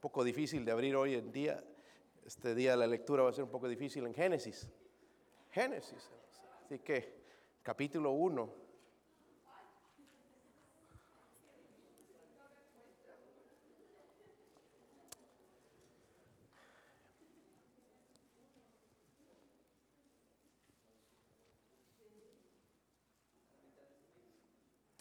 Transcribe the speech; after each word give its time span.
poco 0.00 0.24
difícil 0.24 0.64
de 0.64 0.72
abrir 0.72 0.96
hoy 0.96 1.14
en 1.14 1.30
día. 1.30 1.62
Este 2.24 2.54
día 2.54 2.74
la 2.74 2.86
lectura 2.86 3.22
va 3.22 3.30
a 3.30 3.32
ser 3.32 3.44
un 3.44 3.50
poco 3.50 3.68
difícil 3.68 4.06
en 4.06 4.14
Génesis. 4.14 4.68
Génesis. 5.50 6.10
Así 6.64 6.78
que 6.78 7.20
capítulo 7.62 8.12
1. 8.12 8.60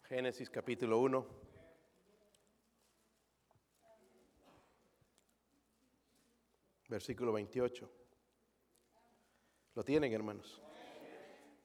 Génesis 0.09 0.49
capítulo 0.49 0.99
1. 0.99 1.27
Versículo 6.89 7.31
28. 7.31 7.89
¿Lo 9.75 9.85
tienen, 9.85 10.11
hermanos? 10.11 10.61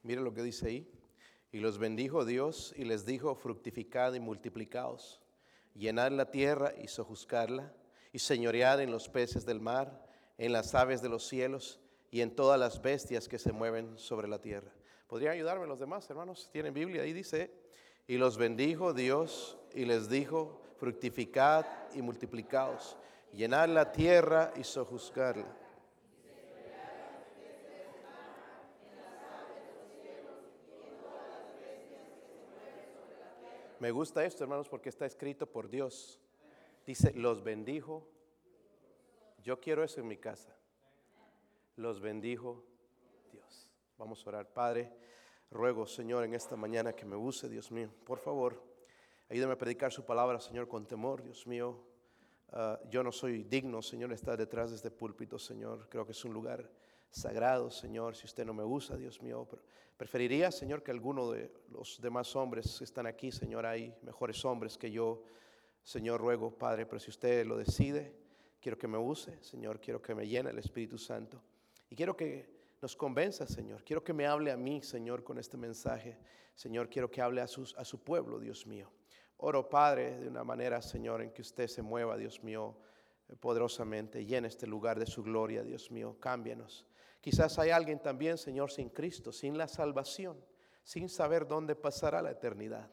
Miren 0.02 0.22
lo 0.22 0.34
que 0.34 0.42
dice 0.42 0.68
ahí. 0.68 0.90
Y 1.50 1.60
los 1.60 1.78
bendijo 1.78 2.24
Dios 2.24 2.74
y 2.76 2.84
les 2.84 3.06
dijo, 3.06 3.34
fructificad 3.34 4.12
y 4.14 4.20
multiplicaos, 4.20 5.22
llenad 5.74 6.10
la 6.10 6.30
tierra 6.30 6.74
y 6.76 6.88
sojuzgarla, 6.88 7.72
y 8.12 8.18
señoread 8.18 8.80
en 8.80 8.90
los 8.90 9.08
peces 9.08 9.46
del 9.46 9.60
mar, 9.60 10.04
en 10.36 10.52
las 10.52 10.74
aves 10.74 11.00
de 11.00 11.08
los 11.08 11.26
cielos 11.26 11.80
y 12.10 12.20
en 12.22 12.34
todas 12.34 12.58
las 12.58 12.82
bestias 12.82 13.28
que 13.28 13.38
se 13.38 13.52
mueven 13.52 13.96
sobre 13.98 14.28
la 14.28 14.40
tierra. 14.40 14.72
¿Podrían 15.06 15.32
ayudarme 15.32 15.66
los 15.66 15.78
demás, 15.78 16.10
hermanos? 16.10 16.48
¿Tienen 16.52 16.74
Biblia? 16.74 17.02
Ahí 17.02 17.12
dice, 17.12 17.52
y 18.06 18.18
los 18.18 18.36
bendijo 18.36 18.92
Dios 18.92 19.56
y 19.74 19.84
les 19.84 20.08
dijo, 20.08 20.60
fructificad 20.76 21.64
y 21.94 22.02
multiplicaos, 22.02 22.96
llenad 23.34 23.68
la 23.68 23.92
tierra 23.92 24.52
y 24.56 24.64
sojuzgarla. 24.64 25.46
Me 33.80 33.90
gusta 33.90 34.24
esto, 34.24 34.44
hermanos, 34.44 34.68
porque 34.68 34.88
está 34.88 35.04
escrito 35.04 35.46
por 35.46 35.68
Dios. 35.68 36.18
Dice, 36.86 37.12
los 37.12 37.42
bendijo. 37.42 38.08
Yo 39.42 39.60
quiero 39.60 39.84
eso 39.84 40.00
en 40.00 40.08
mi 40.08 40.16
casa. 40.16 40.56
Los 41.76 42.00
bendijo 42.00 42.64
Dios. 43.30 43.70
Vamos 43.98 44.24
a 44.24 44.30
orar, 44.30 44.48
Padre. 44.48 44.90
Ruego, 45.50 45.86
Señor, 45.86 46.24
en 46.24 46.34
esta 46.34 46.56
mañana 46.56 46.94
que 46.94 47.04
me 47.04 47.16
use, 47.16 47.48
Dios 47.48 47.70
mío. 47.70 47.90
Por 48.06 48.18
favor, 48.18 48.62
ayúdame 49.28 49.52
a 49.52 49.58
predicar 49.58 49.92
su 49.92 50.04
palabra, 50.04 50.40
Señor, 50.40 50.66
con 50.66 50.86
temor, 50.86 51.22
Dios 51.22 51.46
mío. 51.46 51.93
Ah, 52.52 52.78
yo 52.90 53.02
no 53.02 53.12
soy 53.12 53.44
digno, 53.44 53.82
Señor, 53.82 54.10
de 54.10 54.14
estar 54.14 54.38
detrás 54.38 54.70
de 54.70 54.76
este 54.76 54.90
púlpito, 54.90 55.38
Señor. 55.38 55.88
Creo 55.88 56.04
que 56.06 56.12
es 56.12 56.24
un 56.24 56.32
lugar 56.32 56.70
sagrado, 57.10 57.70
Señor. 57.70 58.16
Si 58.16 58.26
usted 58.26 58.44
no 58.44 58.54
me 58.54 58.64
usa, 58.64 58.96
Dios 58.96 59.20
mío, 59.22 59.46
pero 59.48 59.62
preferiría, 59.96 60.50
Señor, 60.50 60.82
que 60.82 60.90
alguno 60.90 61.30
de 61.30 61.52
los 61.70 62.00
demás 62.00 62.34
hombres 62.36 62.76
que 62.78 62.84
están 62.84 63.06
aquí, 63.06 63.30
Señor, 63.32 63.66
hay 63.66 63.94
mejores 64.02 64.44
hombres 64.44 64.76
que 64.76 64.90
yo. 64.90 65.22
Señor, 65.82 66.20
ruego, 66.20 66.50
Padre, 66.50 66.86
pero 66.86 66.98
si 66.98 67.10
usted 67.10 67.44
lo 67.44 67.58
decide, 67.58 68.16
quiero 68.60 68.78
que 68.78 68.88
me 68.88 68.96
use, 68.96 69.42
Señor, 69.42 69.80
quiero 69.80 70.00
que 70.00 70.14
me 70.14 70.26
llene 70.26 70.50
el 70.50 70.58
Espíritu 70.58 70.96
Santo. 70.96 71.42
Y 71.90 71.96
quiero 71.96 72.16
que 72.16 72.54
nos 72.80 72.96
convenza, 72.96 73.46
Señor. 73.46 73.84
Quiero 73.84 74.02
que 74.02 74.12
me 74.12 74.26
hable 74.26 74.50
a 74.50 74.56
mí, 74.56 74.82
Señor, 74.82 75.22
con 75.22 75.38
este 75.38 75.56
mensaje. 75.56 76.18
Señor, 76.54 76.88
quiero 76.88 77.10
que 77.10 77.20
hable 77.20 77.40
a, 77.40 77.46
su 77.46 78.02
pueblo, 78.02 78.38
Dios 78.38 78.66
mío. 78.66 78.90
Oro, 79.46 79.68
Padre, 79.68 80.18
de 80.20 80.28
una 80.28 80.42
manera, 80.42 80.80
Señor, 80.80 81.20
en 81.20 81.30
que 81.30 81.42
usted 81.42 81.68
se 81.68 81.82
mueva, 81.82 82.16
Dios 82.16 82.42
mío, 82.42 82.74
poderosamente. 83.40 84.24
Llene 84.24 84.48
este 84.48 84.66
lugar 84.66 84.98
de 84.98 85.04
su 85.04 85.22
gloria, 85.22 85.62
Dios 85.62 85.90
mío. 85.90 86.16
Cámbianos. 86.18 86.86
Quizás 87.20 87.58
hay 87.58 87.68
alguien 87.68 88.00
también, 88.00 88.38
Señor, 88.38 88.70
sin 88.70 88.88
Cristo, 88.88 89.32
sin 89.32 89.58
la 89.58 89.68
salvación, 89.68 90.42
sin 90.82 91.10
saber 91.10 91.46
dónde 91.46 91.76
pasará 91.76 92.22
la 92.22 92.30
eternidad. 92.30 92.88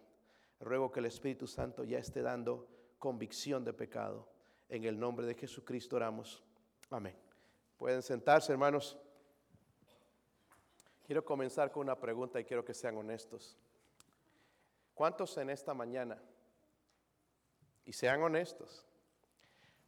Ruego 0.60 0.92
que 0.92 1.00
el 1.00 1.06
Espíritu 1.06 1.48
Santo 1.48 1.86
ya 1.86 2.00
esté 2.00 2.22
dando 2.22 2.68
convicción 3.00 3.64
de 3.64 3.72
pecado. 3.72 4.28
En 4.68 4.84
el 4.84 5.00
nombre 5.00 5.26
de 5.26 5.36
Jesucristo 5.36 5.96
oramos. 5.96 6.44
Amén. 6.90 7.16
Pueden 7.78 8.02
sentarse, 8.02 8.52
hermanos. 8.52 8.98
Quiero 11.06 11.24
comenzar 11.24 11.72
con 11.72 11.84
una 11.84 11.98
pregunta 11.98 12.42
y 12.42 12.44
quiero 12.44 12.66
que 12.66 12.74
sean 12.74 12.98
honestos. 12.98 13.58
¿Cuántos 14.94 15.38
en 15.38 15.50
esta 15.50 15.74
mañana, 15.74 16.22
y 17.92 17.94
sean 17.94 18.24
honestos, 18.24 18.86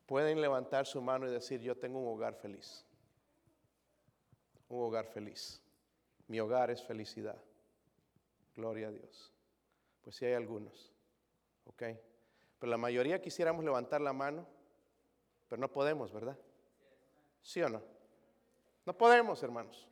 pueden 0.06 0.42
levantar 0.42 0.86
su 0.86 1.02
mano 1.02 1.26
y 1.26 1.32
decir, 1.32 1.62
yo 1.62 1.78
tengo 1.78 2.00
un 2.00 2.14
hogar 2.14 2.36
feliz? 2.36 2.86
Un 4.68 4.84
hogar 4.84 5.06
feliz. 5.06 5.62
Mi 6.28 6.42
hogar 6.42 6.70
es 6.70 6.84
felicidad. 6.84 7.42
Gloria 8.58 8.90
a 8.90 8.92
Dios. 8.92 9.32
Pues 10.02 10.18
sí 10.18 10.26
hay 10.26 10.34
algunos. 10.34 10.92
¿Ok? 11.64 11.84
Pero 12.60 12.70
la 12.70 12.78
mayoría 12.78 13.22
quisiéramos 13.22 13.64
levantar 13.64 14.02
la 14.02 14.12
mano, 14.12 14.46
pero 15.48 15.62
no 15.62 15.72
podemos, 15.72 16.12
¿verdad? 16.12 16.38
¿Sí 17.42 17.62
o 17.62 17.70
no? 17.70 17.82
No 18.86 18.98
podemos, 18.98 19.42
hermanos. 19.44 19.88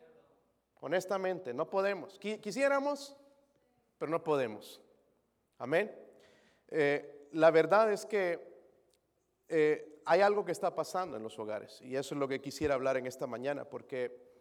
Honestamente, 0.81 1.53
no 1.53 1.69
podemos. 1.69 2.19
Quisiéramos, 2.19 3.16
pero 3.97 4.11
no 4.11 4.22
podemos. 4.22 4.81
Amén. 5.57 5.97
Eh, 6.67 7.19
la 7.31 7.52
verdad 7.52 7.92
es 7.92 8.06
que 8.06 8.40
eh, 9.47 10.02
hay 10.06 10.22
algo 10.22 10.46
que 10.46 10.52
está 10.52 10.74
pasando 10.75 11.18
en 11.18 11.24
los 11.24 11.38
hogares 11.40 11.81
y 11.81 11.96
eso 11.96 12.16
es 12.16 12.19
lo 12.19 12.28
que 12.28 12.42
quisiera 12.42 12.75
hablar 12.75 12.97
en 12.97 13.08
esta 13.08 13.28
mañana 13.28 13.66
porque 13.66 14.31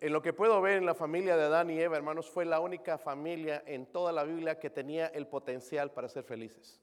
en 0.00 0.12
lo 0.12 0.22
que 0.22 0.32
puedo 0.32 0.60
ver 0.60 0.78
en 0.78 0.86
la 0.86 0.94
familia 0.94 1.36
de 1.36 1.44
Adán 1.44 1.68
y 1.70 1.78
Eva, 1.78 1.96
hermanos, 1.96 2.30
fue 2.30 2.46
la 2.46 2.60
única 2.60 2.96
familia 2.96 3.62
en 3.66 3.86
toda 3.86 4.12
la 4.12 4.24
Biblia 4.24 4.58
que 4.58 4.70
tenía 4.70 5.08
el 5.08 5.26
potencial 5.26 5.90
para 5.92 6.08
ser 6.08 6.24
felices. 6.24 6.80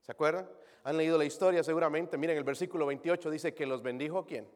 ¿Se 0.00 0.12
acuerdan? 0.12 0.48
Han 0.84 0.96
leído 0.96 1.18
la 1.18 1.26
historia 1.26 1.62
seguramente. 1.62 2.16
Miren, 2.16 2.38
el 2.38 2.44
versículo 2.44 2.86
28 2.86 3.30
dice 3.30 3.54
que 3.54 3.66
los 3.66 3.82
bendijo 3.82 4.24
quién? 4.24 4.48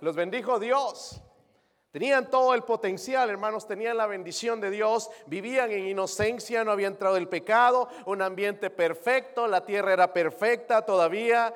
Los 0.00 0.14
bendijo 0.14 0.60
Dios. 0.60 1.20
Tenían 1.98 2.30
todo 2.30 2.54
el 2.54 2.62
potencial, 2.62 3.28
hermanos, 3.28 3.66
tenían 3.66 3.96
la 3.96 4.06
bendición 4.06 4.60
de 4.60 4.70
Dios, 4.70 5.10
vivían 5.26 5.72
en 5.72 5.88
inocencia, 5.88 6.62
no 6.62 6.70
había 6.70 6.86
entrado 6.86 7.16
el 7.16 7.26
pecado, 7.26 7.88
un 8.06 8.22
ambiente 8.22 8.70
perfecto, 8.70 9.48
la 9.48 9.66
tierra 9.66 9.94
era 9.94 10.12
perfecta 10.12 10.86
todavía, 10.86 11.52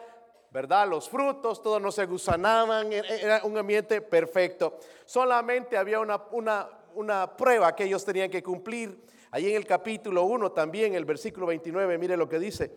¿verdad? 0.50 0.88
Los 0.88 1.08
frutos, 1.08 1.62
todos 1.62 1.80
no 1.80 1.92
se 1.92 2.06
gusanaban, 2.06 2.92
e-, 2.92 3.04
era 3.22 3.42
un 3.44 3.56
ambiente 3.56 4.00
perfecto. 4.00 4.80
Solamente 5.04 5.76
había 5.76 6.00
una, 6.00 6.20
una, 6.32 6.68
una 6.94 7.36
prueba 7.36 7.76
que 7.76 7.84
ellos 7.84 8.04
tenían 8.04 8.28
que 8.28 8.42
cumplir. 8.42 9.00
Allí 9.30 9.48
en 9.48 9.54
el 9.54 9.64
capítulo 9.64 10.24
1 10.24 10.50
también, 10.50 10.96
el 10.96 11.04
versículo 11.04 11.46
29, 11.46 11.98
mire 11.98 12.16
lo 12.16 12.28
que 12.28 12.40
dice, 12.40 12.74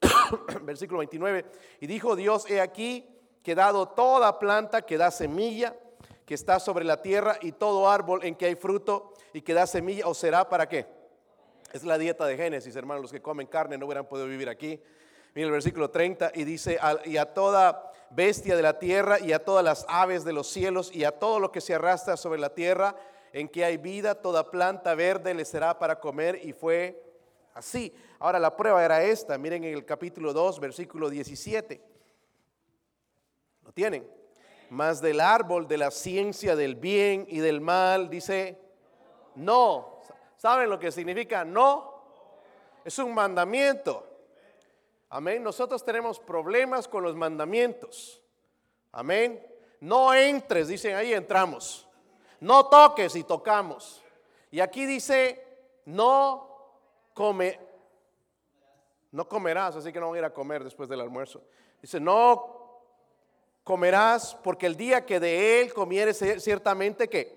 versículo 0.64 0.98
29, 0.98 1.46
y 1.80 1.86
dijo 1.86 2.14
Dios, 2.14 2.44
he 2.50 2.60
aquí 2.60 3.08
que 3.42 3.54
dado 3.54 3.88
toda 3.88 4.38
planta 4.38 4.82
que 4.82 4.98
da 4.98 5.10
semilla, 5.10 5.74
que 6.26 6.34
está 6.34 6.58
sobre 6.58 6.84
la 6.84 7.00
tierra 7.00 7.38
y 7.40 7.52
todo 7.52 7.88
árbol 7.88 8.24
en 8.24 8.34
que 8.34 8.46
hay 8.46 8.56
fruto 8.56 9.14
y 9.32 9.42
que 9.42 9.54
da 9.54 9.66
semilla, 9.66 10.08
o 10.08 10.14
será 10.14 10.48
para 10.48 10.68
qué? 10.68 10.86
Es 11.72 11.84
la 11.84 11.96
dieta 11.98 12.26
de 12.26 12.36
Génesis, 12.36 12.74
hermanos, 12.74 13.02
los 13.02 13.12
que 13.12 13.22
comen 13.22 13.46
carne 13.46 13.78
no 13.78 13.86
hubieran 13.86 14.06
podido 14.06 14.26
vivir 14.26 14.48
aquí. 14.48 14.80
Mira 15.34 15.46
el 15.46 15.52
versículo 15.52 15.90
30 15.90 16.32
y 16.34 16.44
dice, 16.44 16.78
y 17.04 17.16
a 17.16 17.32
toda 17.32 17.92
bestia 18.10 18.56
de 18.56 18.62
la 18.62 18.78
tierra 18.78 19.20
y 19.20 19.32
a 19.32 19.44
todas 19.44 19.64
las 19.64 19.84
aves 19.88 20.24
de 20.24 20.32
los 20.32 20.48
cielos 20.48 20.90
y 20.92 21.04
a 21.04 21.12
todo 21.12 21.38
lo 21.38 21.52
que 21.52 21.60
se 21.60 21.74
arrastra 21.74 22.16
sobre 22.16 22.40
la 22.40 22.54
tierra, 22.54 22.96
en 23.32 23.48
que 23.48 23.64
hay 23.64 23.76
vida, 23.76 24.14
toda 24.14 24.50
planta 24.50 24.94
verde 24.94 25.34
le 25.34 25.44
será 25.44 25.78
para 25.78 26.00
comer 26.00 26.40
y 26.42 26.52
fue 26.52 27.02
así. 27.54 27.94
Ahora 28.18 28.38
la 28.38 28.56
prueba 28.56 28.84
era 28.84 29.04
esta, 29.04 29.36
miren 29.38 29.62
en 29.62 29.74
el 29.74 29.84
capítulo 29.84 30.32
2, 30.32 30.58
versículo 30.58 31.10
17. 31.10 31.80
¿Lo 33.62 33.72
tienen? 33.72 34.15
Más 34.70 35.00
del 35.00 35.20
árbol 35.20 35.68
de 35.68 35.78
la 35.78 35.90
ciencia 35.90 36.56
del 36.56 36.74
bien 36.74 37.26
y 37.28 37.38
del 37.38 37.60
mal, 37.60 38.10
dice, 38.10 38.58
no. 39.36 40.00
¿Saben 40.36 40.68
lo 40.68 40.78
que 40.78 40.90
significa 40.90 41.44
no? 41.44 42.02
Es 42.84 42.98
un 42.98 43.14
mandamiento. 43.14 44.06
Amén. 45.08 45.42
Nosotros 45.42 45.84
tenemos 45.84 46.18
problemas 46.18 46.88
con 46.88 47.02
los 47.02 47.14
mandamientos. 47.14 48.22
Amén. 48.92 49.44
No 49.80 50.12
entres, 50.14 50.68
dicen 50.68 50.94
ahí 50.94 51.12
entramos. 51.12 51.86
No 52.40 52.66
toques 52.66 53.14
y 53.16 53.24
tocamos. 53.24 54.02
Y 54.50 54.60
aquí 54.60 54.86
dice, 54.86 55.44
no 55.84 56.48
come, 57.12 57.58
no 59.12 59.28
comerás, 59.28 59.76
así 59.76 59.92
que 59.92 60.00
no 60.00 60.08
van 60.08 60.16
a 60.16 60.18
ir 60.18 60.24
a 60.24 60.32
comer 60.32 60.62
después 60.62 60.88
del 60.88 61.00
almuerzo. 61.00 61.42
Dice, 61.80 62.00
no 62.00 62.55
comerás, 63.66 64.36
porque 64.44 64.66
el 64.66 64.76
día 64.76 65.04
que 65.04 65.18
de 65.18 65.60
él 65.60 65.74
comieres, 65.74 66.24
ciertamente 66.38 67.08
que 67.08 67.36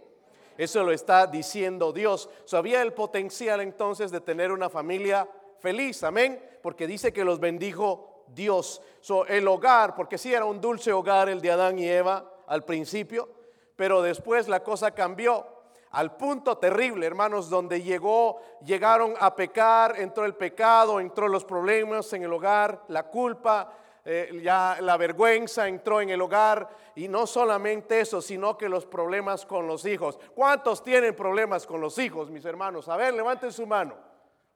eso 0.59 0.83
lo 0.83 0.91
está 0.91 1.25
diciendo 1.25 1.91
Dios. 1.91 2.29
Sabía 2.45 2.83
el 2.83 2.93
potencial 2.93 3.61
entonces 3.61 4.11
de 4.11 4.21
tener 4.21 4.51
una 4.51 4.69
familia 4.69 5.27
feliz, 5.57 6.03
amén, 6.03 6.39
porque 6.61 6.85
dice 6.85 7.11
que 7.11 7.25
los 7.25 7.39
bendijo 7.39 8.25
Dios. 8.27 8.79
So, 9.01 9.25
el 9.25 9.47
hogar, 9.47 9.95
porque 9.95 10.19
sí 10.19 10.31
era 10.31 10.45
un 10.45 10.61
dulce 10.61 10.93
hogar 10.93 11.29
el 11.29 11.41
de 11.41 11.49
Adán 11.49 11.79
y 11.79 11.87
Eva 11.87 12.31
al 12.45 12.63
principio, 12.63 13.27
pero 13.75 14.03
después 14.03 14.47
la 14.47 14.61
cosa 14.61 14.91
cambió 14.91 15.47
al 15.89 16.15
punto 16.15 16.59
terrible, 16.59 17.07
hermanos, 17.07 17.49
donde 17.49 17.81
llegó, 17.81 18.39
llegaron 18.63 19.15
a 19.19 19.35
pecar, 19.35 19.99
entró 19.99 20.25
el 20.25 20.35
pecado, 20.35 20.99
entró 20.99 21.27
los 21.27 21.43
problemas 21.43 22.13
en 22.13 22.21
el 22.21 22.31
hogar, 22.31 22.83
la 22.87 23.07
culpa, 23.07 23.73
eh, 24.11 24.41
ya 24.41 24.77
la 24.81 24.97
vergüenza 24.97 25.67
entró 25.67 26.01
en 26.01 26.09
el 26.09 26.19
hogar 26.19 26.67
y 26.95 27.07
no 27.07 27.27
solamente 27.27 28.00
eso, 28.00 28.23
sino 28.23 28.57
que 28.57 28.67
los 28.67 28.88
problemas 28.88 29.45
con 29.45 29.67
los 29.67 29.85
hijos. 29.85 30.17
¿Cuántos 30.33 30.83
tienen 30.83 31.15
problemas 31.15 31.67
con 31.67 31.79
los 31.79 31.95
hijos, 32.00 32.31
mis 32.31 32.44
hermanos? 32.44 32.89
A 32.89 32.97
ver, 32.97 33.13
levanten 33.13 33.53
su 33.53 33.67
mano. 33.67 33.94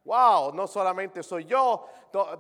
Wow, 0.05 0.55
no 0.55 0.65
solamente 0.65 1.21
soy 1.21 1.45
yo, 1.45 1.85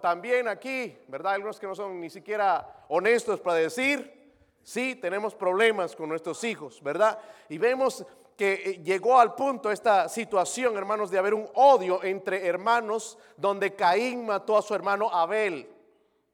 también 0.01 0.47
aquí, 0.47 0.97
¿verdad? 1.07 1.33
Algunos 1.33 1.59
que 1.59 1.67
no 1.67 1.75
son 1.75 1.99
ni 1.99 2.09
siquiera 2.09 2.85
honestos 2.87 3.39
para 3.39 3.59
decir, 3.59 4.33
sí, 4.63 4.95
tenemos 4.95 5.35
problemas 5.35 5.95
con 5.95 6.09
nuestros 6.09 6.43
hijos, 6.43 6.81
¿verdad? 6.81 7.19
Y 7.47 7.59
vemos 7.59 8.03
que 8.35 8.53
eh, 8.53 8.83
llegó 8.83 9.19
al 9.19 9.35
punto 9.35 9.71
esta 9.71 10.09
situación, 10.09 10.75
hermanos, 10.77 11.11
de 11.11 11.19
haber 11.19 11.35
un 11.35 11.47
odio 11.53 12.03
entre 12.03 12.47
hermanos 12.47 13.19
donde 13.37 13.75
Caín 13.75 14.25
mató 14.25 14.57
a 14.57 14.63
su 14.63 14.73
hermano 14.73 15.11
Abel. 15.11 15.69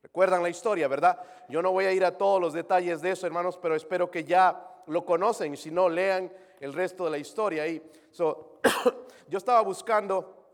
Recuerdan 0.02 0.42
la 0.42 0.50
historia, 0.50 0.88
¿verdad? 0.88 1.22
Yo 1.50 1.62
no 1.62 1.72
voy 1.72 1.86
a 1.86 1.92
ir 1.92 2.06
a 2.06 2.18
todos 2.18 2.40
los 2.40 2.54
detalles 2.54 3.02
de 3.02 3.12
eso, 3.12 3.28
hermanos, 3.28 3.58
pero 3.62 3.76
espero 3.76 4.10
que 4.10 4.24
ya 4.24 4.82
lo 4.88 5.06
conocen. 5.06 5.56
Si 5.58 5.72
no, 5.72 5.90
lean 5.90 6.32
el 6.60 6.74
resto 6.74 7.06
de 7.06 7.12
la 7.12 7.18
historia 7.18 7.64
ahí. 7.64 7.82
yo 9.28 9.38
estaba 9.38 9.62
buscando 9.62 10.48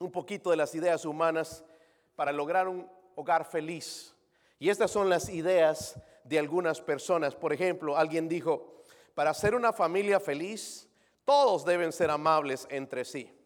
un 0.00 0.10
poquito 0.10 0.50
de 0.50 0.56
las 0.56 0.74
ideas 0.74 1.04
humanas 1.04 1.64
para 2.16 2.32
lograr 2.32 2.66
un 2.66 2.90
hogar 3.14 3.44
feliz. 3.44 4.14
Y 4.58 4.70
estas 4.70 4.90
son 4.90 5.08
las 5.08 5.28
ideas 5.28 6.00
de 6.24 6.38
algunas 6.38 6.80
personas. 6.80 7.34
Por 7.34 7.52
ejemplo, 7.52 7.96
alguien 7.96 8.28
dijo, 8.28 8.82
para 9.14 9.34
ser 9.34 9.54
una 9.54 9.72
familia 9.72 10.18
feliz, 10.18 10.88
todos 11.24 11.64
deben 11.64 11.92
ser 11.92 12.10
amables 12.10 12.66
entre 12.70 13.04
sí. 13.04 13.37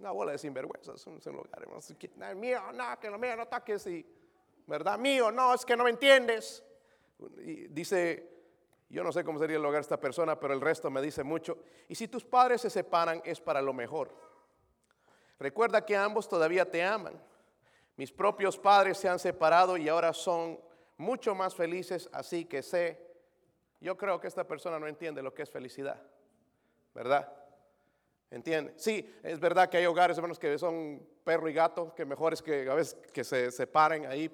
Una 0.00 0.10
bola 0.10 0.32
de 0.32 0.38
sinvergüenzas, 0.38 1.06
un, 1.06 1.20
un 1.24 1.32
lugar, 1.32 2.34
mío, 2.34 2.72
no, 2.72 2.98
que 2.98 3.10
lo 3.10 3.18
mío 3.18 3.36
no 3.36 3.46
toques 3.46 3.86
y, 3.86 4.04
¿verdad? 4.66 4.98
Mío, 4.98 5.30
no, 5.30 5.54
es 5.54 5.64
que 5.64 5.76
no 5.76 5.84
me 5.84 5.90
entiendes. 5.90 6.64
Dice, 7.68 8.28
yo 8.88 9.04
no 9.04 9.12
sé 9.12 9.22
cómo 9.22 9.38
sería 9.38 9.58
el 9.58 9.64
hogar 9.64 9.80
de 9.80 9.82
esta 9.82 10.00
persona, 10.00 10.40
pero 10.40 10.54
el 10.54 10.60
resto 10.60 10.90
me 10.90 11.02
dice 11.02 11.22
mucho. 11.22 11.58
Y 11.86 11.94
si 11.94 12.08
tus 12.08 12.24
padres 12.24 12.62
se 12.62 12.70
separan 12.70 13.20
es 13.24 13.40
para 13.40 13.60
lo 13.60 13.72
mejor. 13.72 14.10
Recuerda 15.38 15.84
que 15.84 15.96
ambos 15.96 16.28
todavía 16.28 16.68
te 16.68 16.82
aman. 16.82 17.22
Mis 17.96 18.10
propios 18.10 18.58
padres 18.58 18.98
se 18.98 19.08
han 19.08 19.18
separado 19.18 19.76
y 19.76 19.88
ahora 19.88 20.12
son 20.12 20.58
mucho 20.96 21.34
más 21.34 21.54
felices, 21.54 22.08
así 22.12 22.46
que 22.46 22.62
sé 22.62 23.10
yo 23.80 23.96
creo 23.96 24.20
que 24.20 24.28
esta 24.28 24.46
persona 24.46 24.78
no 24.78 24.86
entiende 24.86 25.22
lo 25.22 25.32
que 25.32 25.42
es 25.42 25.50
felicidad, 25.50 26.02
¿verdad? 26.94 27.32
¿Entiende? 28.30 28.74
Sí, 28.76 29.12
es 29.24 29.40
verdad 29.40 29.68
que 29.68 29.78
hay 29.78 29.86
hogares, 29.86 30.16
hermanos, 30.16 30.38
que 30.38 30.56
son 30.56 31.04
perro 31.24 31.48
y 31.48 31.52
gato, 31.52 31.92
que 31.94 32.04
mejor 32.04 32.32
es 32.32 32.40
que 32.40 32.70
a 32.70 32.74
veces 32.74 32.96
que 33.12 33.24
se 33.24 33.50
separen 33.50 34.06
ahí, 34.06 34.28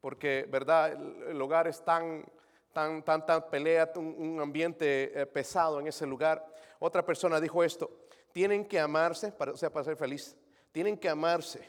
porque, 0.00 0.46
¿verdad? 0.48 0.92
El, 0.92 1.40
hogar 1.42 1.68
es 1.68 1.84
tan, 1.84 2.24
tan, 2.72 3.02
tan, 3.02 3.26
tan 3.26 3.50
pelea, 3.50 3.92
un, 3.96 4.40
ambiente 4.40 5.20
eh, 5.20 5.26
pesado 5.26 5.80
en 5.80 5.86
ese 5.86 6.06
lugar. 6.06 6.46
Otra 6.78 7.04
persona 7.04 7.38
dijo 7.38 7.62
esto, 7.62 7.90
tienen 8.32 8.64
que 8.64 8.80
amarse, 8.80 9.32
para, 9.32 9.52
o 9.52 9.56
sea, 9.56 9.70
para 9.70 9.84
ser 9.84 9.96
feliz, 9.96 10.34
tienen 10.72 10.96
que 10.96 11.10
amarse. 11.10 11.66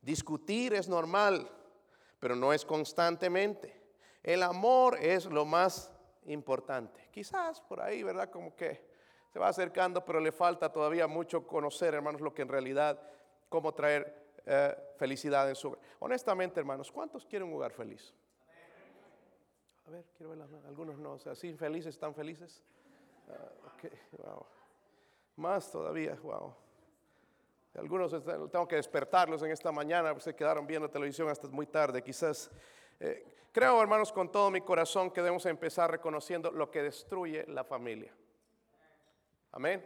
Discutir 0.00 0.74
es 0.74 0.88
normal, 0.88 1.48
pero 2.18 2.34
no 2.34 2.52
es 2.52 2.64
constantemente. 2.64 3.80
El 4.20 4.42
amor 4.42 4.98
es 5.00 5.26
lo 5.26 5.44
más 5.44 5.92
importante. 6.26 7.08
Quizás 7.12 7.60
por 7.60 7.80
ahí, 7.80 8.02
¿verdad? 8.02 8.30
Como 8.30 8.56
que 8.56 8.93
se 9.34 9.40
va 9.40 9.48
acercando, 9.48 10.04
pero 10.04 10.20
le 10.20 10.30
falta 10.30 10.70
todavía 10.70 11.08
mucho 11.08 11.44
conocer, 11.44 11.92
hermanos, 11.92 12.20
lo 12.20 12.32
que 12.32 12.42
en 12.42 12.48
realidad, 12.48 13.00
cómo 13.48 13.74
traer 13.74 14.36
eh, 14.46 14.76
felicidad 14.96 15.48
en 15.48 15.56
su 15.56 15.66
hogar. 15.66 15.80
Honestamente, 15.98 16.60
hermanos, 16.60 16.92
¿cuántos 16.92 17.26
quieren 17.26 17.48
un 17.48 17.56
hogar 17.56 17.72
feliz? 17.72 18.14
A 19.88 19.90
ver, 19.90 20.04
quiero 20.16 20.30
ver 20.30 20.46
algunos 20.68 21.00
no, 21.00 21.14
o 21.14 21.18
sea, 21.18 21.34
sí, 21.34 21.52
felices, 21.54 21.96
están 21.96 22.14
felices. 22.14 22.62
Ah, 23.28 24.38
Más 25.34 25.68
todavía, 25.68 26.16
wow. 26.22 26.54
Algunos 27.74 28.12
tengo 28.52 28.68
que 28.68 28.76
despertarlos 28.76 29.42
en 29.42 29.50
esta 29.50 29.72
mañana, 29.72 30.12
pues 30.12 30.22
se 30.22 30.36
quedaron 30.36 30.64
viendo 30.64 30.88
televisión 30.88 31.28
hasta 31.28 31.48
muy 31.48 31.66
tarde, 31.66 32.04
quizás. 32.04 32.52
Eh, 33.00 33.26
Creo, 33.50 33.82
hermanos, 33.82 34.12
con 34.12 34.30
todo 34.30 34.48
mi 34.50 34.60
corazón 34.60 35.10
que 35.10 35.20
debemos 35.20 35.44
empezar 35.46 35.90
reconociendo 35.90 36.52
lo 36.52 36.70
que 36.70 36.82
destruye 36.82 37.44
la 37.48 37.64
familia. 37.64 38.12
Amén. 39.54 39.84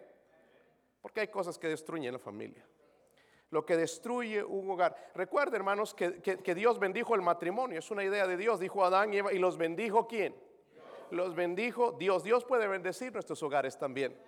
Porque 1.02 1.20
hay 1.20 1.28
cosas 1.28 1.58
que 1.58 1.68
destruyen 1.68 2.12
la 2.12 2.18
familia. 2.18 2.66
Lo 3.50 3.64
que 3.66 3.76
destruye 3.76 4.42
un 4.42 4.70
hogar. 4.70 5.10
Recuerden, 5.14 5.56
hermanos, 5.56 5.94
que, 5.94 6.54
Dios 6.54 6.78
bendijo 6.78 7.14
el 7.14 7.20
matrimonio. 7.20 7.78
Es 7.78 7.90
una 7.90 8.02
idea 8.02 8.26
de 8.26 8.38
Dios. 8.38 8.60
Dijo 8.60 8.82
Adán 8.82 9.12
y 9.12 9.18
Eva. 9.18 9.32
¿Y 9.32 9.38
los 9.38 9.58
bendijo 9.58 10.06
quién? 10.08 10.34
Los 11.10 11.34
bendijo 11.34 11.92
Dios. 11.92 12.24
Dios 12.24 12.46
puede 12.46 12.66
bendecir 12.66 13.12
nuestros 13.12 13.42
hogares 13.42 13.78
también. 13.78 14.18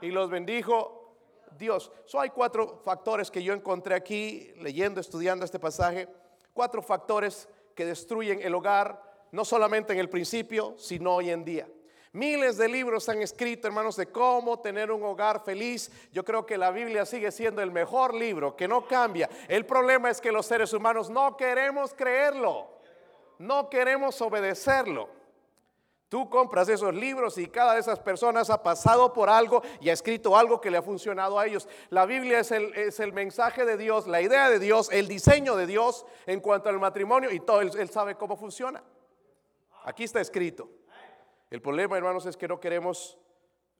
Y 0.00 0.08
los 0.08 0.30
bendijo 0.30 1.14
Dios. 1.58 1.92
So, 2.06 2.18
hay 2.18 2.30
cuatro 2.30 2.80
factores 2.82 3.30
que 3.30 3.42
yo 3.42 3.52
encontré 3.52 3.94
aquí 3.94 4.52
leyendo, 4.56 5.00
estudiando 5.00 5.44
este 5.44 5.58
pasaje. 5.58 6.08
Cuatro 6.54 6.80
factores 6.80 7.50
que 7.74 7.84
destruyen 7.84 8.40
el 8.40 8.54
hogar, 8.54 9.28
no 9.30 9.44
solamente 9.44 9.92
en 9.92 9.98
el 9.98 10.08
principio, 10.08 10.74
sino 10.78 11.16
hoy 11.16 11.30
en 11.30 11.44
día. 11.44 11.68
Miles 12.16 12.56
de 12.56 12.66
libros 12.66 13.10
han 13.10 13.20
escrito, 13.20 13.66
hermanos, 13.66 13.94
de 13.94 14.06
cómo 14.06 14.58
tener 14.58 14.90
un 14.90 15.02
hogar 15.04 15.44
feliz. 15.44 15.90
Yo 16.12 16.24
creo 16.24 16.46
que 16.46 16.56
la 16.56 16.70
Biblia 16.70 17.04
sigue 17.04 17.30
siendo 17.30 17.60
el 17.60 17.70
mejor 17.70 18.14
libro, 18.14 18.56
que 18.56 18.66
no 18.66 18.88
cambia. 18.88 19.28
El 19.48 19.66
problema 19.66 20.08
es 20.08 20.18
que 20.18 20.32
los 20.32 20.46
seres 20.46 20.72
humanos 20.72 21.10
no 21.10 21.36
queremos 21.36 21.92
creerlo, 21.92 22.68
no 23.38 23.68
queremos 23.68 24.18
obedecerlo. 24.22 25.10
Tú 26.08 26.30
compras 26.30 26.70
esos 26.70 26.94
libros 26.94 27.36
y 27.36 27.48
cada 27.48 27.74
de 27.74 27.80
esas 27.80 27.98
personas 27.98 28.48
ha 28.48 28.62
pasado 28.62 29.12
por 29.12 29.28
algo 29.28 29.60
y 29.82 29.90
ha 29.90 29.92
escrito 29.92 30.38
algo 30.38 30.58
que 30.58 30.70
le 30.70 30.78
ha 30.78 30.82
funcionado 30.82 31.38
a 31.38 31.46
ellos. 31.46 31.68
La 31.90 32.06
Biblia 32.06 32.40
es 32.40 32.50
el, 32.50 32.74
es 32.76 32.98
el 32.98 33.12
mensaje 33.12 33.66
de 33.66 33.76
Dios, 33.76 34.06
la 34.06 34.22
idea 34.22 34.48
de 34.48 34.58
Dios, 34.58 34.88
el 34.90 35.06
diseño 35.06 35.54
de 35.54 35.66
Dios 35.66 36.06
en 36.24 36.40
cuanto 36.40 36.70
al 36.70 36.78
matrimonio 36.78 37.30
y 37.30 37.40
todo, 37.40 37.60
él, 37.60 37.90
sabe 37.90 38.14
cómo 38.14 38.38
funciona. 38.38 38.82
Aquí 39.84 40.04
está 40.04 40.22
escrito. 40.22 40.70
El 41.50 41.62
problema, 41.62 41.96
hermanos, 41.96 42.26
es 42.26 42.36
que 42.36 42.48
no 42.48 42.58
queremos 42.58 43.18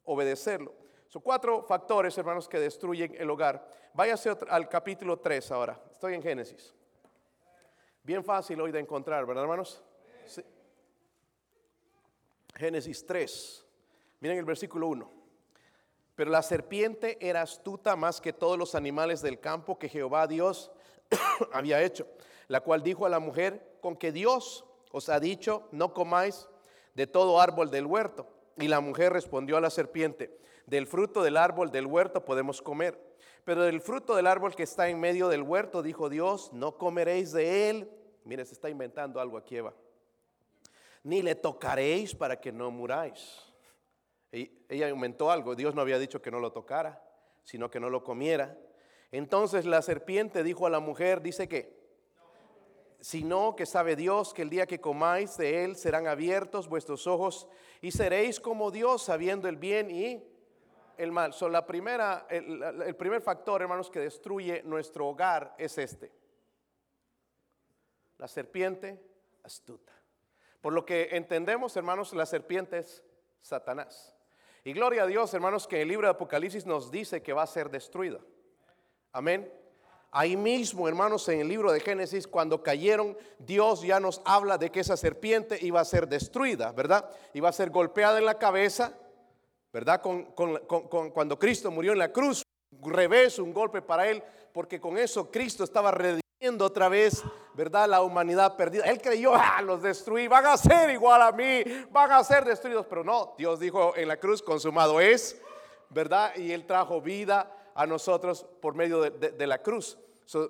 obedecerlo. 0.04 0.74
Son 1.08 1.22
cuatro 1.22 1.62
factores, 1.62 2.16
hermanos, 2.18 2.48
que 2.48 2.58
destruyen 2.58 3.14
el 3.18 3.30
hogar. 3.30 3.68
Váyase 3.94 4.36
al 4.48 4.68
capítulo 4.68 5.18
3 5.18 5.50
ahora. 5.52 5.80
Estoy 5.90 6.14
en 6.14 6.22
Génesis. 6.22 6.74
Bien 8.02 8.24
fácil 8.24 8.60
hoy 8.60 8.70
de 8.70 8.80
encontrar, 8.80 9.26
¿verdad, 9.26 9.44
hermanos? 9.44 9.82
Sí. 10.26 10.42
Génesis 12.54 13.04
3. 13.04 13.66
Miren 14.20 14.38
el 14.38 14.44
versículo 14.44 14.88
1. 14.88 15.10
Pero 16.14 16.30
la 16.30 16.42
serpiente 16.42 17.18
era 17.20 17.42
astuta 17.42 17.94
más 17.94 18.20
que 18.20 18.32
todos 18.32 18.58
los 18.58 18.74
animales 18.74 19.20
del 19.20 19.38
campo 19.38 19.78
que 19.78 19.88
Jehová 19.88 20.26
Dios 20.26 20.72
había 21.52 21.82
hecho, 21.82 22.08
la 22.48 22.60
cual 22.60 22.82
dijo 22.82 23.04
a 23.04 23.10
la 23.10 23.18
mujer, 23.18 23.78
con 23.82 23.96
que 23.96 24.12
Dios 24.12 24.64
os 24.92 25.08
ha 25.08 25.20
dicho, 25.20 25.68
no 25.72 25.92
comáis 25.92 26.48
de 26.96 27.06
todo 27.06 27.40
árbol 27.40 27.70
del 27.70 27.86
huerto. 27.86 28.26
Y 28.56 28.66
la 28.66 28.80
mujer 28.80 29.12
respondió 29.12 29.56
a 29.56 29.60
la 29.60 29.70
serpiente, 29.70 30.36
del 30.66 30.88
fruto 30.88 31.22
del 31.22 31.36
árbol 31.36 31.70
del 31.70 31.86
huerto 31.86 32.24
podemos 32.24 32.60
comer, 32.60 33.00
pero 33.44 33.62
del 33.62 33.80
fruto 33.80 34.16
del 34.16 34.26
árbol 34.26 34.56
que 34.56 34.64
está 34.64 34.88
en 34.88 34.98
medio 34.98 35.28
del 35.28 35.42
huerto, 35.42 35.80
dijo 35.82 36.08
Dios, 36.08 36.52
no 36.52 36.76
comeréis 36.76 37.30
de 37.30 37.70
él. 37.70 37.90
Mire, 38.24 38.44
se 38.44 38.54
está 38.54 38.68
inventando 38.68 39.20
algo 39.20 39.36
aquí, 39.36 39.56
Eva 39.56 39.72
ni 41.06 41.22
le 41.22 41.36
tocaréis 41.36 42.16
para 42.16 42.40
que 42.40 42.50
no 42.50 42.68
muráis. 42.72 43.40
Ella 44.32 44.90
aumentó 44.90 45.30
algo, 45.30 45.54
Dios 45.54 45.72
no 45.72 45.80
había 45.80 46.00
dicho 46.00 46.20
que 46.20 46.32
no 46.32 46.40
lo 46.40 46.50
tocara, 46.50 47.00
sino 47.44 47.70
que 47.70 47.78
no 47.78 47.90
lo 47.90 48.02
comiera. 48.02 48.58
Entonces 49.12 49.66
la 49.66 49.82
serpiente 49.82 50.42
dijo 50.42 50.66
a 50.66 50.70
la 50.70 50.80
mujer, 50.80 51.22
dice 51.22 51.48
que, 51.48 51.85
sino 53.00 53.54
que 53.56 53.66
sabe 53.66 53.96
Dios 53.96 54.34
que 54.34 54.42
el 54.42 54.50
día 54.50 54.66
que 54.66 54.80
comáis 54.80 55.36
de 55.36 55.64
él 55.64 55.76
serán 55.76 56.06
abiertos 56.06 56.68
vuestros 56.68 57.06
ojos 57.06 57.46
y 57.80 57.90
seréis 57.90 58.40
como 58.40 58.70
Dios 58.70 59.02
sabiendo 59.02 59.48
el 59.48 59.56
bien 59.56 59.90
y 59.90 60.24
el 60.96 61.12
mal. 61.12 61.32
So, 61.32 61.48
la 61.48 61.66
primera, 61.66 62.26
el, 62.30 62.62
el 62.62 62.96
primer 62.96 63.20
factor, 63.20 63.62
hermanos, 63.62 63.90
que 63.90 64.00
destruye 64.00 64.62
nuestro 64.64 65.08
hogar 65.08 65.54
es 65.58 65.76
este. 65.78 66.10
La 68.18 68.28
serpiente 68.28 69.00
astuta. 69.42 69.92
Por 70.60 70.72
lo 70.72 70.84
que 70.84 71.10
entendemos, 71.12 71.76
hermanos, 71.76 72.12
la 72.12 72.26
serpiente 72.26 72.78
es 72.78 73.04
Satanás. 73.40 74.16
Y 74.64 74.72
gloria 74.72 75.04
a 75.04 75.06
Dios, 75.06 75.32
hermanos, 75.32 75.68
que 75.68 75.82
el 75.82 75.88
libro 75.88 76.08
de 76.08 76.12
Apocalipsis 76.12 76.66
nos 76.66 76.90
dice 76.90 77.22
que 77.22 77.32
va 77.32 77.42
a 77.42 77.46
ser 77.46 77.70
destruida. 77.70 78.18
Amén. 79.12 79.52
Ahí 80.10 80.36
mismo, 80.36 80.88
hermanos, 80.88 81.28
en 81.28 81.40
el 81.40 81.48
libro 81.48 81.72
de 81.72 81.80
Génesis, 81.80 82.26
cuando 82.26 82.62
cayeron, 82.62 83.16
Dios 83.38 83.82
ya 83.82 84.00
nos 84.00 84.22
habla 84.24 84.56
de 84.56 84.70
que 84.70 84.80
esa 84.80 84.96
serpiente 84.96 85.58
iba 85.60 85.80
a 85.80 85.84
ser 85.84 86.08
destruida, 86.08 86.72
¿verdad? 86.72 87.10
Iba 87.34 87.48
a 87.48 87.52
ser 87.52 87.70
golpeada 87.70 88.18
en 88.18 88.24
la 88.24 88.38
cabeza, 88.38 88.92
¿verdad? 89.72 90.00
cuando 90.00 91.38
Cristo 91.38 91.70
murió 91.70 91.92
en 91.92 91.98
la 91.98 92.12
cruz, 92.12 92.42
un 92.80 92.92
revés, 92.92 93.38
un 93.38 93.52
golpe 93.52 93.82
para 93.82 94.08
él, 94.08 94.22
porque 94.52 94.80
con 94.80 94.96
eso 94.96 95.30
Cristo 95.30 95.64
estaba 95.64 95.90
redimiendo 95.90 96.64
otra 96.64 96.88
vez, 96.88 97.22
¿verdad? 97.54 97.88
La 97.88 98.02
humanidad 98.02 98.56
perdida. 98.56 98.84
Él 98.84 99.00
creyó, 99.00 99.34
ah, 99.34 99.60
los 99.62 99.82
destruí, 99.82 100.28
van 100.28 100.46
a 100.46 100.56
ser 100.56 100.90
igual 100.90 101.20
a 101.20 101.32
mí, 101.32 101.62
van 101.90 102.12
a 102.12 102.24
ser 102.24 102.44
destruidos, 102.44 102.86
pero 102.86 103.04
no, 103.04 103.34
Dios 103.36 103.60
dijo 103.60 103.94
en 103.96 104.08
la 104.08 104.18
cruz, 104.18 104.42
consumado 104.42 105.00
es, 105.00 105.40
¿verdad? 105.90 106.34
Y 106.36 106.52
Él 106.52 106.66
trajo 106.66 107.00
vida 107.00 107.55
a 107.76 107.86
nosotros 107.86 108.46
por 108.60 108.74
medio 108.74 109.02
de, 109.02 109.46
la 109.46 109.62
cruz. 109.62 109.98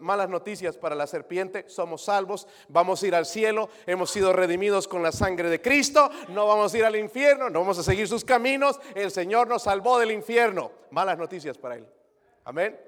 malas 0.00 0.28
noticias 0.28 0.78
para 0.78 0.94
la 0.94 1.06
serpiente, 1.06 1.68
somos 1.68 2.04
salvos, 2.04 2.46
vamos 2.68 3.02
a 3.02 3.06
ir 3.06 3.14
al 3.14 3.26
cielo, 3.26 3.68
hemos 3.84 4.10
sido 4.10 4.32
redimidos 4.32 4.86
con 4.88 5.02
la 5.02 5.12
sangre 5.12 5.50
de 5.50 5.60
Cristo, 5.60 6.08
no 6.28 6.46
vamos 6.46 6.72
a 6.72 6.78
ir 6.78 6.84
al 6.84 6.96
infierno, 6.96 7.50
no 7.50 7.60
vamos 7.60 7.78
a 7.78 7.82
seguir 7.82 8.06
sus 8.08 8.24
caminos, 8.24 8.80
el 8.94 9.10
Señor 9.10 9.48
nos 9.48 9.64
salvó 9.64 9.98
del 9.98 10.12
infierno. 10.12 10.70
Malas 10.90 11.18
noticias 11.18 11.58
para 11.58 11.76
Él. 11.76 11.86
Amén. 12.44 12.80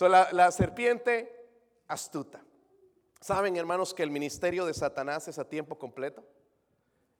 la, 0.00 0.50
serpiente 0.50 1.48
astuta. 1.86 2.42
¿Saben, 3.20 3.56
hermanos, 3.56 3.94
que 3.94 4.02
el 4.02 4.10
ministerio 4.10 4.66
de 4.66 4.74
Satanás 4.74 5.28
es 5.28 5.38
a 5.38 5.48
tiempo 5.48 5.78
completo? 5.78 6.24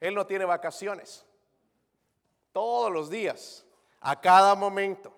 Él 0.00 0.14
no 0.14 0.26
tiene 0.26 0.44
vacaciones. 0.44 1.24
Todos 2.52 2.92
los 2.92 3.08
días, 3.08 3.64
a 4.00 4.20
cada 4.20 4.54
momento 4.56 5.15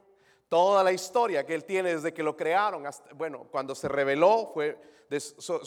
toda 0.48 0.82
la 0.82 0.92
historia 0.92 1.44
que 1.44 1.54
él 1.54 1.64
tiene 1.64 1.94
desde 1.94 2.14
que 2.14 2.22
lo 2.22 2.36
crearon, 2.36 2.86
hasta, 2.86 3.12
bueno, 3.14 3.46
cuando 3.50 3.74
se 3.74 3.88
reveló 3.88 4.50
fue, 4.52 4.78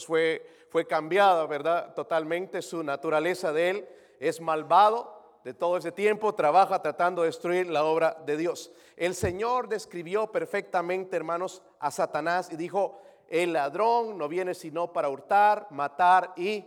fue, 0.04 0.46
fue 0.70 0.86
cambiada, 0.86 1.46
¿verdad? 1.46 1.94
Totalmente 1.94 2.62
su 2.62 2.82
naturaleza 2.82 3.52
de 3.52 3.70
él 3.70 3.88
es 4.18 4.40
malvado. 4.40 5.20
De 5.44 5.54
todo 5.54 5.76
ese 5.76 5.90
tiempo 5.90 6.36
trabaja 6.36 6.80
tratando 6.80 7.22
de 7.22 7.26
destruir 7.26 7.66
la 7.66 7.82
obra 7.82 8.16
de 8.24 8.36
Dios. 8.36 8.70
El 8.96 9.16
Señor 9.16 9.68
describió 9.68 10.30
perfectamente, 10.30 11.16
hermanos, 11.16 11.62
a 11.80 11.90
Satanás 11.90 12.48
y 12.52 12.56
dijo, 12.56 13.00
el 13.28 13.52
ladrón 13.52 14.16
no 14.16 14.28
viene 14.28 14.54
sino 14.54 14.92
para 14.92 15.08
hurtar, 15.08 15.66
matar 15.70 16.32
y... 16.36 16.64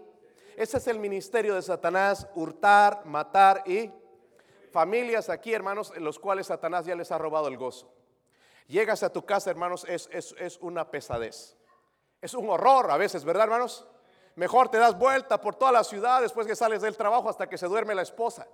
Ese 0.58 0.78
es 0.78 0.88
el 0.88 1.00
ministerio 1.00 1.56
de 1.56 1.62
Satanás, 1.62 2.28
hurtar, 2.36 3.06
matar 3.06 3.64
y... 3.66 3.92
Familias 4.72 5.30
aquí, 5.30 5.54
hermanos, 5.54 5.94
en 5.96 6.04
los 6.04 6.20
cuales 6.20 6.48
Satanás 6.48 6.86
ya 6.86 6.96
les 6.96 7.10
ha 7.10 7.18
robado 7.18 7.48
el 7.48 7.56
gozo. 7.56 7.95
Llegas 8.68 9.04
a 9.04 9.12
tu 9.12 9.24
casa, 9.26 9.52
hermanos, 9.52 9.86
es, 9.88 10.10
es, 10.12 10.58
una 10.60 10.90
pesadez. 10.90 11.56
Es 12.22 12.34
un 12.34 12.50
horror 12.50 12.90
a 12.90 12.98
veces, 12.98 13.24
¿verdad, 13.24 13.44
hermanos? 13.44 13.86
Mejor 14.36 14.70
te 14.70 14.78
das 14.78 14.98
vuelta 14.98 15.40
por 15.40 15.56
toda 15.56 15.72
la 15.72 15.84
ciudad 15.84 16.22
después 16.22 16.48
que 16.48 16.56
sales 16.56 16.82
del 16.82 16.98
trabajo 16.98 17.30
hasta 17.30 17.48
que 17.48 17.58
se 17.58 17.68
duerme 17.68 17.94
la 17.94 18.02
esposa. 18.02 18.48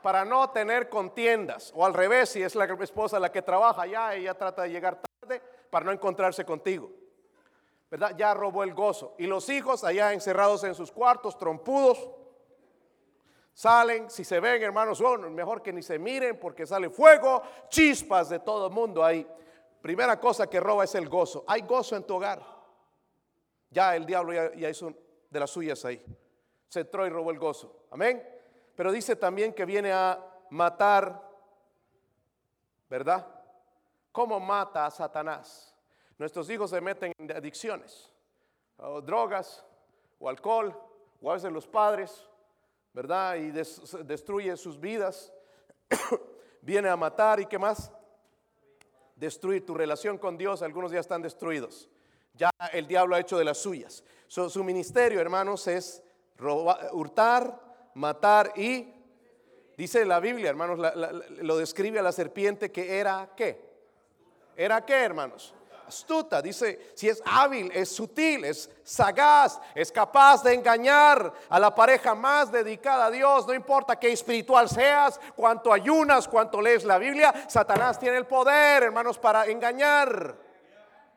Para 0.00 0.24
no 0.24 0.50
tener 0.50 0.88
contiendas. 0.88 1.72
O 1.74 1.84
al 1.84 1.92
revés, 1.92 2.30
si 2.30 2.42
es 2.42 2.54
la 2.54 2.66
esposa 2.66 3.18
la 3.18 3.32
que 3.32 3.42
trabaja 3.42 3.86
ya, 3.86 4.14
ella 4.14 4.34
trata 4.34 4.62
de 4.62 4.70
llegar 4.70 5.00
tarde 5.20 5.42
para 5.70 5.84
no 5.84 5.92
encontrarse 5.92 6.44
contigo. 6.44 6.90
¿Verdad? 7.90 8.14
Ya 8.16 8.32
robó 8.32 8.62
el 8.62 8.74
gozo. 8.74 9.14
Y 9.18 9.26
los 9.26 9.48
hijos 9.48 9.82
allá 9.82 10.12
encerrados 10.12 10.62
en 10.64 10.74
sus 10.74 10.92
cuartos, 10.92 11.36
trompudos, 11.36 12.10
Salen, 13.54 14.10
si 14.10 14.24
se 14.24 14.40
ven, 14.40 14.60
hermanos, 14.64 14.98
son 14.98 15.32
mejor 15.32 15.62
que 15.62 15.72
ni 15.72 15.80
se 15.80 15.96
miren 15.96 16.38
porque 16.40 16.66
sale 16.66 16.90
fuego, 16.90 17.42
chispas 17.68 18.28
de 18.28 18.40
todo 18.40 18.66
el 18.66 18.72
mundo 18.72 19.04
ahí. 19.04 19.24
Primera 19.80 20.18
cosa 20.18 20.48
que 20.48 20.58
roba 20.58 20.82
es 20.82 20.94
el 20.96 21.08
gozo. 21.08 21.44
Hay 21.46 21.62
gozo 21.62 21.94
en 21.94 22.02
tu 22.02 22.16
hogar. 22.16 22.42
Ya 23.70 23.94
el 23.94 24.04
diablo 24.04 24.32
ya, 24.32 24.68
hizo 24.68 24.92
de 25.30 25.40
las 25.40 25.50
suyas 25.50 25.84
ahí. 25.84 26.04
Se 26.68 26.80
entró 26.80 27.06
y 27.06 27.10
robó 27.10 27.30
el 27.30 27.38
gozo. 27.38 27.86
Amén. 27.92 28.26
Pero 28.74 28.90
dice 28.90 29.14
también 29.14 29.52
que 29.52 29.64
viene 29.64 29.92
a 29.92 30.18
matar, 30.50 31.22
¿verdad? 32.90 33.24
¿Cómo 34.10 34.40
mata 34.40 34.86
a 34.86 34.90
Satanás? 34.90 35.76
Nuestros 36.18 36.50
hijos 36.50 36.70
se 36.70 36.80
meten 36.80 37.12
en 37.18 37.30
adicciones, 37.30 38.12
o 38.78 39.00
drogas, 39.00 39.64
o 40.18 40.28
alcohol, 40.28 40.76
o 41.20 41.30
a 41.30 41.34
veces 41.34 41.52
los 41.52 41.66
padres, 41.66 42.28
¿verdad? 42.94 43.36
Y 43.36 43.50
destruye 44.04 44.56
sus 44.56 44.80
vidas. 44.80 45.32
Viene 46.62 46.88
a 46.88 46.96
matar 46.96 47.40
y 47.40 47.46
qué 47.46 47.58
más? 47.58 47.90
Destruir 49.16 49.66
tu 49.66 49.74
relación 49.74 50.16
con 50.16 50.38
Dios. 50.38 50.62
Algunos 50.62 50.92
ya 50.92 51.00
están 51.00 51.20
destruidos. 51.20 51.90
Ya 52.34 52.50
el 52.72 52.86
diablo 52.86 53.14
ha 53.14 53.20
hecho 53.20 53.36
de 53.36 53.44
las 53.44 53.58
suyas. 53.58 54.02
su 54.28 54.64
ministerio, 54.64 55.20
hermanos, 55.20 55.66
es 55.66 56.02
hurtar, 56.92 57.60
matar 57.94 58.52
y... 58.56 58.92
Dice 59.76 60.04
la 60.04 60.20
Biblia, 60.20 60.50
hermanos, 60.50 60.78
lo 61.42 61.56
describe 61.56 61.98
a 61.98 62.02
la 62.02 62.12
serpiente 62.12 62.70
que 62.70 62.96
era 62.96 63.32
qué. 63.36 63.60
¿Era 64.56 64.86
qué, 64.86 64.94
hermanos? 64.94 65.52
Astuta, 65.86 66.40
dice, 66.42 66.92
si 66.94 67.08
es 67.08 67.22
hábil, 67.24 67.70
es 67.74 67.88
sutil, 67.88 68.44
es 68.44 68.70
sagaz, 68.82 69.60
es 69.74 69.90
capaz 69.90 70.42
de 70.42 70.54
engañar 70.54 71.32
a 71.48 71.58
la 71.58 71.74
pareja 71.74 72.14
más 72.14 72.50
dedicada 72.50 73.06
a 73.06 73.10
Dios, 73.10 73.46
no 73.46 73.54
importa 73.54 73.98
qué 73.98 74.12
espiritual 74.12 74.68
seas, 74.68 75.20
cuánto 75.36 75.72
ayunas, 75.72 76.28
cuánto 76.28 76.60
lees 76.60 76.84
la 76.84 76.98
Biblia, 76.98 77.32
Satanás 77.48 77.98
tiene 77.98 78.16
el 78.16 78.26
poder, 78.26 78.84
hermanos, 78.84 79.18
para 79.18 79.46
engañar. 79.46 80.36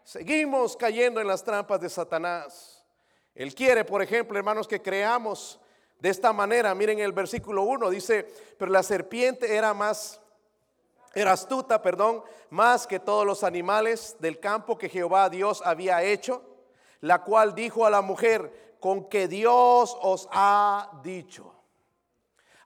Seguimos 0.03 0.77
cayendo 0.77 1.19
en 1.19 1.27
las 1.27 1.43
trampas 1.43 1.81
de 1.81 1.89
Satanás. 1.89 2.86
Él 3.36 3.53
quiere, 3.53 3.83
por 3.83 4.01
ejemplo, 4.01 4.38
hermanos, 4.38 4.67
que 4.67 4.81
creamos 4.81 5.59
de 6.00 6.09
esta 6.09 6.33
manera. 6.33 6.74
Miren 6.74 7.00
el 7.00 7.12
versículo 7.12 7.63
1, 7.63 7.89
dice, 7.89 8.25
pero 8.57 8.71
la 8.71 8.83
serpiente 8.83 9.55
era 9.55 9.74
más 9.74 10.21
era 11.13 11.31
astuta, 11.31 11.81
perdón, 11.81 12.23
más 12.49 12.87
que 12.87 12.99
todos 12.99 13.25
los 13.25 13.43
animales 13.43 14.15
del 14.19 14.39
campo 14.39 14.77
que 14.77 14.89
Jehová 14.89 15.29
Dios 15.29 15.61
había 15.65 16.03
hecho, 16.03 16.43
la 17.01 17.23
cual 17.23 17.55
dijo 17.55 17.85
a 17.85 17.89
la 17.89 18.01
mujer, 18.01 18.75
con 18.79 19.09
que 19.09 19.27
Dios 19.27 19.97
os 20.01 20.27
ha 20.31 20.99
dicho. 21.03 21.53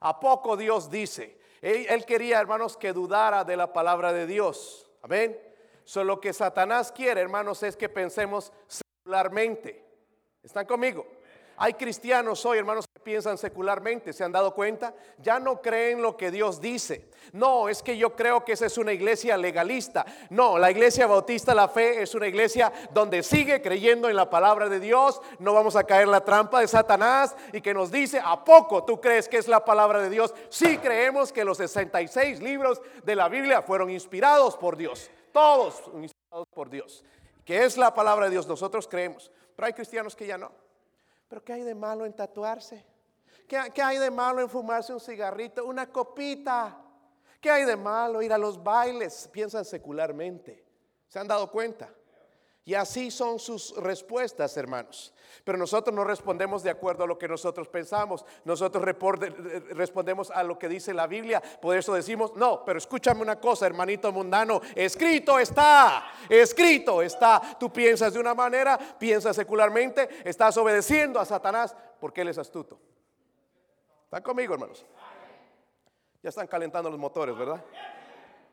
¿A 0.00 0.18
poco 0.18 0.56
Dios 0.56 0.90
dice? 0.90 1.38
Él, 1.60 2.04
quería, 2.04 2.40
hermanos, 2.40 2.76
que 2.76 2.92
dudara 2.92 3.44
de 3.44 3.56
la 3.56 3.72
palabra 3.72 4.12
de 4.12 4.26
Dios. 4.26 4.90
Amén. 5.02 5.38
Solo 5.84 6.20
que 6.20 6.32
Satanás 6.32 6.90
quiere, 6.90 7.20
hermanos, 7.20 7.62
es 7.62 7.76
que 7.76 7.88
pensemos 7.88 8.52
secularmente. 8.66 9.84
¿Están 10.42 10.66
conmigo? 10.66 11.06
Hay 11.56 11.74
cristianos 11.74 12.44
hoy, 12.46 12.58
hermanos, 12.58 12.86
que 12.86 13.00
piensan 13.00 13.38
secularmente, 13.38 14.12
¿se 14.12 14.24
han 14.24 14.32
dado 14.32 14.54
cuenta? 14.54 14.94
Ya 15.18 15.38
no 15.38 15.60
creen 15.60 16.02
lo 16.02 16.16
que 16.16 16.30
Dios 16.30 16.60
dice. 16.60 17.08
No, 17.32 17.68
es 17.68 17.82
que 17.82 17.96
yo 17.96 18.16
creo 18.16 18.44
que 18.44 18.52
esa 18.52 18.66
es 18.66 18.78
una 18.78 18.92
iglesia 18.92 19.36
legalista. 19.36 20.04
No, 20.30 20.58
la 20.58 20.70
iglesia 20.70 21.06
bautista 21.06 21.54
la 21.54 21.68
fe 21.68 22.02
es 22.02 22.14
una 22.14 22.26
iglesia 22.26 22.72
donde 22.92 23.22
sigue 23.22 23.62
creyendo 23.62 24.08
en 24.08 24.16
la 24.16 24.30
palabra 24.30 24.68
de 24.68 24.80
Dios. 24.80 25.20
No 25.38 25.54
vamos 25.54 25.76
a 25.76 25.84
caer 25.84 26.02
en 26.02 26.10
la 26.10 26.24
trampa 26.24 26.60
de 26.60 26.68
Satanás 26.68 27.36
y 27.52 27.60
que 27.60 27.74
nos 27.74 27.92
dice, 27.92 28.20
¿a 28.24 28.44
poco 28.44 28.84
tú 28.84 29.00
crees 29.00 29.28
que 29.28 29.38
es 29.38 29.48
la 29.48 29.64
palabra 29.64 30.00
de 30.00 30.10
Dios? 30.10 30.34
Sí 30.48 30.78
creemos 30.78 31.32
que 31.32 31.44
los 31.44 31.58
66 31.58 32.40
libros 32.40 32.80
de 33.04 33.16
la 33.16 33.28
Biblia 33.28 33.62
fueron 33.62 33.90
inspirados 33.90 34.56
por 34.56 34.76
Dios. 34.76 35.10
Todos 35.32 35.82
inspirados 35.94 36.48
por 36.52 36.70
Dios. 36.70 37.04
Que 37.44 37.64
es 37.64 37.76
la 37.76 37.94
palabra 37.94 38.26
de 38.26 38.32
Dios, 38.32 38.46
nosotros 38.46 38.86
creemos. 38.88 39.30
Pero 39.56 39.66
hay 39.66 39.72
cristianos 39.72 40.14
que 40.16 40.26
ya 40.26 40.38
no. 40.38 40.52
Pero 41.32 41.42
¿qué 41.42 41.54
hay 41.54 41.62
de 41.62 41.74
malo 41.74 42.04
en 42.04 42.12
tatuarse? 42.12 42.84
¿Qué, 43.48 43.82
hay 43.82 43.96
de 43.96 44.10
malo 44.10 44.42
en 44.42 44.50
fumarse 44.50 44.92
un 44.92 45.00
cigarrito, 45.00 45.64
una 45.64 45.90
copita? 45.90 46.78
¿Qué 47.40 47.50
hay 47.50 47.64
de 47.64 47.74
malo 47.74 48.20
ir 48.20 48.34
a 48.34 48.36
los 48.36 48.62
bailes? 48.62 49.30
Piensan 49.32 49.64
secularmente. 49.64 50.62
¿Se 51.08 51.18
han 51.18 51.26
dado 51.26 51.50
cuenta? 51.50 51.88
Y 52.64 52.74
así 52.74 53.10
son 53.10 53.40
sus 53.40 53.74
respuestas, 53.76 54.56
hermanos. 54.56 55.12
Pero 55.44 55.58
nosotros 55.58 55.94
no 55.94 56.04
respondemos 56.04 56.62
de 56.62 56.70
acuerdo 56.70 57.02
a 57.02 57.06
lo 57.08 57.18
que 57.18 57.26
nosotros 57.26 57.66
pensamos. 57.66 58.24
Nosotros 58.44 58.84
respondemos 58.84 60.30
a 60.30 60.44
lo 60.44 60.56
que 60.58 60.68
dice 60.68 60.94
la 60.94 61.08
Biblia. 61.08 61.42
Por 61.60 61.76
eso 61.76 61.92
decimos, 61.92 62.36
no, 62.36 62.64
pero 62.64 62.78
escúchame 62.78 63.22
una 63.22 63.40
cosa, 63.40 63.66
hermanito 63.66 64.12
mundano. 64.12 64.60
Escrito 64.76 65.40
está, 65.40 66.04
escrito 66.28 67.02
está. 67.02 67.56
Tú 67.58 67.72
piensas 67.72 68.14
de 68.14 68.20
una 68.20 68.34
manera, 68.34 68.78
piensas 68.78 69.34
secularmente, 69.34 70.08
estás 70.24 70.56
obedeciendo 70.56 71.18
a 71.18 71.24
Satanás 71.24 71.74
porque 71.98 72.20
él 72.20 72.28
es 72.28 72.38
astuto. 72.38 72.78
¿Están 74.04 74.22
conmigo, 74.22 74.54
hermanos? 74.54 74.86
Ya 76.22 76.28
están 76.28 76.46
calentando 76.46 76.88
los 76.88 76.98
motores, 77.00 77.36
¿verdad? 77.36 77.64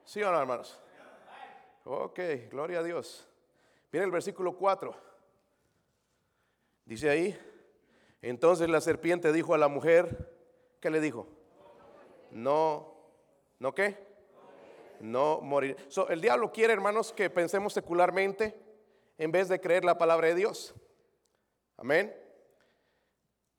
¿Sí 0.04 0.24
o 0.24 0.32
no, 0.32 0.40
hermanos? 0.40 0.80
Ok, 1.86 2.20
gloria 2.50 2.80
a 2.80 2.84
Dios. 2.84 3.29
Viene 3.92 4.06
el 4.06 4.12
versículo 4.12 4.56
4. 4.56 4.96
Dice 6.86 7.10
ahí, 7.10 7.40
entonces 8.22 8.70
la 8.70 8.82
serpiente 8.82 9.32
dijo 9.32 9.54
a 9.54 9.58
la 9.58 9.68
mujer, 9.68 10.34
¿qué 10.80 10.90
le 10.90 11.00
dijo? 11.00 11.28
No, 12.32 12.94
¿no 13.60 13.74
qué? 13.74 13.98
No 15.00 15.40
morir. 15.42 15.78
el 16.10 16.22
diablo 16.22 16.52
quiere, 16.52 16.74
hermanos, 16.74 17.14
que 17.14 17.30
pensemos 17.30 17.74
secularmente. 17.74 18.60
en 19.18 19.34
vez 19.34 19.50
de 19.50 19.60
creer 19.60 19.84
la 19.84 19.98
palabra 19.98 20.28
de 20.28 20.36
Dios. 20.36 20.74
Amén. 21.76 22.16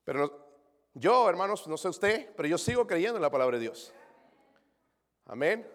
Pero 0.05 0.49
yo, 0.95 1.29
hermanos, 1.29 1.69
no 1.69 1.77
sé 1.77 1.89
usted, 1.89 2.31
pero 2.35 2.49
yo 2.49 2.57
sigo 2.57 2.87
creyendo 2.87 3.17
en 3.17 3.23
la 3.23 3.31
palabra 3.31 3.59
de 3.59 3.63
Dios. 3.63 3.93
Amén. 5.27 5.71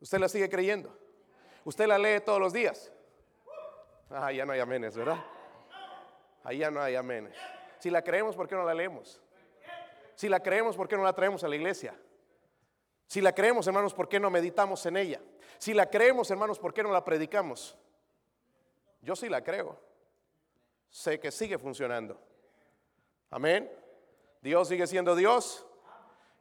Usted 0.00 0.18
la 0.18 0.28
sigue 0.28 0.48
creyendo. 0.48 0.94
Usted 1.64 1.86
la 1.86 1.98
lee 1.98 2.20
todos 2.24 2.40
los 2.40 2.52
días. 2.52 2.92
Ah, 4.10 4.32
ya 4.32 4.44
no 4.44 4.52
hay 4.52 4.60
aménes, 4.60 4.96
¿verdad? 4.96 5.22
Ahí 6.42 6.58
ya 6.58 6.70
no 6.70 6.80
hay 6.80 6.96
aménes. 6.96 7.36
Si 7.78 7.90
la 7.90 8.02
creemos, 8.02 8.34
¿por 8.34 8.48
qué 8.48 8.54
no 8.54 8.64
la 8.64 8.74
leemos? 8.74 9.20
Si 10.14 10.28
la 10.28 10.40
creemos, 10.40 10.76
¿por 10.76 10.88
qué 10.88 10.96
no 10.96 11.04
la 11.04 11.12
traemos 11.12 11.44
a 11.44 11.48
la 11.48 11.56
iglesia? 11.56 11.94
Si 13.06 13.20
la 13.20 13.34
creemos, 13.34 13.66
hermanos, 13.66 13.94
¿por 13.94 14.08
qué 14.08 14.20
no 14.20 14.30
meditamos 14.30 14.84
en 14.86 14.96
ella? 14.96 15.20
Si 15.58 15.74
la 15.74 15.86
creemos, 15.86 16.30
hermanos, 16.30 16.58
¿por 16.58 16.74
qué 16.74 16.82
no 16.82 16.92
la 16.92 17.04
predicamos? 17.04 17.76
Yo 19.02 19.16
sí 19.16 19.28
la 19.28 19.42
creo. 19.42 19.80
Sé 20.90 21.20
que 21.20 21.30
sigue 21.30 21.58
funcionando. 21.58 22.20
Amén. 23.30 23.70
Dios 24.40 24.68
sigue 24.68 24.86
siendo 24.86 25.14
Dios. 25.14 25.66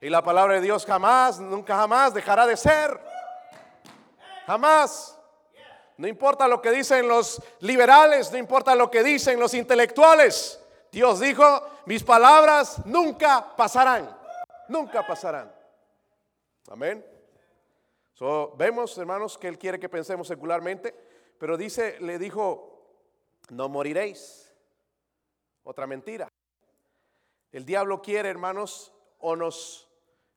Y 0.02 0.10
la 0.10 0.24
palabra 0.24 0.56
de 0.56 0.62
Dios 0.62 0.86
jamás, 0.86 1.40
nunca 1.40 1.76
jamás 1.76 2.14
dejará 2.14 2.48
de 2.48 2.58
ser. 2.58 3.00
Jamás. 4.46 5.19
No 6.00 6.08
importa 6.08 6.48
lo 6.48 6.62
que 6.62 6.72
dicen 6.72 7.10
los 7.10 7.42
liberales, 7.60 8.32
no 8.32 8.38
importa 8.38 8.74
lo 8.74 8.90
que 8.90 9.04
dicen 9.04 9.38
los 9.38 9.54
intelectuales. 9.54 10.64
Dios 10.94 11.20
dijo, 11.20 11.44
mis 11.88 12.06
palabras 12.06 12.86
nunca 12.86 13.54
pasarán. 13.58 14.18
Nunca 14.70 15.06
pasarán. 15.06 15.54
Amén. 16.70 17.06
So, 18.14 18.56
vemos, 18.58 18.98
hermanos, 18.98 19.38
que 19.38 19.50
Él 19.50 19.60
quiere 19.60 19.78
que 19.78 19.90
pensemos 19.90 20.30
secularmente, 20.30 20.96
pero 21.38 21.58
dice, 21.58 22.00
le 22.00 22.18
dijo, 22.18 22.82
no 23.50 23.68
moriréis. 23.68 24.56
Otra 25.64 25.86
mentira. 25.86 26.30
El 27.52 27.66
diablo 27.66 28.02
quiere, 28.02 28.30
hermanos, 28.30 28.94
o 29.20 29.36
nos 29.36 29.90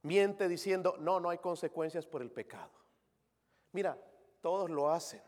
miente 0.03 0.49
diciendo, 0.49 0.97
no, 0.99 1.21
no 1.21 1.31
hay 1.31 1.39
consecuencias 1.39 2.05
por 2.05 2.21
el 2.21 2.33
pecado. 2.33 2.73
Mira, 3.71 3.97
todos 4.41 4.69
lo 4.69 4.91
hacen. 4.91 5.23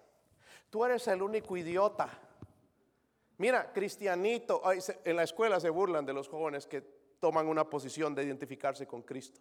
Tú 0.75 0.85
eres 0.85 1.07
el 1.07 1.23
único 1.23 1.57
idiota. 1.57 2.09
Mira, 3.37 3.73
cristianito, 3.73 4.61
en 5.05 5.15
la 5.15 5.23
escuela 5.23 5.61
se 5.61 5.71
burlan 5.71 6.05
de 6.05 6.13
los 6.13 6.29
jóvenes 6.29 6.67
que 6.67 6.81
toman 7.21 7.47
una 7.47 7.63
posición 7.63 8.13
de 8.13 8.25
identificarse 8.25 8.85
con 8.85 9.03
Cristo, 9.03 9.41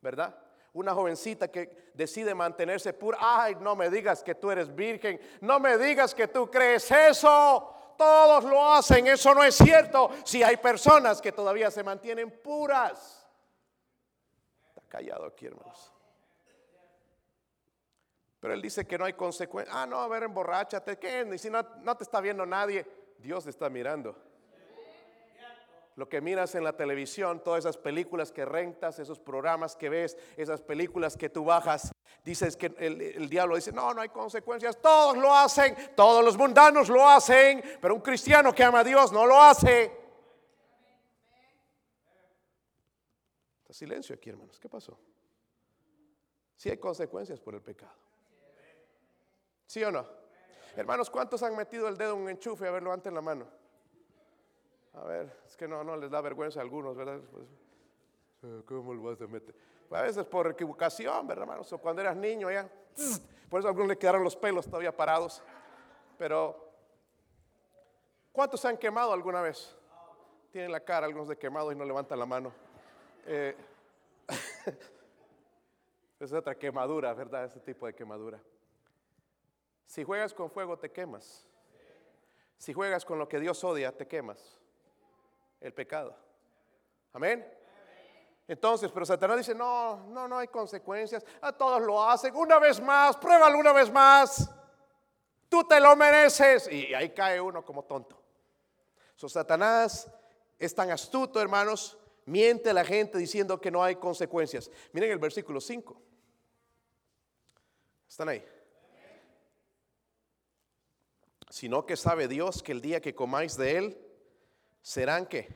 ¿verdad? 0.00 0.38
Una 0.74 0.94
jovencita 0.94 1.48
que 1.48 1.90
decide 1.92 2.36
mantenerse 2.36 2.92
pura, 2.92 3.18
ay, 3.20 3.56
no 3.56 3.74
me 3.74 3.90
digas 3.90 4.22
que 4.22 4.36
tú 4.36 4.52
eres 4.52 4.72
virgen, 4.72 5.20
no 5.40 5.58
me 5.58 5.76
digas 5.76 6.14
que 6.14 6.28
tú 6.28 6.48
crees 6.48 6.88
eso, 6.92 7.94
todos 7.98 8.44
lo 8.44 8.64
hacen, 8.72 9.08
eso 9.08 9.34
no 9.34 9.42
es 9.42 9.56
cierto. 9.56 10.10
Si 10.22 10.44
hay 10.44 10.56
personas 10.58 11.20
que 11.20 11.32
todavía 11.32 11.72
se 11.72 11.82
mantienen 11.82 12.30
puras. 12.30 13.28
Está 14.68 14.82
callado 14.82 15.24
aquí, 15.26 15.46
hermanos. 15.46 15.99
Pero 18.40 18.54
él 18.54 18.62
dice 18.62 18.86
que 18.86 18.96
no 18.96 19.04
hay 19.04 19.12
consecuencias. 19.12 19.76
Ah, 19.76 19.86
no, 19.86 20.00
a 20.00 20.08
ver, 20.08 20.22
emborráchate. 20.22 20.98
¿Qué? 20.98 21.28
Y 21.32 21.38
si 21.38 21.50
no, 21.50 21.62
no 21.82 21.96
te 21.96 22.04
está 22.04 22.20
viendo 22.20 22.46
nadie, 22.46 22.86
Dios 23.18 23.44
te 23.44 23.50
está 23.50 23.68
mirando. 23.68 24.16
Lo 25.96 26.08
que 26.08 26.22
miras 26.22 26.54
en 26.54 26.64
la 26.64 26.74
televisión, 26.74 27.44
todas 27.44 27.58
esas 27.58 27.76
películas 27.76 28.32
que 28.32 28.46
rentas, 28.46 28.98
esos 28.98 29.18
programas 29.18 29.76
que 29.76 29.90
ves, 29.90 30.16
esas 30.38 30.62
películas 30.62 31.14
que 31.14 31.28
tú 31.28 31.44
bajas, 31.44 31.92
dices 32.24 32.56
que 32.56 32.72
el, 32.78 33.28
diablo 33.28 33.56
dice, 33.56 33.70
no, 33.70 33.92
no 33.92 34.00
hay 34.00 34.08
consecuencias, 34.08 34.80
todos 34.80 35.18
lo 35.18 35.34
hacen, 35.34 35.76
todos 35.94 36.24
los 36.24 36.38
mundanos 36.38 36.88
lo 36.88 37.06
hacen, 37.06 37.62
pero 37.82 37.94
un 37.94 38.00
cristiano 38.00 38.54
que 38.54 38.64
ama 38.64 38.80
a 38.80 38.84
Dios 38.84 39.12
no 39.12 39.26
lo 39.26 39.42
hace. 39.42 39.92
Está 43.60 43.74
silencio 43.74 44.14
aquí, 44.14 44.30
hermanos, 44.30 44.58
¿qué 44.58 44.70
pasó? 44.70 44.98
Si 46.56 46.70
hay 46.70 46.78
consecuencias 46.78 47.40
por 47.40 47.54
el 47.54 47.60
pecado. 47.60 48.09
¿Sí 49.70 49.84
o 49.84 49.92
no? 49.92 50.04
Hermanos, 50.74 51.08
¿cuántos 51.08 51.44
han 51.44 51.54
metido 51.54 51.86
el 51.86 51.96
dedo 51.96 52.14
en 52.16 52.22
un 52.22 52.28
enchufe? 52.28 52.66
A 52.66 52.72
ver, 52.72 52.82
levanten 52.82 53.14
la 53.14 53.20
mano. 53.20 53.46
A 54.94 55.04
ver, 55.04 55.32
es 55.46 55.56
que 55.56 55.68
no, 55.68 55.84
no 55.84 55.96
les 55.96 56.10
da 56.10 56.20
vergüenza 56.20 56.58
a 56.58 56.64
algunos, 56.64 56.96
¿verdad? 56.96 57.20
Pues, 57.30 57.46
eh, 58.42 58.62
¿Cómo 58.66 58.92
lo 58.92 59.04
vas 59.04 59.20
a 59.20 59.28
meter? 59.28 59.54
Pues 59.88 60.00
a 60.00 60.02
veces 60.02 60.24
por 60.24 60.48
equivocación, 60.48 61.24
¿verdad, 61.24 61.44
hermanos? 61.44 61.72
O 61.72 61.78
cuando 61.78 62.02
eras 62.02 62.16
niño 62.16 62.50
ya. 62.50 62.68
Por 63.48 63.60
eso 63.60 63.68
a 63.68 63.70
algunos 63.70 63.90
le 63.90 63.96
quedaron 63.96 64.24
los 64.24 64.34
pelos 64.34 64.66
todavía 64.66 64.96
parados. 64.96 65.40
Pero, 66.18 66.72
¿cuántos 68.32 68.60
se 68.60 68.66
han 68.66 68.76
quemado 68.76 69.12
alguna 69.12 69.40
vez? 69.40 69.76
Tienen 70.50 70.72
la 70.72 70.80
cara 70.80 71.06
algunos 71.06 71.28
de 71.28 71.38
quemados 71.38 71.72
y 71.72 71.76
no 71.76 71.84
levantan 71.84 72.18
la 72.18 72.26
mano. 72.26 72.52
Eh, 73.24 73.54
es 76.18 76.32
otra 76.32 76.56
quemadura, 76.56 77.14
¿verdad? 77.14 77.44
Ese 77.44 77.60
tipo 77.60 77.86
de 77.86 77.94
quemadura. 77.94 78.42
Si 79.90 80.04
juegas 80.04 80.32
con 80.32 80.48
fuego, 80.52 80.78
te 80.78 80.92
quemas. 80.92 81.44
Si 82.56 82.72
juegas 82.72 83.04
con 83.04 83.18
lo 83.18 83.28
que 83.28 83.40
Dios 83.40 83.64
odia, 83.64 83.90
te 83.90 84.06
quemas. 84.06 84.38
El 85.60 85.74
pecado. 85.74 86.16
Amén. 87.12 87.44
Entonces, 88.46 88.92
pero 88.92 89.04
Satanás 89.04 89.38
dice, 89.38 89.52
no, 89.52 90.06
no, 90.06 90.28
no 90.28 90.38
hay 90.38 90.46
consecuencias. 90.46 91.26
A 91.40 91.50
todos 91.52 91.82
lo 91.82 92.08
hacen. 92.08 92.36
Una 92.36 92.60
vez 92.60 92.80
más, 92.80 93.16
pruébalo 93.16 93.58
una 93.58 93.72
vez 93.72 93.90
más. 93.90 94.48
Tú 95.48 95.64
te 95.64 95.80
lo 95.80 95.96
mereces. 95.96 96.70
Y 96.70 96.94
ahí 96.94 97.10
cae 97.10 97.40
uno 97.40 97.64
como 97.64 97.82
tonto. 97.82 98.16
So, 99.16 99.28
Satanás 99.28 100.08
es 100.56 100.72
tan 100.72 100.92
astuto, 100.92 101.40
hermanos, 101.40 101.98
miente 102.26 102.70
a 102.70 102.74
la 102.74 102.84
gente 102.84 103.18
diciendo 103.18 103.60
que 103.60 103.72
no 103.72 103.82
hay 103.82 103.96
consecuencias. 103.96 104.70
Miren 104.92 105.10
el 105.10 105.18
versículo 105.18 105.60
5. 105.60 106.00
¿Están 108.08 108.28
ahí? 108.28 108.59
Sino 111.50 111.84
que 111.84 111.96
sabe 111.96 112.28
Dios 112.28 112.62
que 112.62 112.72
el 112.72 112.80
día 112.80 113.00
que 113.00 113.14
comáis 113.14 113.56
de 113.56 113.76
él, 113.76 113.98
serán 114.82 115.26
que 115.26 115.48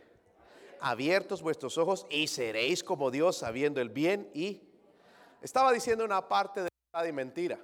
abiertos 0.80 1.40
vuestros 1.40 1.78
ojos 1.78 2.07
y 2.11 2.26
seréis 2.26 2.85
como 2.85 3.11
Dios 3.11 3.38
sabiendo 3.38 3.80
el 3.80 3.88
bien 3.88 4.30
y 4.35 4.68
estaba 5.40 5.72
diciendo 5.72 6.04
una 6.04 6.28
parte 6.28 6.62
de 6.62 6.68
verdad 6.92 7.09
y 7.09 7.12
mentira, 7.12 7.59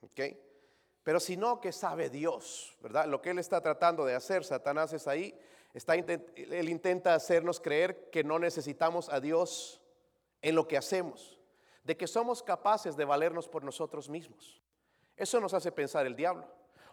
¿ok? 0.00 0.20
Pero 1.04 1.20
sino 1.20 1.60
que 1.60 1.70
sabe 1.70 2.10
Dios, 2.10 2.76
¿verdad? 2.80 3.06
Lo 3.06 3.22
que 3.22 3.30
él 3.30 3.38
está 3.38 3.60
tratando 3.60 4.04
de 4.04 4.14
hacer, 4.14 4.42
Satanás 4.42 4.92
es 4.92 5.06
ahí, 5.06 5.38
está, 5.72 5.94
él 5.94 6.68
intenta 6.68 7.14
hacernos 7.14 7.60
creer 7.60 8.10
que 8.10 8.24
no 8.24 8.38
necesitamos 8.38 9.08
a 9.10 9.20
Dios 9.20 9.80
en 10.42 10.54
lo 10.54 10.66
que 10.66 10.76
hacemos, 10.76 11.38
de 11.84 11.96
que 11.96 12.06
somos 12.06 12.42
capaces 12.42 12.96
de 12.96 13.04
valernos 13.04 13.48
por 13.48 13.62
nosotros 13.62 14.08
mismos. 14.08 14.60
Eso 15.16 15.40
nos 15.40 15.54
hace 15.54 15.70
pensar 15.70 16.06
el 16.06 16.16
diablo. 16.16 16.48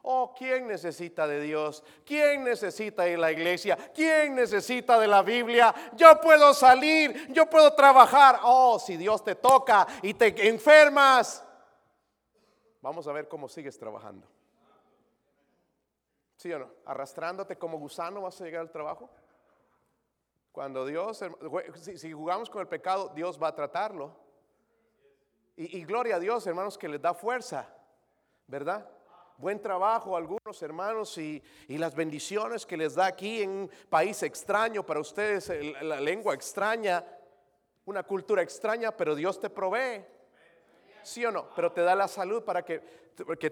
Oh, 0.06 0.34
¿quién 0.38 0.68
necesita 0.68 1.26
de 1.26 1.40
Dios? 1.40 1.82
¿Quién 2.06 2.44
necesita 2.44 3.04
de 3.04 3.16
la 3.16 3.32
iglesia? 3.32 3.78
¿Quién 3.94 4.36
necesita 4.36 5.00
de 5.00 5.08
la 5.08 5.22
Biblia? 5.22 5.74
Yo 5.94 6.20
puedo 6.20 6.54
salir, 6.54 7.32
yo 7.32 7.50
puedo 7.50 7.74
trabajar. 7.74 8.42
Oh, 8.44 8.78
si 8.80 8.98
Dios 8.98 9.24
te 9.24 9.36
toca 9.36 9.88
y 10.02 10.14
te 10.14 10.50
enfermas. 10.50 11.42
Vamos 12.82 13.08
a 13.08 13.14
ver 13.14 13.30
cómo 13.30 13.48
sigues 13.48 13.80
trabajando. 13.80 14.28
¿Sí 16.36 16.52
o 16.52 16.60
no? 16.60 16.70
Arrastrándote 16.86 17.58
como 17.58 17.80
gusano 17.80 18.24
vas 18.24 18.42
a 18.42 18.44
llegar 18.44 18.60
al 18.60 18.72
trabajo. 18.72 19.10
Cuando 20.52 20.86
Dios, 20.86 21.24
si, 21.96 22.12
jugamos 22.12 22.50
con 22.50 22.60
el 22.60 22.68
pecado, 22.68 23.10
Dios 23.16 23.42
va 23.42 23.48
a 23.48 23.56
tratarlo. 23.56 24.14
Y, 25.56 25.78
y 25.78 25.86
gloria 25.86 26.18
a 26.18 26.20
Dios, 26.20 26.46
hermanos, 26.46 26.78
que 26.78 26.90
les 26.90 27.02
da 27.02 27.14
fuerza, 27.14 27.74
¿verdad? 28.48 28.86
Buen 29.38 29.62
trabajo 29.62 30.16
a 30.16 30.20
algunos 30.20 30.62
hermanos 30.62 31.18
y, 31.18 31.42
las 31.68 31.96
bendiciones 31.96 32.66
que 32.66 32.78
les 32.78 32.96
da 32.96 33.08
aquí 33.08 33.42
en 33.42 33.50
un 33.50 33.72
país 33.90 34.24
extraño 34.24 34.86
para 34.86 35.00
ustedes, 35.00 35.52
la 35.82 36.00
lengua 36.00 36.34
extraña, 36.34 37.04
una 37.86 38.04
cultura 38.04 38.42
extraña, 38.42 38.96
pero 38.96 39.16
Dios 39.16 39.40
te 39.40 39.50
provee. 39.50 40.06
¿Sí 41.04 41.26
o 41.26 41.32
no? 41.32 41.50
Pero 41.54 41.72
te 41.72 41.82
da 41.82 41.96
la 41.96 42.08
salud 42.08 42.44
para 42.44 42.64
que, 42.64 42.80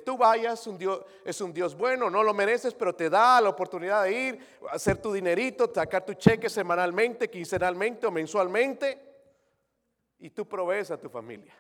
tú 0.06 0.17
vayas, 0.17 0.65
un 0.67 0.78
Dios, 0.78 1.04
es 1.26 1.41
un 1.41 1.52
Dios 1.52 1.76
bueno, 1.76 2.10
no 2.10 2.24
lo 2.24 2.34
mereces, 2.34 2.74
pero 2.74 2.96
te 2.96 3.10
da 3.10 3.41
la 3.41 3.50
oportunidad 3.50 4.04
de 4.04 4.12
ir, 4.13 4.48
hacer 4.70 5.02
tu 5.02 5.12
dinerito, 5.12 5.70
sacar 5.74 6.06
tu 6.06 6.13
cheque 6.13 6.50
semanalmente, 6.50 7.30
quincenalmente 7.30 8.08
o 8.08 8.12
mensualmente, 8.12 9.00
y 10.20 10.30
tú 10.30 10.48
provees 10.48 10.91
a 10.91 10.98
tu 10.98 11.10
familia. 11.10 11.54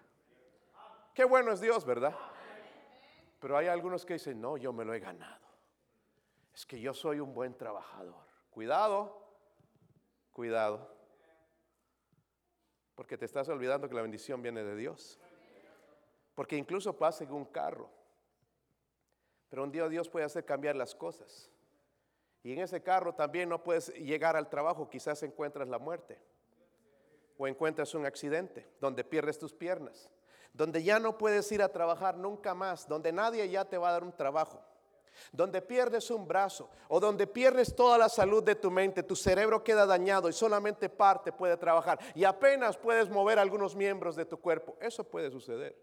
Qué 1.13 1.25
bueno 1.25 1.51
es 1.51 1.59
Dios, 1.59 1.83
¿verdad? 1.83 2.15
Pero 3.41 3.57
hay 3.57 3.67
algunos 3.67 4.05
que 4.05 4.13
dicen, 4.13 4.39
no, 4.39 4.55
yo 4.55 4.71
me 4.71 4.85
lo 4.85 4.93
he 4.93 4.99
ganado. 4.99 5.47
Es 6.53 6.63
que 6.63 6.79
yo 6.79 6.93
soy 6.93 7.19
un 7.19 7.33
buen 7.33 7.57
trabajador. 7.57 8.23
Cuidado, 8.51 9.19
cuidado. 10.31 10.95
Porque 12.93 13.17
te 13.17 13.25
estás 13.25 13.49
olvidando 13.49 13.89
que 13.89 13.95
la 13.95 14.03
bendición 14.03 14.43
viene 14.43 14.63
de 14.63 14.75
Dios. 14.75 15.19
Porque 16.35 16.55
incluso 16.55 16.95
pasa 16.95 17.23
en 17.23 17.31
un 17.31 17.45
carro. 17.45 17.89
Pero 19.49 19.63
un 19.63 19.71
día 19.71 19.89
Dios 19.89 20.07
puede 20.07 20.25
hacer 20.25 20.45
cambiar 20.45 20.75
las 20.75 20.93
cosas. 20.93 21.49
Y 22.43 22.53
en 22.53 22.59
ese 22.59 22.83
carro 22.83 23.15
también 23.15 23.49
no 23.49 23.63
puedes 23.63 23.91
llegar 23.95 24.35
al 24.35 24.49
trabajo, 24.49 24.87
quizás 24.87 25.23
encuentras 25.23 25.67
la 25.67 25.79
muerte. 25.79 26.19
O 27.39 27.47
encuentras 27.47 27.95
un 27.95 28.05
accidente 28.05 28.71
donde 28.79 29.03
pierdes 29.03 29.39
tus 29.39 29.51
piernas. 29.51 30.11
Donde 30.53 30.83
ya 30.83 30.99
no 30.99 31.17
puedes 31.17 31.51
ir 31.51 31.61
a 31.61 31.69
trabajar 31.69 32.17
nunca 32.17 32.53
más. 32.53 32.87
Donde 32.87 33.11
nadie 33.11 33.49
ya 33.49 33.65
te 33.65 33.77
va 33.77 33.89
a 33.89 33.93
dar 33.93 34.03
un 34.03 34.11
trabajo 34.11 34.61
donde 35.31 35.61
pierdes 35.61 36.09
un 36.11 36.27
brazo 36.27 36.69
o 36.87 36.99
donde 36.99 37.27
pierdes 37.27 37.75
toda 37.75 37.97
la 37.97 38.09
salud 38.09 38.43
de 38.43 38.55
tu 38.55 38.71
mente, 38.71 39.03
tu 39.03 39.15
cerebro 39.15 39.63
queda 39.63 39.85
dañado 39.85 40.29
y 40.29 40.33
solamente 40.33 40.89
parte 40.89 41.31
puede 41.31 41.57
trabajar 41.57 41.99
y 42.15 42.23
apenas 42.23 42.77
puedes 42.77 43.09
mover 43.09 43.39
algunos 43.39 43.75
miembros 43.75 44.15
de 44.15 44.25
tu 44.25 44.39
cuerpo. 44.39 44.75
Eso 44.79 45.03
puede 45.03 45.31
suceder. 45.31 45.77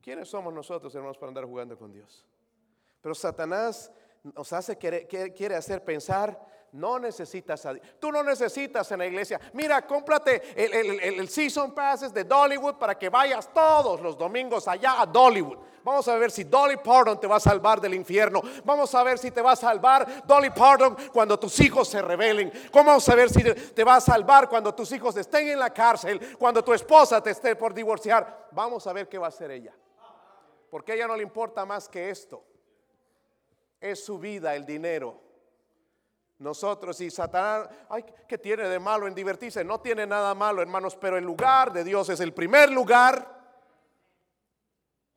¿Quiénes 0.00 0.28
somos 0.28 0.52
nosotros, 0.52 0.94
hermanos, 0.94 1.18
para 1.18 1.28
andar 1.28 1.44
jugando 1.44 1.76
con 1.76 1.92
Dios? 1.92 2.24
Pero 3.00 3.14
Satanás 3.14 3.92
nos 4.22 4.52
hace, 4.52 4.76
quiere 4.76 5.54
hacer 5.54 5.84
pensar 5.84 6.38
no 6.72 6.98
necesitas 6.98 7.64
a. 7.66 7.74
Tú 7.98 8.12
no 8.12 8.22
necesitas 8.22 8.90
en 8.92 8.98
la 8.98 9.06
iglesia. 9.06 9.40
Mira, 9.54 9.86
cómprate 9.86 10.42
el, 10.54 11.28
Season 11.28 11.72
Passes 11.74 12.12
de 12.12 12.24
Dollywood 12.24 12.74
para 12.74 12.98
que 12.98 13.08
vayas 13.08 13.52
todos 13.52 14.00
los 14.00 14.16
domingos 14.16 14.68
allá 14.68 15.00
a 15.00 15.06
Dollywood. 15.06 15.58
Vamos 15.84 16.06
a 16.08 16.16
ver 16.16 16.30
si 16.30 16.44
Dolly 16.44 16.76
Pardon 16.76 17.18
te 17.18 17.26
va 17.26 17.36
a 17.36 17.40
salvar 17.40 17.80
del 17.80 17.94
infierno. 17.94 18.42
Vamos 18.64 18.94
a 18.94 19.02
ver 19.02 19.18
si 19.18 19.30
te 19.30 19.40
va 19.40 19.52
a 19.52 19.56
salvar 19.56 20.26
Dolly 20.26 20.50
Pardon 20.50 20.96
cuando 21.12 21.38
tus 21.38 21.58
hijos 21.60 21.88
se 21.88 22.02
rebelen. 22.02 22.52
Vamos 22.72 23.08
a 23.08 23.14
ver 23.14 23.30
si 23.30 23.42
te 23.42 23.84
va 23.84 23.96
a 23.96 24.00
salvar 24.00 24.48
cuando 24.48 24.74
tus 24.74 24.92
hijos 24.92 25.16
estén 25.16 25.48
en 25.48 25.58
la 25.58 25.72
cárcel, 25.72 26.36
cuando 26.36 26.62
tu 26.62 26.74
esposa 26.74 27.22
te 27.22 27.30
esté 27.30 27.56
por 27.56 27.72
divorciar. 27.72 28.48
Vamos 28.52 28.86
a 28.86 28.92
ver 28.92 29.08
qué 29.08 29.16
va 29.16 29.26
a 29.26 29.28
hacer 29.30 29.50
ella. 29.50 29.74
Porque 30.70 30.92
a 30.92 30.94
ella 30.96 31.06
no 31.06 31.16
le 31.16 31.22
importa 31.22 31.64
más 31.64 31.88
que 31.88 32.10
esto. 32.10 32.44
Es 33.80 34.04
su 34.04 34.18
vida, 34.18 34.54
el 34.54 34.66
dinero 34.66 35.27
nosotros 36.38 37.00
y 37.00 37.10
Satanás, 37.10 37.68
ay, 37.88 38.04
¿qué 38.28 38.38
tiene 38.38 38.68
de 38.68 38.78
malo 38.78 39.08
en 39.08 39.14
divertirse? 39.14 39.64
No 39.64 39.80
tiene 39.80 40.06
nada 40.06 40.34
malo, 40.34 40.62
hermanos, 40.62 40.96
pero 40.96 41.18
el 41.18 41.24
lugar 41.24 41.72
de 41.72 41.82
Dios 41.82 42.08
es 42.10 42.20
el 42.20 42.32
primer 42.32 42.70
lugar. 42.70 43.36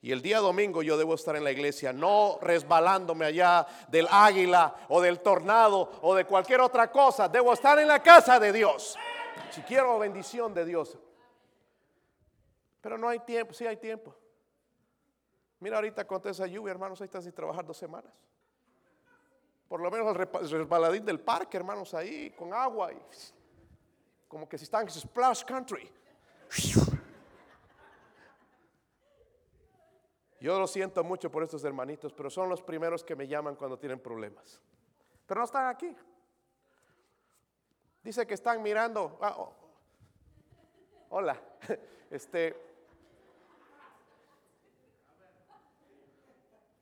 Y 0.01 0.11
el 0.11 0.23
día 0.23 0.39
domingo 0.39 0.81
yo 0.81 0.97
debo 0.97 1.13
estar 1.13 1.35
en 1.35 1.43
la 1.43 1.51
iglesia, 1.51 1.93
no 1.93 2.39
resbalándome 2.41 3.25
allá 3.25 3.67
del 3.87 4.07
águila 4.09 4.75
o 4.89 4.99
del 4.99 5.19
tornado 5.19 5.91
o 6.01 6.15
de 6.15 6.25
cualquier 6.25 6.59
otra 6.59 6.91
cosa. 6.91 7.29
Debo 7.29 7.53
estar 7.53 7.77
en 7.77 7.87
la 7.87 8.01
casa 8.01 8.39
de 8.39 8.51
Dios. 8.51 8.97
Si 9.51 9.61
quiero 9.61 9.99
bendición 9.99 10.55
de 10.55 10.65
Dios. 10.65 10.97
Pero 12.81 12.97
no 12.97 13.07
hay 13.07 13.19
tiempo, 13.19 13.53
sí 13.53 13.67
hay 13.67 13.77
tiempo. 13.77 14.15
Mira 15.59 15.75
ahorita 15.75 16.07
con 16.07 16.19
esa 16.27 16.47
lluvia, 16.47 16.71
hermanos, 16.71 16.99
ahí 16.99 17.05
estás 17.05 17.23
sin 17.23 17.33
trabajar 17.33 17.63
dos 17.63 17.77
semanas 17.77 18.11
por 19.71 19.79
lo 19.79 19.89
menos 19.89 20.13
el 20.41 20.49
resbaladín 20.49 21.05
del 21.05 21.21
parque, 21.21 21.55
hermanos, 21.55 21.93
ahí 21.93 22.31
con 22.31 22.53
agua, 22.53 22.91
y 22.91 22.99
como 24.27 24.49
que 24.49 24.57
si 24.57 24.65
están 24.65 24.81
en 24.81 24.91
splash 24.91 25.45
country. 25.45 25.89
Yo 30.41 30.59
lo 30.59 30.67
siento 30.67 31.05
mucho 31.05 31.31
por 31.31 31.41
estos 31.43 31.63
hermanitos, 31.63 32.11
pero 32.11 32.29
son 32.29 32.49
los 32.49 32.61
primeros 32.61 33.01
que 33.01 33.15
me 33.15 33.29
llaman 33.29 33.55
cuando 33.55 33.79
tienen 33.79 34.01
problemas. 34.01 34.59
Pero 35.25 35.39
no 35.39 35.45
están 35.45 35.67
aquí. 35.67 35.95
Dice 38.03 38.27
que 38.27 38.33
están 38.33 38.61
mirando. 38.61 39.17
Ah, 39.21 39.35
oh. 39.37 39.53
Hola. 41.11 41.41
Este. 42.11 42.61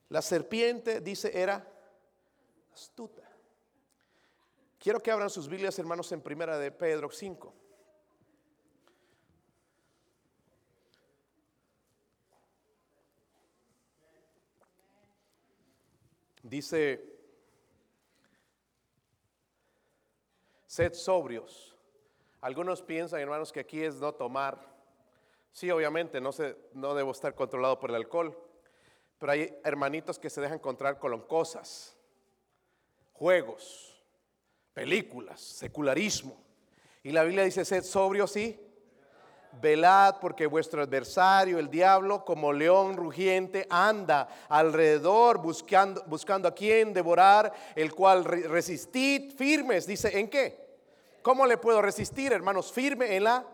La 0.08 0.20
serpiente, 0.20 1.00
dice, 1.00 1.30
era 1.40 1.64
astuta. 2.72 3.22
Quiero 4.78 5.00
que 5.00 5.10
abran 5.10 5.28
sus 5.28 5.48
Biblias, 5.48 5.78
hermanos, 5.78 6.10
en 6.12 6.22
primera 6.22 6.58
de 6.58 6.72
Pedro 6.72 7.10
5. 7.10 7.54
Dice, 16.42 17.04
sed 20.66 20.94
sobrios. 20.94 21.76
Algunos 22.40 22.80
piensan, 22.80 23.20
hermanos, 23.20 23.52
que 23.52 23.60
aquí 23.60 23.84
es 23.84 23.96
no 23.96 24.14
tomar. 24.14 24.66
Sí, 25.52 25.70
obviamente, 25.70 26.20
no, 26.22 26.32
se, 26.32 26.56
no 26.72 26.94
debo 26.94 27.10
estar 27.10 27.34
controlado 27.34 27.78
por 27.78 27.90
el 27.90 27.96
alcohol. 27.96 28.34
Pero 29.18 29.32
hay 29.32 29.60
hermanitos 29.62 30.18
que 30.18 30.30
se 30.30 30.40
dejan 30.40 30.58
controlar 30.58 30.98
con 30.98 31.20
cosas 31.26 31.99
juegos, 33.20 34.02
películas, 34.72 35.42
secularismo. 35.42 36.42
Y 37.02 37.12
la 37.12 37.22
Biblia 37.22 37.44
dice, 37.44 37.66
sed 37.66 37.84
sobrios 37.84 38.34
y 38.38 38.58
velad 39.60 40.16
porque 40.22 40.46
vuestro 40.46 40.80
adversario, 40.80 41.58
el 41.58 41.68
diablo, 41.68 42.24
como 42.24 42.50
león 42.50 42.96
rugiente, 42.96 43.66
anda 43.68 44.26
alrededor 44.48 45.36
buscando, 45.36 46.02
buscando 46.06 46.48
a 46.48 46.54
quien 46.54 46.94
devorar, 46.94 47.52
el 47.74 47.94
cual 47.94 48.24
resistid 48.24 49.36
firmes. 49.36 49.86
Dice, 49.86 50.18
¿en 50.18 50.30
qué? 50.30 50.78
¿Cómo 51.20 51.44
le 51.46 51.58
puedo 51.58 51.82
resistir, 51.82 52.32
hermanos? 52.32 52.72
Firme 52.72 53.16
en 53.16 53.24
la 53.24 53.44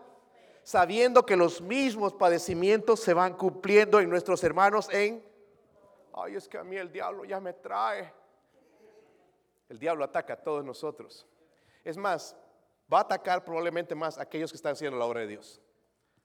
sabiendo 0.63 1.25
que 1.25 1.35
los 1.35 1.59
mismos 1.59 2.13
padecimientos 2.13 3.01
se 3.01 3.13
van 3.13 3.33
cumpliendo 3.33 3.99
en 3.99 4.09
nuestros 4.09 4.41
hermanos 4.45 4.87
en, 4.93 5.21
ay, 6.13 6.35
es 6.35 6.47
que 6.47 6.57
a 6.57 6.63
mí 6.63 6.77
el 6.77 6.89
diablo 6.89 7.25
ya 7.25 7.41
me 7.41 7.51
trae. 7.51 8.13
El 9.69 9.79
diablo 9.79 10.03
ataca 10.03 10.33
a 10.33 10.37
todos 10.37 10.63
nosotros. 10.63 11.25
Es 11.83 11.97
más, 11.97 12.35
va 12.91 12.99
a 12.99 13.01
atacar 13.01 13.43
probablemente 13.43 13.95
más 13.95 14.17
a 14.17 14.23
aquellos 14.23 14.51
que 14.51 14.57
están 14.57 14.73
haciendo 14.73 14.97
la 14.97 15.05
obra 15.05 15.21
de 15.21 15.27
Dios. 15.27 15.61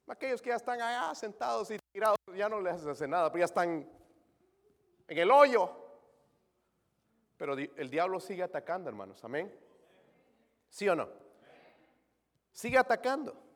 Aquellos 0.08 0.42
que 0.42 0.50
ya 0.50 0.56
están 0.56 0.80
allá 0.80 1.14
sentados 1.14 1.70
y 1.70 1.78
tirados, 1.92 2.18
ya 2.34 2.48
no 2.48 2.60
les 2.60 2.84
hace 2.84 3.08
nada, 3.08 3.30
pero 3.30 3.40
ya 3.40 3.46
están 3.46 3.88
en 5.08 5.18
el 5.18 5.30
hoyo. 5.30 5.70
Pero 7.36 7.54
el 7.54 7.90
diablo 7.90 8.20
sigue 8.20 8.42
atacando, 8.42 8.88
hermanos. 8.88 9.24
Amén. 9.24 9.52
¿Sí 10.68 10.88
o 10.88 10.94
no? 10.94 11.08
Sigue 12.52 12.78
atacando 12.78 13.51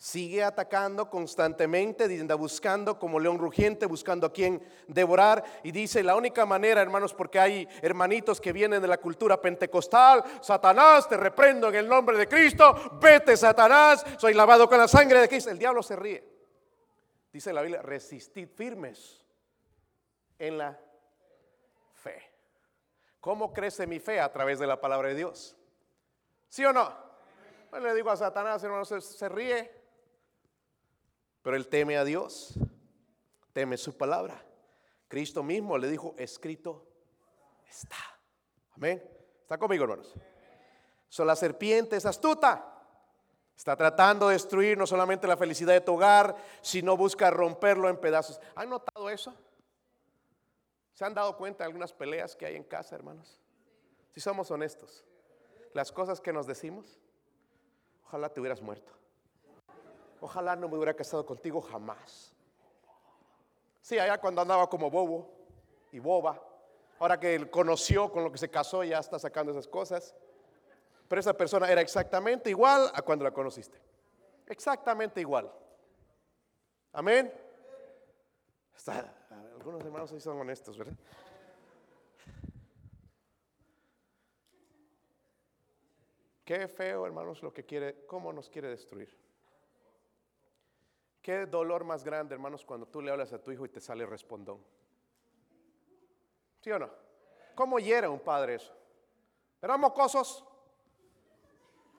sigue 0.00 0.44
atacando 0.44 1.10
constantemente, 1.10 2.06
buscando 2.34 3.00
como 3.00 3.18
león 3.18 3.36
rugiente, 3.36 3.84
buscando 3.84 4.28
a 4.28 4.32
quien 4.32 4.62
devorar. 4.86 5.44
Y 5.64 5.72
dice, 5.72 6.04
la 6.04 6.14
única 6.14 6.46
manera, 6.46 6.80
hermanos, 6.80 7.12
porque 7.12 7.40
hay 7.40 7.68
hermanitos 7.82 8.40
que 8.40 8.52
vienen 8.52 8.80
de 8.80 8.86
la 8.86 8.98
cultura 8.98 9.40
pentecostal, 9.40 10.22
Satanás, 10.40 11.08
te 11.08 11.16
reprendo 11.16 11.68
en 11.68 11.74
el 11.74 11.88
nombre 11.88 12.16
de 12.16 12.28
Cristo, 12.28 12.98
vete 13.00 13.36
Satanás, 13.36 14.06
soy 14.18 14.34
lavado 14.34 14.68
con 14.68 14.78
la 14.78 14.86
sangre 14.86 15.20
de 15.20 15.28
Cristo. 15.28 15.50
El 15.50 15.58
diablo 15.58 15.82
se 15.82 15.96
ríe. 15.96 16.24
Dice 17.32 17.52
la 17.52 17.62
Biblia, 17.62 17.82
resistid 17.82 18.48
firmes 18.48 19.26
en 20.38 20.58
la 20.58 20.78
fe. 21.92 22.22
¿Cómo 23.20 23.52
crece 23.52 23.86
mi 23.86 23.98
fe? 23.98 24.20
A 24.20 24.32
través 24.32 24.60
de 24.60 24.66
la 24.68 24.80
palabra 24.80 25.08
de 25.08 25.16
Dios. 25.16 25.56
¿Sí 26.48 26.64
o 26.64 26.72
no? 26.72 26.96
Pues 27.68 27.82
le 27.82 27.92
digo 27.94 28.10
a 28.10 28.16
Satanás, 28.16 28.62
hermano, 28.62 28.84
se 28.84 29.28
ríe. 29.28 29.77
Pero 31.48 31.56
él 31.56 31.68
teme 31.68 31.96
a 31.96 32.04
Dios, 32.04 32.58
teme 33.54 33.78
su 33.78 33.96
palabra. 33.96 34.44
Cristo 35.08 35.42
mismo 35.42 35.78
le 35.78 35.88
dijo, 35.88 36.14
escrito 36.18 36.86
está. 37.66 37.96
Amén. 38.72 39.02
¿Está 39.40 39.56
conmigo, 39.56 39.84
hermanos? 39.84 40.12
So, 41.08 41.24
la 41.24 41.34
serpiente 41.34 41.96
es 41.96 42.04
astuta. 42.04 42.84
Está 43.56 43.74
tratando 43.76 44.28
de 44.28 44.34
destruir 44.34 44.76
no 44.76 44.86
solamente 44.86 45.26
la 45.26 45.38
felicidad 45.38 45.72
de 45.72 45.80
tu 45.80 45.94
hogar, 45.94 46.36
sino 46.60 46.98
busca 46.98 47.30
romperlo 47.30 47.88
en 47.88 47.96
pedazos. 47.96 48.38
¿Han 48.54 48.68
notado 48.68 49.08
eso? 49.08 49.34
¿Se 50.92 51.06
han 51.06 51.14
dado 51.14 51.34
cuenta 51.38 51.64
de 51.64 51.68
algunas 51.68 51.94
peleas 51.94 52.36
que 52.36 52.44
hay 52.44 52.56
en 52.56 52.64
casa, 52.64 52.94
hermanos? 52.94 53.40
Si 54.10 54.20
somos 54.20 54.50
honestos, 54.50 55.02
las 55.72 55.92
cosas 55.92 56.20
que 56.20 56.30
nos 56.30 56.46
decimos, 56.46 57.00
ojalá 58.04 58.28
te 58.28 58.38
hubieras 58.38 58.60
muerto. 58.60 58.97
Ojalá 60.20 60.56
no 60.56 60.68
me 60.68 60.76
hubiera 60.76 60.94
casado 60.94 61.24
contigo 61.24 61.60
jamás. 61.60 62.34
Sí, 63.80 63.98
allá 63.98 64.18
cuando 64.18 64.42
andaba 64.42 64.68
como 64.68 64.90
bobo 64.90 65.30
y 65.92 65.98
boba. 65.98 66.42
Ahora 66.98 67.18
que 67.18 67.34
él 67.34 67.48
conoció 67.48 68.10
con 68.10 68.24
lo 68.24 68.32
que 68.32 68.38
se 68.38 68.50
casó, 68.50 68.82
ya 68.82 68.98
está 68.98 69.18
sacando 69.18 69.52
esas 69.52 69.68
cosas. 69.68 70.14
Pero 71.08 71.20
esa 71.20 71.32
persona 71.32 71.70
era 71.70 71.80
exactamente 71.80 72.50
igual 72.50 72.90
a 72.92 73.02
cuando 73.02 73.24
la 73.24 73.30
conociste. 73.30 73.80
Exactamente 74.46 75.20
igual. 75.20 75.50
Amén. 76.92 77.32
algunos 79.56 79.84
hermanos 79.84 80.12
ahí 80.12 80.20
son 80.20 80.40
honestos, 80.40 80.76
¿verdad? 80.76 80.96
Qué 86.44 86.66
feo, 86.66 87.04
hermanos, 87.04 87.42
lo 87.42 87.52
que 87.52 87.64
quiere, 87.64 88.06
cómo 88.06 88.32
nos 88.32 88.48
quiere 88.48 88.68
destruir. 88.68 89.27
Qué 91.28 91.44
dolor 91.44 91.84
más 91.84 92.02
grande, 92.02 92.34
hermanos, 92.34 92.64
cuando 92.64 92.86
tú 92.86 93.02
le 93.02 93.10
hablas 93.10 93.34
a 93.34 93.38
tu 93.38 93.52
hijo 93.52 93.66
y 93.66 93.68
te 93.68 93.80
sale 93.80 94.06
respondón. 94.06 94.64
¿Sí 96.62 96.72
o 96.72 96.78
no? 96.78 96.90
¿Cómo 97.54 97.78
hiera 97.78 98.08
un 98.08 98.18
padre 98.18 98.54
eso? 98.54 98.74
¿Verdad, 99.60 99.76
mocosos? 99.76 100.42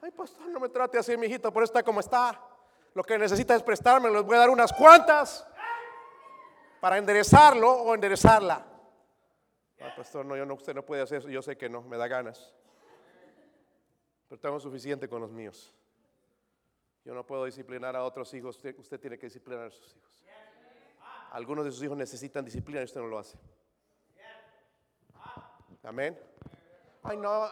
Ay, 0.02 0.10
pastor, 0.10 0.48
no 0.48 0.60
me 0.60 0.68
trate 0.68 0.98
así, 0.98 1.16
mi 1.16 1.28
hijito, 1.28 1.54
por 1.54 1.62
está 1.62 1.84
como 1.84 2.00
está. 2.00 2.44
Lo 2.96 3.04
que 3.04 3.20
necesita 3.20 3.54
es 3.54 3.62
prestarme, 3.62 4.10
les 4.10 4.24
voy 4.24 4.36
a 4.36 4.40
dar 4.40 4.50
unas 4.50 4.74
cuantas 4.74 5.48
para 6.80 6.98
enderezarlo 6.98 7.72
o 7.72 7.94
enderezarla. 7.94 8.66
Ay, 9.80 9.92
pastor, 9.96 10.26
no, 10.26 10.36
yo 10.38 10.46
no, 10.48 10.56
usted 10.56 10.74
no 10.74 10.84
puede 10.84 11.04
hacer 11.04 11.20
eso, 11.20 11.30
yo 11.30 11.44
sé 11.44 11.56
que 11.56 11.70
no, 11.70 11.84
me 11.84 11.98
da 11.98 12.08
ganas. 12.08 12.52
Pero 14.28 14.42
tengo 14.42 14.60
suficiente 14.60 15.08
con 15.08 15.22
los 15.22 15.30
míos. 15.30 15.72
Yo 17.06 17.14
no 17.14 17.26
puedo 17.26 17.46
disciplinar 17.46 17.96
a 17.96 18.04
otros 18.04 18.34
hijos, 18.34 18.58
usted, 18.58 19.00
tiene 19.00 19.18
que 19.18 19.28
disciplinar 19.28 19.68
a 19.68 19.70
sus 19.72 19.96
hijos. 19.96 20.24
Algunos 21.32 21.66
de 21.66 21.72
sus 21.72 21.84
hijos 21.84 21.98
necesitan 21.98 22.44
disciplina 22.44 22.82
y 22.82 22.86
usted 22.86 23.02
no 23.02 23.08
lo 23.08 23.20
hace. 23.20 23.38
Amén. 25.84 26.20
Ay, 27.04 27.18
no, 27.18 27.50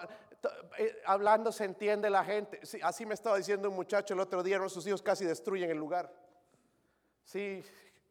eh, 0.77 1.01
hablando 1.05 1.51
se 1.51 1.63
entiende 1.63 2.09
la 2.09 2.23
gente. 2.23 2.59
Sí, 2.65 2.79
así 2.83 3.05
me 3.05 3.13
estaba 3.13 3.37
diciendo 3.37 3.69
un 3.69 3.75
muchacho 3.75 4.13
el 4.13 4.19
otro 4.19 4.43
día, 4.43 4.67
sus 4.69 4.85
hijos 4.85 5.01
casi 5.01 5.25
destruyen 5.25 5.69
el 5.69 5.77
lugar. 5.77 6.11
Sí, 7.23 7.63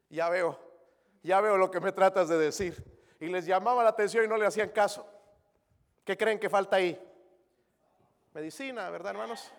ya 0.09 0.29
veo, 0.29 0.59
ya 1.23 1.41
veo 1.41 1.57
lo 1.57 1.69
que 1.69 1.79
me 1.79 1.91
tratas 1.91 2.29
de 2.29 2.37
decir. 2.37 2.83
Y 3.19 3.27
les 3.27 3.45
llamaba 3.45 3.83
la 3.83 3.89
atención 3.89 4.25
y 4.25 4.27
no 4.27 4.37
le 4.37 4.45
hacían 4.45 4.69
caso. 4.69 5.07
¿Qué 6.03 6.17
creen 6.17 6.39
que 6.39 6.49
falta 6.49 6.77
ahí? 6.77 6.99
Medicina, 8.33 8.89
¿verdad, 8.89 9.11
hermanos? 9.11 9.51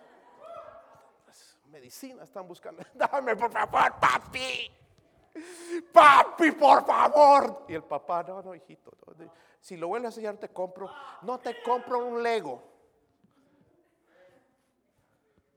Medicina 1.69 2.23
están 2.23 2.47
buscando. 2.47 2.83
Dame, 2.93 3.35
por 3.35 3.51
favor, 3.51 3.99
papi. 3.99 4.71
Papi, 5.93 6.51
por 6.51 6.85
favor. 6.85 7.65
Y 7.67 7.75
el 7.75 7.83
papá, 7.83 8.23
no, 8.23 8.41
no, 8.41 8.55
hijito. 8.55 8.91
Si 9.61 9.77
lo 9.77 9.87
vuelves 9.87 10.07
a 10.07 10.09
enseñar, 10.09 10.37
te 10.37 10.49
compro. 10.49 10.89
No 11.21 11.39
te 11.39 11.61
compro 11.61 12.05
un 12.05 12.23
Lego. 12.23 12.63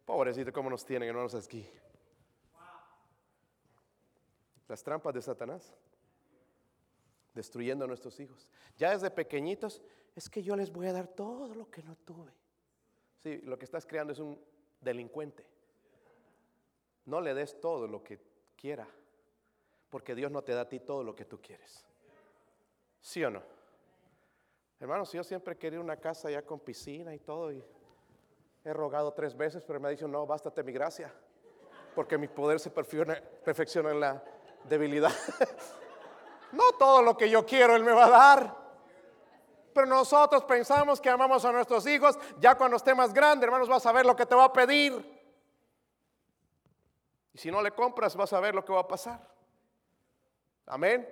Pobrecito, 0.05 0.53
cómo 0.53 0.69
nos 0.69 0.85
tienen, 0.85 1.09
hermanos, 1.09 1.35
aquí. 1.35 1.69
Las 4.69 4.83
trampas 4.83 5.15
de 5.15 5.23
Satanás. 5.23 5.75
Destruyendo 7.35 7.87
a 7.87 7.89
nuestros 7.89 8.21
hijos. 8.21 8.47
Ya 8.77 8.91
desde 8.91 9.11
pequeñitos, 9.11 9.81
es 10.15 10.29
que 10.29 10.43
yo 10.43 10.55
les 10.55 10.71
voy 10.71 10.87
a 10.89 10.93
dar 10.93 11.09
todo 11.09 11.55
lo 11.55 11.71
que 11.71 11.83
no 11.83 11.97
tuve. 11.97 12.33
Sí, 13.23 13.39
lo 13.45 13.59
que 13.59 13.65
estás 13.65 13.87
creando 13.87 14.13
es 14.13 14.19
un 14.19 14.39
delincuente. 14.81 15.47
No 17.07 17.21
le 17.21 17.35
des 17.35 17.61
todo 17.61 17.87
lo 17.87 18.03
que 18.03 18.21
quiera, 18.57 18.87
porque 19.91 20.15
Dios 20.15 20.31
no 20.31 20.43
te 20.43 20.55
da 20.55 20.63
a 20.63 20.69
ti 20.69 20.81
todo 20.81 21.03
lo 21.03 21.15
que 21.15 21.25
tú 21.25 21.41
quieres. 21.41 21.85
¿Sí 23.01 23.25
o 23.25 23.31
no? 23.31 23.43
Hermanos, 24.79 25.13
yo 25.13 25.23
siempre 25.23 25.57
querido 25.57 25.83
una 25.83 25.97
casa 25.97 26.31
ya 26.31 26.43
con 26.43 26.61
piscina 26.61 27.15
y 27.15 27.19
todo, 27.19 27.53
y 27.53 27.65
he 28.65 28.73
rogado 28.73 29.13
tres 29.13 29.37
veces, 29.37 29.63
pero 29.65 29.81
me 29.81 29.89
ha 29.89 29.91
dicho, 29.91 30.09
no, 30.09 30.27
bástate 30.27 30.63
mi 30.63 30.73
gracia, 30.73 31.13
porque 31.95 32.19
mi 32.19 32.29
poder 32.29 32.59
se 32.59 32.71
perfecciona, 32.71 33.91
en 33.91 34.01
la 34.01 34.23
debilidad. 34.69 35.13
no 36.53 36.73
todo 36.79 37.03
lo 37.03 37.17
que 37.17 37.29
yo 37.29 37.45
quiero 37.45 37.77
Él 37.77 37.85
me 37.85 37.93
va 37.93 38.07
a 38.07 38.11
dar. 38.11 38.63
Pero 39.75 39.87
nosotros 39.87 40.45
pensamos 40.45 41.01
que 41.01 41.09
amamos 41.09 41.45
a 41.45 41.53
nuestros 41.53 41.87
hijos, 41.87 42.19
ya 42.39 42.57
cuando 42.57 42.77
esté 42.77 42.95
más 42.95 43.15
grande, 43.15 43.47
hermanos, 43.47 43.69
vas 43.69 43.87
a 43.87 43.93
ver 43.93 44.05
lo 44.05 44.15
que 44.15 44.27
te 44.27 44.35
va 44.35 44.45
a 44.45 44.53
pedir. 44.53 45.22
Y 47.35 47.39
si 47.39 47.51
no 47.51 47.63
le 47.63 47.73
compras, 47.73 48.17
vas 48.17 48.33
a 48.33 48.41
ver 48.41 48.55
lo 48.55 48.65
que 48.65 48.73
va 48.73 48.81
a 48.81 48.89
pasar. 48.89 49.27
Amén. 50.67 51.09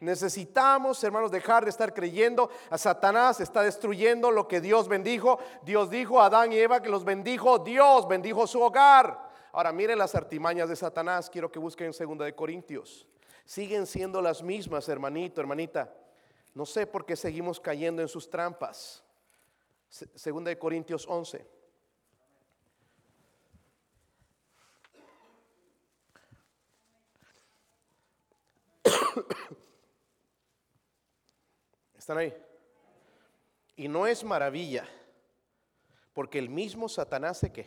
Necesitamos, 0.00 1.02
hermanos, 1.02 1.30
dejar 1.30 1.64
de 1.64 1.70
estar 1.70 1.94
creyendo 1.94 2.50
a 2.68 2.76
Satanás, 2.76 3.40
está 3.40 3.62
destruyendo 3.62 4.30
lo 4.30 4.46
que 4.46 4.60
Dios 4.60 4.86
bendijo. 4.88 5.38
Dios 5.62 5.88
dijo 5.88 6.20
a 6.20 6.26
Adán 6.26 6.52
y 6.52 6.58
Eva 6.58 6.82
que 6.82 6.90
los 6.90 7.04
bendijo, 7.04 7.58
Dios 7.58 8.06
bendijo 8.06 8.46
su 8.46 8.60
hogar. 8.60 9.30
Ahora 9.52 9.72
miren 9.72 9.98
las 9.98 10.14
artimañas 10.14 10.68
de 10.68 10.76
Satanás, 10.76 11.30
quiero 11.30 11.50
que 11.50 11.58
busquen 11.58 11.92
en 11.98 12.18
2 12.18 12.26
de 12.26 12.34
Corintios. 12.34 13.06
Siguen 13.44 13.86
siendo 13.86 14.20
las 14.20 14.42
mismas, 14.42 14.88
hermanito, 14.88 15.40
hermanita. 15.40 15.94
No 16.54 16.66
sé 16.66 16.86
por 16.86 17.04
qué 17.06 17.16
seguimos 17.16 17.60
cayendo 17.60 18.02
en 18.02 18.08
sus 18.08 18.28
trampas. 18.28 19.02
Segunda 19.88 20.48
de 20.48 20.58
Corintios 20.58 21.06
11. 21.08 21.46
¿Están 32.04 32.18
ahí? 32.18 32.36
Y 33.76 33.88
no 33.88 34.06
es 34.06 34.22
maravilla, 34.22 34.86
porque 36.12 36.38
el 36.38 36.50
mismo 36.50 36.86
Satanás 36.86 37.38
se 37.38 37.50
que 37.50 37.66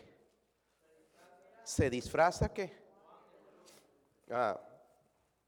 se 1.64 1.90
disfraza 1.90 2.54
que. 2.54 2.72
Ah, 4.30 4.62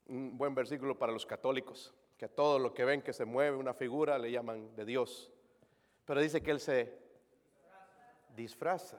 un 0.08 0.36
buen 0.36 0.56
versículo 0.56 0.98
para 0.98 1.12
los 1.12 1.24
católicos, 1.24 1.94
que 2.18 2.26
a 2.26 2.30
todo 2.30 2.58
lo 2.58 2.74
que 2.74 2.84
ven 2.84 3.04
que 3.04 3.14
se 3.14 3.26
mueve 3.26 3.58
una 3.58 3.76
figura 3.76 4.18
le 4.18 4.32
llaman 4.32 4.76
de 4.76 4.86
Dios. 4.86 5.32
Pero 6.06 6.20
dice 6.20 6.42
que 6.42 6.50
él 6.50 6.60
se 6.60 6.92
disfraza. 8.36 8.98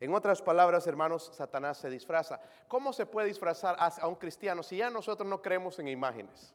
En 0.00 0.12
otras 0.12 0.42
palabras, 0.42 0.86
hermanos, 0.86 1.30
Satanás 1.32 1.78
se 1.78 1.88
disfraza. 1.88 2.42
¿Cómo 2.68 2.92
se 2.92 3.06
puede 3.06 3.28
disfrazar 3.28 3.74
a 3.78 4.06
un 4.06 4.16
cristiano 4.16 4.62
si 4.62 4.76
ya 4.76 4.90
nosotros 4.90 5.26
no 5.26 5.40
creemos 5.40 5.78
en 5.78 5.88
imágenes? 5.88 6.54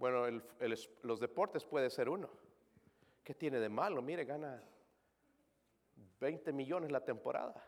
Bueno, 0.00 0.42
los 1.02 1.20
deportes 1.20 1.64
puede 1.64 1.88
ser 1.90 2.08
uno. 2.08 2.28
¿Qué 3.22 3.34
tiene 3.34 3.60
de 3.60 3.68
malo? 3.68 4.02
Mire, 4.02 4.24
gana 4.24 4.60
20 6.18 6.52
millones 6.52 6.90
la 6.90 7.04
temporada. 7.04 7.64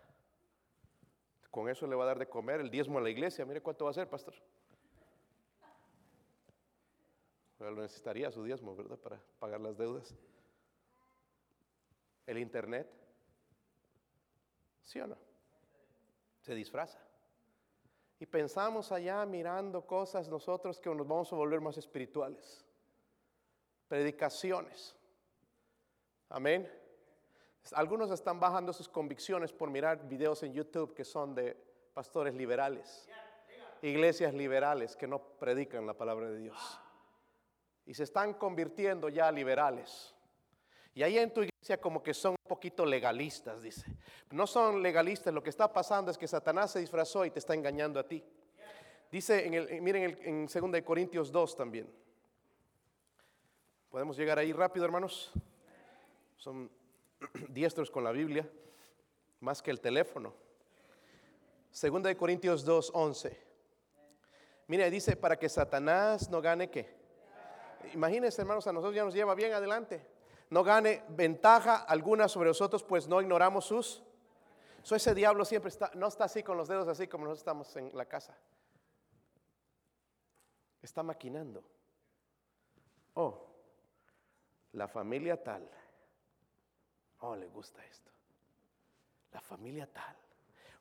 Con 1.53 1.69
eso 1.69 1.87
le 1.87 1.95
va 1.95 2.03
a 2.03 2.09
dar 2.09 2.19
de 2.19 2.29
comer 2.29 2.61
el 2.61 2.71
diezmo 2.71 2.99
a 2.99 3.03
la 3.03 3.11
iglesia. 3.11 3.45
Mire 3.45 3.61
cuánto 3.61 3.85
va 3.85 3.93
a 3.93 3.95
ser, 3.95 4.09
pastor 4.09 4.35
lo 7.71 7.83
necesitaría 7.83 8.31
su 8.31 8.43
diezmo, 8.43 8.75
¿verdad? 8.75 8.99
Para 8.99 9.21
pagar 9.39 9.61
las 9.61 9.77
deudas. 9.77 10.15
El 12.27 12.39
internet, 12.39 12.89
¿sí 14.83 15.01
o 15.01 15.07
no? 15.07 15.17
Se 16.41 16.55
disfraza. 16.55 16.99
Y 18.23 18.27
pensamos 18.27 18.93
allá 18.93 19.27
mirando 19.27 19.85
cosas 19.85 20.29
nosotros 20.29 20.79
que 20.79 20.89
nos 20.95 21.09
vamos 21.09 21.33
a 21.33 21.35
volver 21.35 21.61
más 21.61 21.77
espirituales. 21.77 22.65
Predicaciones. 23.89 24.95
Amén. 26.29 26.71
Algunos 27.73 28.13
están 28.13 28.39
bajando 28.39 28.73
sus 28.73 28.89
convicciones 28.89 29.53
por 29.53 29.71
mirar 29.71 30.09
videos 30.09 30.41
en 30.45 30.53
YouTube 30.53 30.95
que 30.95 31.03
son 31.03 31.35
de 31.35 31.57
pastores 31.95 32.33
liberales, 32.35 33.09
iglesias 33.83 34.33
liberales 34.33 34.95
que 34.95 35.09
no 35.09 35.19
predican 35.19 35.85
la 35.85 35.95
palabra 35.95 36.31
de 36.31 36.39
Dios 36.39 36.81
y 37.85 37.93
se 37.93 38.05
están 38.05 38.35
convirtiendo 38.35 39.09
ya 39.09 39.33
liberales. 39.33 40.15
Y 40.95 41.03
ahí 41.03 41.19
en 41.19 41.35
tu 41.35 41.41
iglesia 41.43 41.81
como 41.81 42.01
que 42.01 42.15
son 42.15 42.37
poquito 42.53 42.85
legalistas, 42.85 43.63
dice. 43.63 43.87
No 44.31 44.47
son 44.47 44.83
legalistas, 44.83 45.33
lo 45.33 45.43
que 45.43 45.49
está 45.49 45.73
pasando 45.73 46.11
es 46.11 46.19
que 46.19 46.29
Satanás 46.29 46.73
se 46.73 46.81
disfrazó 46.81 47.25
y 47.25 47.31
te 47.31 47.39
está 47.39 47.55
engañando 47.55 47.99
a 47.99 48.07
ti. 48.07 48.23
Dice, 49.11 49.47
en 49.47 49.55
el, 49.55 49.81
miren 49.81 50.19
en 50.23 50.47
2 50.47 50.83
Corintios 50.85 51.33
2 51.33 51.57
también. 51.57 51.91
¿Podemos 53.89 54.19
llegar 54.19 54.39
ahí 54.39 54.53
rápido, 54.53 54.85
hermanos? 54.85 55.33
Son 56.37 56.71
diestros 57.49 57.91
con 57.91 58.05
la 58.05 58.13
Biblia, 58.13 58.47
más 59.41 59.63
que 59.63 59.71
el 59.71 59.81
teléfono. 59.81 60.35
2 61.71 62.15
Corintios 62.17 62.67
2, 62.67 62.91
11. 62.93 63.41
Mira, 64.67 64.91
dice, 64.91 65.17
para 65.17 65.39
que 65.39 65.49
Satanás 65.49 66.29
no 66.29 66.43
gane 66.43 66.69
qué? 66.69 66.95
Imagínense, 67.95 68.43
hermanos, 68.43 68.67
a 68.67 68.75
nosotros 68.75 68.95
ya 68.95 69.05
nos 69.05 69.15
lleva 69.15 69.35
bien 69.35 69.55
adelante. 69.55 70.07
No 70.53 70.63
gane 70.63 71.03
ventaja 71.09 71.77
alguna 71.77 72.29
sobre 72.29 72.51
nosotros, 72.51 72.83
pues 72.83 73.09
no 73.09 73.23
ignoramos 73.23 73.65
sus. 73.65 74.03
So, 74.83 74.95
ese 74.95 75.15
diablo 75.15 75.45
siempre 75.45 75.71
está, 75.71 75.91
no 75.95 76.09
está 76.09 76.25
así 76.25 76.43
con 76.43 76.57
los 76.57 76.69
dedos 76.69 76.89
así 76.89 77.09
como 77.09 77.25
nosotros 77.25 77.41
estamos 77.41 77.77
en 77.77 77.91
la 77.97 78.05
casa. 78.05 78.37
Está 80.83 81.03
maquinando. 81.03 81.65
Oh, 83.15 83.47
la 84.73 84.89
familia 84.89 85.43
tal. 85.43 85.67
Oh, 87.21 87.35
le 87.35 87.47
gusta 87.49 87.83
esto. 87.87 88.11
La 89.33 89.41
familia 89.41 89.87
tal. 89.91 90.17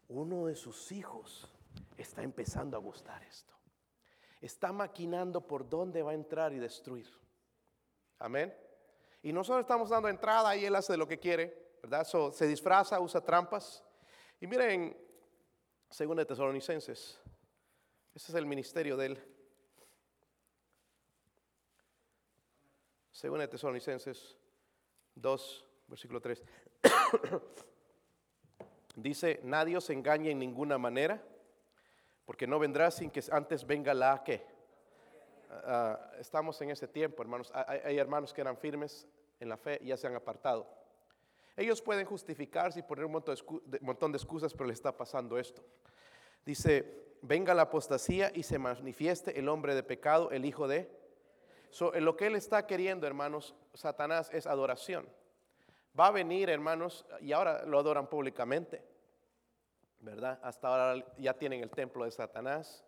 Uno 0.09 0.47
de 0.47 0.55
sus 0.55 0.91
hijos 0.91 1.47
está 1.97 2.23
empezando 2.23 2.75
a 2.75 2.79
gustar 2.79 3.23
esto 3.23 3.53
está 4.41 4.73
maquinando 4.73 5.39
por 5.45 5.69
dónde 5.69 6.01
va 6.01 6.11
a 6.11 6.15
entrar 6.15 6.51
y 6.51 6.57
destruir. 6.57 7.07
Amén. 8.17 8.51
Y 9.23 9.31
nosotros 9.33 9.61
estamos 9.61 9.89
dando 9.89 10.09
entrada 10.09 10.55
y 10.55 10.65
él 10.65 10.75
hace 10.75 10.97
lo 10.97 11.07
que 11.07 11.19
quiere, 11.19 11.75
¿verdad? 11.83 12.05
se 12.33 12.47
disfraza, 12.47 12.99
usa 12.99 13.21
trampas. 13.21 13.83
Y 14.39 14.47
miren, 14.47 14.97
Según 15.91 16.15
de 16.15 16.25
Tesalonicenses. 16.25 17.19
Ese 18.15 18.31
es 18.31 18.35
el 18.35 18.45
ministerio 18.45 18.95
de 18.95 19.07
él. 19.07 19.23
Según 23.11 23.39
de 23.39 23.47
Tesalonicenses 23.49 24.37
2, 25.15 25.65
versículo 25.87 26.21
3. 26.21 26.43
Dice, 28.95 29.41
nadie 29.43 29.75
os 29.75 29.89
engañe 29.89 30.31
en 30.31 30.39
ninguna 30.39 30.77
manera, 30.77 31.21
porque 32.25 32.47
no 32.47 32.57
vendrá 32.57 32.89
sin 32.89 33.11
que 33.11 33.21
antes 33.31 33.67
venga 33.67 33.93
la 33.93 34.23
que. 34.23 34.45
Ah, 35.51 36.11
estamos 36.17 36.59
en 36.61 36.69
ese 36.69 36.87
tiempo, 36.87 37.21
hermanos. 37.21 37.51
Hay, 37.53 37.97
hermanos 37.97 38.33
que 38.33 38.41
eran 38.41 38.57
firmes 38.57 39.05
en 39.39 39.49
la 39.49 39.57
fe 39.57 39.79
y 39.81 39.87
ya 39.87 39.97
se 39.97 40.07
han 40.07 40.15
apartado. 40.15 40.65
Ellos 41.57 41.81
pueden 41.81 42.05
justificarse 42.05 42.79
y 42.79 42.83
poner 42.83 43.05
un 43.05 43.11
montón 43.11 43.35
de, 43.65 43.79
montón 43.81 44.11
de 44.11 44.17
excusas, 44.17 44.53
pero 44.53 44.65
le 44.67 44.73
está 44.73 44.95
pasando 44.95 45.37
esto. 45.37 45.61
Dice, 46.45 47.17
venga 47.21 47.53
la 47.53 47.63
apostasía 47.63 48.31
y 48.33 48.43
se 48.43 48.57
manifieste 48.57 49.37
el 49.37 49.49
hombre 49.49 49.75
de 49.75 49.83
pecado, 49.83 50.31
el 50.31 50.45
hijo 50.45 50.67
de... 50.67 50.89
So, 51.69 51.91
lo 51.99 52.15
que 52.15 52.27
él 52.27 52.35
está 52.35 52.65
queriendo, 52.65 53.05
hermanos, 53.05 53.55
Satanás 53.73 54.29
es 54.33 54.47
adoración. 54.47 55.07
Va 55.97 56.07
a 56.07 56.11
venir, 56.11 56.49
hermanos, 56.49 57.05
y 57.19 57.33
ahora 57.33 57.65
lo 57.65 57.79
adoran 57.79 58.07
públicamente, 58.07 58.81
¿verdad? 59.99 60.39
Hasta 60.41 60.67
ahora 60.67 61.05
ya 61.17 61.33
tienen 61.33 61.61
el 61.61 61.69
templo 61.69 62.05
de 62.05 62.11
Satanás, 62.11 62.85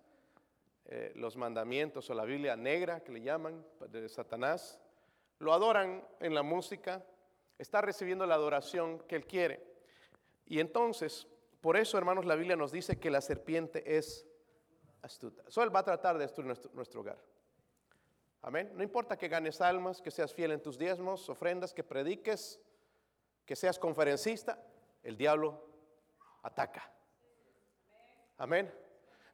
eh, 0.85 1.11
los 1.15 1.37
mandamientos 1.37 2.09
o 2.09 2.13
la 2.13 2.25
Biblia 2.25 2.55
negra 2.55 3.01
que 3.01 3.11
le 3.11 3.21
llaman 3.21 3.65
de 3.89 4.09
Satanás. 4.09 4.79
Lo 5.39 5.53
adoran 5.53 6.05
en 6.19 6.35
la 6.35 6.43
música, 6.43 7.05
está 7.57 7.81
recibiendo 7.81 8.25
la 8.25 8.35
adoración 8.35 8.99
que 8.99 9.15
él 9.15 9.25
quiere. 9.25 9.65
Y 10.45 10.59
entonces, 10.59 11.27
por 11.61 11.77
eso, 11.77 11.97
hermanos, 11.97 12.25
la 12.25 12.35
Biblia 12.35 12.55
nos 12.55 12.71
dice 12.71 12.99
que 12.99 13.09
la 13.09 13.21
serpiente 13.21 13.97
es 13.97 14.27
astuta. 15.01 15.43
Solo 15.47 15.67
él 15.67 15.75
va 15.75 15.79
a 15.79 15.85
tratar 15.85 16.17
de 16.17 16.23
destruir 16.23 16.47
nuestro, 16.47 16.71
nuestro 16.73 17.01
hogar. 17.01 17.17
Amén. 18.41 18.71
No 18.75 18.83
importa 18.83 19.17
que 19.17 19.29
ganes 19.29 19.61
almas, 19.61 20.01
que 20.01 20.11
seas 20.11 20.33
fiel 20.33 20.51
en 20.51 20.61
tus 20.61 20.77
diezmos, 20.77 21.29
ofrendas, 21.29 21.73
que 21.73 21.83
prediques, 21.83 22.59
que 23.45 23.55
seas 23.55 23.79
conferencista, 23.79 24.61
el 25.01 25.17
diablo 25.17 25.65
ataca. 26.41 26.91
Amén. 28.37 28.82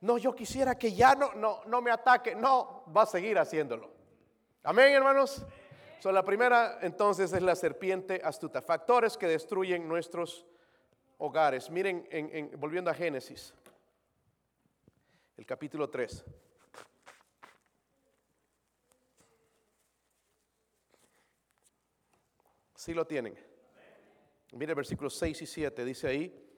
No, 0.01 0.17
yo 0.17 0.33
quisiera 0.33 0.77
que 0.77 0.93
ya 0.93 1.15
no, 1.15 1.33
no, 1.33 1.61
no 1.65 1.81
me 1.81 1.91
ataque. 1.91 2.35
No, 2.35 2.85
va 2.95 3.03
a 3.03 3.05
seguir 3.05 3.37
haciéndolo. 3.37 3.91
Amén, 4.63 4.93
hermanos. 4.93 5.45
So, 5.99 6.11
la 6.11 6.23
primera 6.23 6.79
entonces 6.81 7.33
es 7.33 7.41
la 7.41 7.55
serpiente 7.55 8.21
astuta. 8.23 8.61
Factores 8.61 9.17
que 9.17 9.27
destruyen 9.27 9.87
nuestros 9.87 10.45
hogares. 11.17 11.69
Miren, 11.69 12.07
en, 12.09 12.57
volviendo 12.57 12.89
a 12.89 12.93
Génesis, 12.93 13.53
el 15.35 15.45
capítulo 15.45 15.89
3. 15.89 16.23
Sí 22.75 22.93
lo 22.93 23.05
tienen. 23.05 23.37
Mire 24.53 24.73
versículos 24.73 25.17
6 25.17 25.41
y 25.41 25.45
7, 25.45 25.83
dice 25.83 26.07
ahí, 26.07 26.48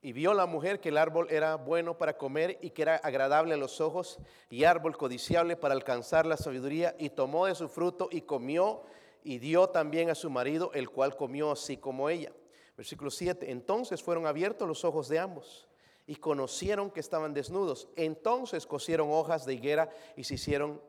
y 0.00 0.12
vio 0.12 0.32
la 0.32 0.46
mujer 0.46 0.80
que 0.80 0.90
el 0.90 0.98
árbol 0.98 1.26
era 1.30 1.56
bueno 1.56 1.98
para 1.98 2.16
comer 2.16 2.58
y 2.62 2.70
que 2.70 2.82
era 2.82 2.96
agradable 2.96 3.54
a 3.54 3.56
los 3.56 3.80
ojos 3.80 4.18
y 4.48 4.64
árbol 4.64 4.96
codiciable 4.96 5.56
para 5.56 5.74
alcanzar 5.74 6.24
la 6.24 6.36
sabiduría 6.36 6.94
y 6.98 7.10
tomó 7.10 7.46
de 7.46 7.54
su 7.54 7.68
fruto 7.68 8.08
y 8.10 8.22
comió 8.22 8.82
y 9.24 9.38
dio 9.38 9.68
también 9.70 10.10
a 10.10 10.14
su 10.14 10.30
marido, 10.30 10.70
el 10.72 10.88
cual 10.88 11.16
comió 11.16 11.50
así 11.50 11.76
como 11.76 12.08
ella. 12.08 12.32
Versículo 12.76 13.10
7, 13.10 13.50
entonces 13.50 14.02
fueron 14.02 14.26
abiertos 14.26 14.68
los 14.68 14.84
ojos 14.84 15.08
de 15.08 15.18
ambos 15.18 15.66
y 16.06 16.16
conocieron 16.16 16.90
que 16.90 17.00
estaban 17.00 17.34
desnudos. 17.34 17.88
Entonces 17.96 18.66
cosieron 18.66 19.10
hojas 19.10 19.44
de 19.44 19.54
higuera 19.54 19.90
y 20.16 20.22
se 20.22 20.34
hicieron 20.34 20.80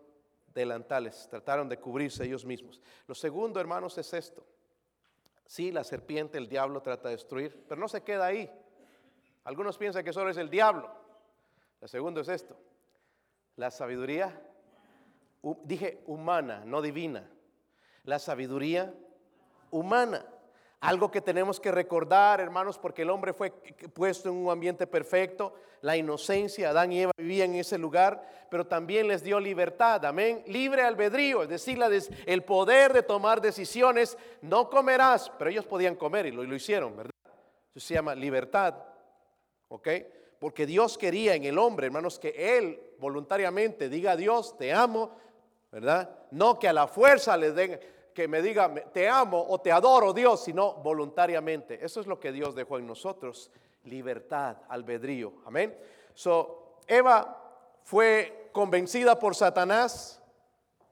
delantales, 0.53 1.27
trataron 1.31 1.67
de 1.67 1.79
cubrirse 1.79 2.23
ellos 2.25 2.45
mismos. 2.45 2.79
Lo 3.07 3.15
segundo, 3.15 3.59
hermanos, 3.59 3.97
es 3.97 4.13
esto. 4.13 4.45
Sí, 5.47 5.71
la 5.71 5.83
serpiente, 5.83 6.37
el 6.37 6.47
diablo 6.47 6.81
trata 6.81 7.09
de 7.09 7.15
destruir, 7.15 7.65
pero 7.67 7.81
no 7.81 7.87
se 7.87 8.03
queda 8.03 8.27
ahí. 8.27 8.51
Algunos 9.43 9.77
piensan 9.77 10.03
que 10.03 10.13
solo 10.13 10.29
es 10.29 10.37
el 10.37 10.49
diablo. 10.49 10.89
La 11.81 11.87
segunda 11.87 12.21
es 12.21 12.27
esto. 12.27 12.55
La 13.55 13.71
sabiduría, 13.71 14.41
dije 15.63 16.03
humana, 16.07 16.63
no 16.65 16.81
divina. 16.81 17.29
La 18.03 18.19
sabiduría 18.19 18.93
humana. 19.71 20.25
Algo 20.81 21.11
que 21.11 21.19
tenemos 21.19 21.59
que 21.59 21.71
recordar, 21.71 22.39
hermanos, 22.39 22.79
porque 22.79 23.01
el 23.01 23.09
hombre 23.09 23.33
fue 23.33 23.51
puesto 23.93 24.29
en 24.29 24.35
un 24.35 24.49
ambiente 24.49 24.87
perfecto, 24.87 25.53
la 25.81 25.97
inocencia, 25.97 26.69
Adán 26.69 26.93
y 26.93 27.01
Eva 27.01 27.11
vivían 27.17 27.51
en 27.53 27.59
ese 27.59 27.77
lugar, 27.77 28.47
pero 28.49 28.65
también 28.65 29.09
les 29.09 29.21
dio 29.21 29.41
libertad, 29.41 30.05
amén, 30.05 30.41
libre 30.47 30.83
albedrío, 30.83 31.43
es 31.43 31.49
decir, 31.49 31.77
el 32.25 32.43
poder 32.43 32.93
de 32.93 33.03
tomar 33.03 33.41
decisiones, 33.41 34.17
no 34.41 34.69
comerás, 34.69 35.29
pero 35.37 35.49
ellos 35.49 35.65
podían 35.65 35.95
comer 35.95 36.27
y 36.27 36.31
lo, 36.31 36.43
lo 36.43 36.55
hicieron, 36.55 36.95
¿verdad? 36.95 37.13
Eso 37.75 37.85
se 37.85 37.93
llama 37.95 38.15
libertad, 38.15 38.73
¿ok? 39.69 39.87
Porque 40.39 40.65
Dios 40.65 40.97
quería 40.97 41.35
en 41.35 41.45
el 41.45 41.57
hombre, 41.57 41.87
hermanos, 41.87 42.19
que 42.19 42.57
él 42.57 42.79
voluntariamente 42.99 43.89
diga 43.89 44.11
a 44.11 44.15
Dios, 44.15 44.57
te 44.57 44.73
amo, 44.73 45.11
¿verdad? 45.71 46.09
No 46.31 46.59
que 46.59 46.67
a 46.67 46.73
la 46.73 46.87
fuerza 46.87 47.35
le 47.37 47.51
den 47.51 47.79
que 48.13 48.27
me 48.27 48.41
diga 48.41 48.73
te 48.91 49.07
amo 49.07 49.45
o 49.47 49.61
te 49.61 49.71
adoro 49.71 50.11
Dios, 50.13 50.43
sino 50.43 50.73
voluntariamente. 50.73 51.83
Eso 51.83 52.01
es 52.01 52.07
lo 52.07 52.19
que 52.19 52.31
Dios 52.31 52.55
dejó 52.55 52.77
en 52.77 52.87
nosotros, 52.87 53.51
libertad, 53.85 54.57
albedrío. 54.67 55.33
Amén. 55.45 55.77
So, 56.13 56.79
Eva 56.87 57.37
fue 57.83 58.49
convencida 58.51 59.17
por 59.17 59.35
Satanás 59.35 60.18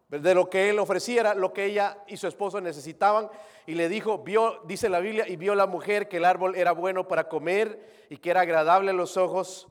de 0.09 0.33
lo 0.33 0.49
que 0.49 0.69
él 0.69 0.79
ofreciera, 0.79 1.33
lo 1.33 1.51
que 1.53 1.65
ella 1.65 2.03
y 2.07 2.17
su 2.17 2.27
esposo 2.27 2.61
necesitaban, 2.61 3.29
y 3.65 3.73
le 3.75 3.89
dijo, 3.89 4.19
vio, 4.19 4.61
dice 4.65 4.87
la 4.87 4.99
Biblia, 4.99 5.27
y 5.27 5.35
vio 5.35 5.53
la 5.53 5.67
mujer 5.67 6.07
que 6.07 6.17
el 6.17 6.25
árbol 6.25 6.55
era 6.55 6.71
bueno 6.71 7.07
para 7.07 7.27
comer 7.27 8.07
y 8.09 8.17
que 8.17 8.29
era 8.29 8.41
agradable 8.41 8.91
a 8.91 8.93
los 8.93 9.17
ojos 9.17 9.67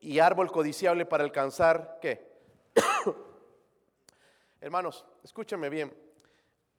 y 0.00 0.18
árbol 0.18 0.50
codiciable 0.52 1.06
para 1.06 1.24
alcanzar, 1.24 1.98
¿qué? 2.02 2.28
Hermanos, 4.60 5.06
escúchame 5.24 5.70
bien. 5.70 5.92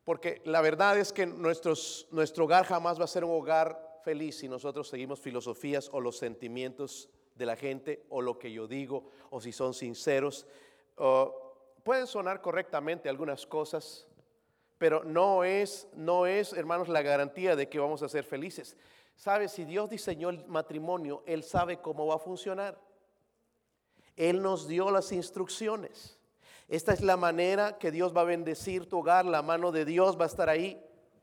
Porque 0.04 0.42
la 0.46 0.62
verdad 0.62 0.98
es 0.98 1.14
que 1.14 1.26
nuestros, 1.26 2.08
nuestro 2.12 2.46
hogar 2.46 2.66
jamás 2.66 3.00
va 3.00 3.04
a 3.04 3.08
ser 3.08 3.24
un 3.24 3.32
hogar 3.32 4.00
feliz 4.04 4.38
si 4.38 4.48
nosotros 4.48 4.88
seguimos 4.88 5.20
filosofías 5.20 5.90
o 5.92 6.00
los 6.00 6.18
sentimientos 6.18 7.10
de 7.36 7.46
la 7.46 7.56
gente 7.56 8.06
o 8.10 8.22
lo 8.22 8.40
que 8.40 8.52
yo 8.52 8.68
digo 8.68 9.10
o 9.30 9.40
si 9.40 9.52
son 9.52 9.74
sinceros. 9.74 10.48
Pueden 11.90 12.06
sonar 12.06 12.40
correctamente 12.40 13.10
algunas 13.10 13.48
cosas, 13.48 14.06
pero 14.78 15.04
no 15.04 15.44
es, 15.44 15.88
no 15.96 16.28
es, 16.28 16.54
hermanos, 16.54 16.88
la 16.88 17.02
garantía 17.02 17.56
de 17.56 17.68
que 17.68 17.80
vamos 17.80 18.04
a 18.04 18.10
ser 18.10 18.24
felices. 18.24 18.78
¿Sabe? 19.16 19.48
Si 19.48 19.66
Dios 19.66 19.90
diseñó 19.90 20.30
el 20.30 20.46
matrimonio, 20.46 21.24
Él 21.26 21.44
sabe 21.44 21.82
cómo 21.82 22.06
va 22.06 22.18
a 22.18 22.20
funcionar. 22.20 22.80
Él 24.16 24.40
nos 24.44 24.68
dio 24.68 24.92
las 24.92 25.12
instrucciones. 25.12 26.20
Esta 26.68 26.94
es 26.94 27.02
la 27.02 27.18
manera 27.18 27.80
que 27.80 27.90
Dios 27.90 28.16
va 28.16 28.22
a 28.22 28.26
bendecir 28.26 28.88
tu 28.88 29.00
hogar, 29.00 29.26
la 29.26 29.42
mano 29.42 29.72
de 29.72 29.84
Dios 29.84 30.16
va 30.16 30.26
a 30.26 30.28
estar 30.28 30.48
ahí 30.48 30.80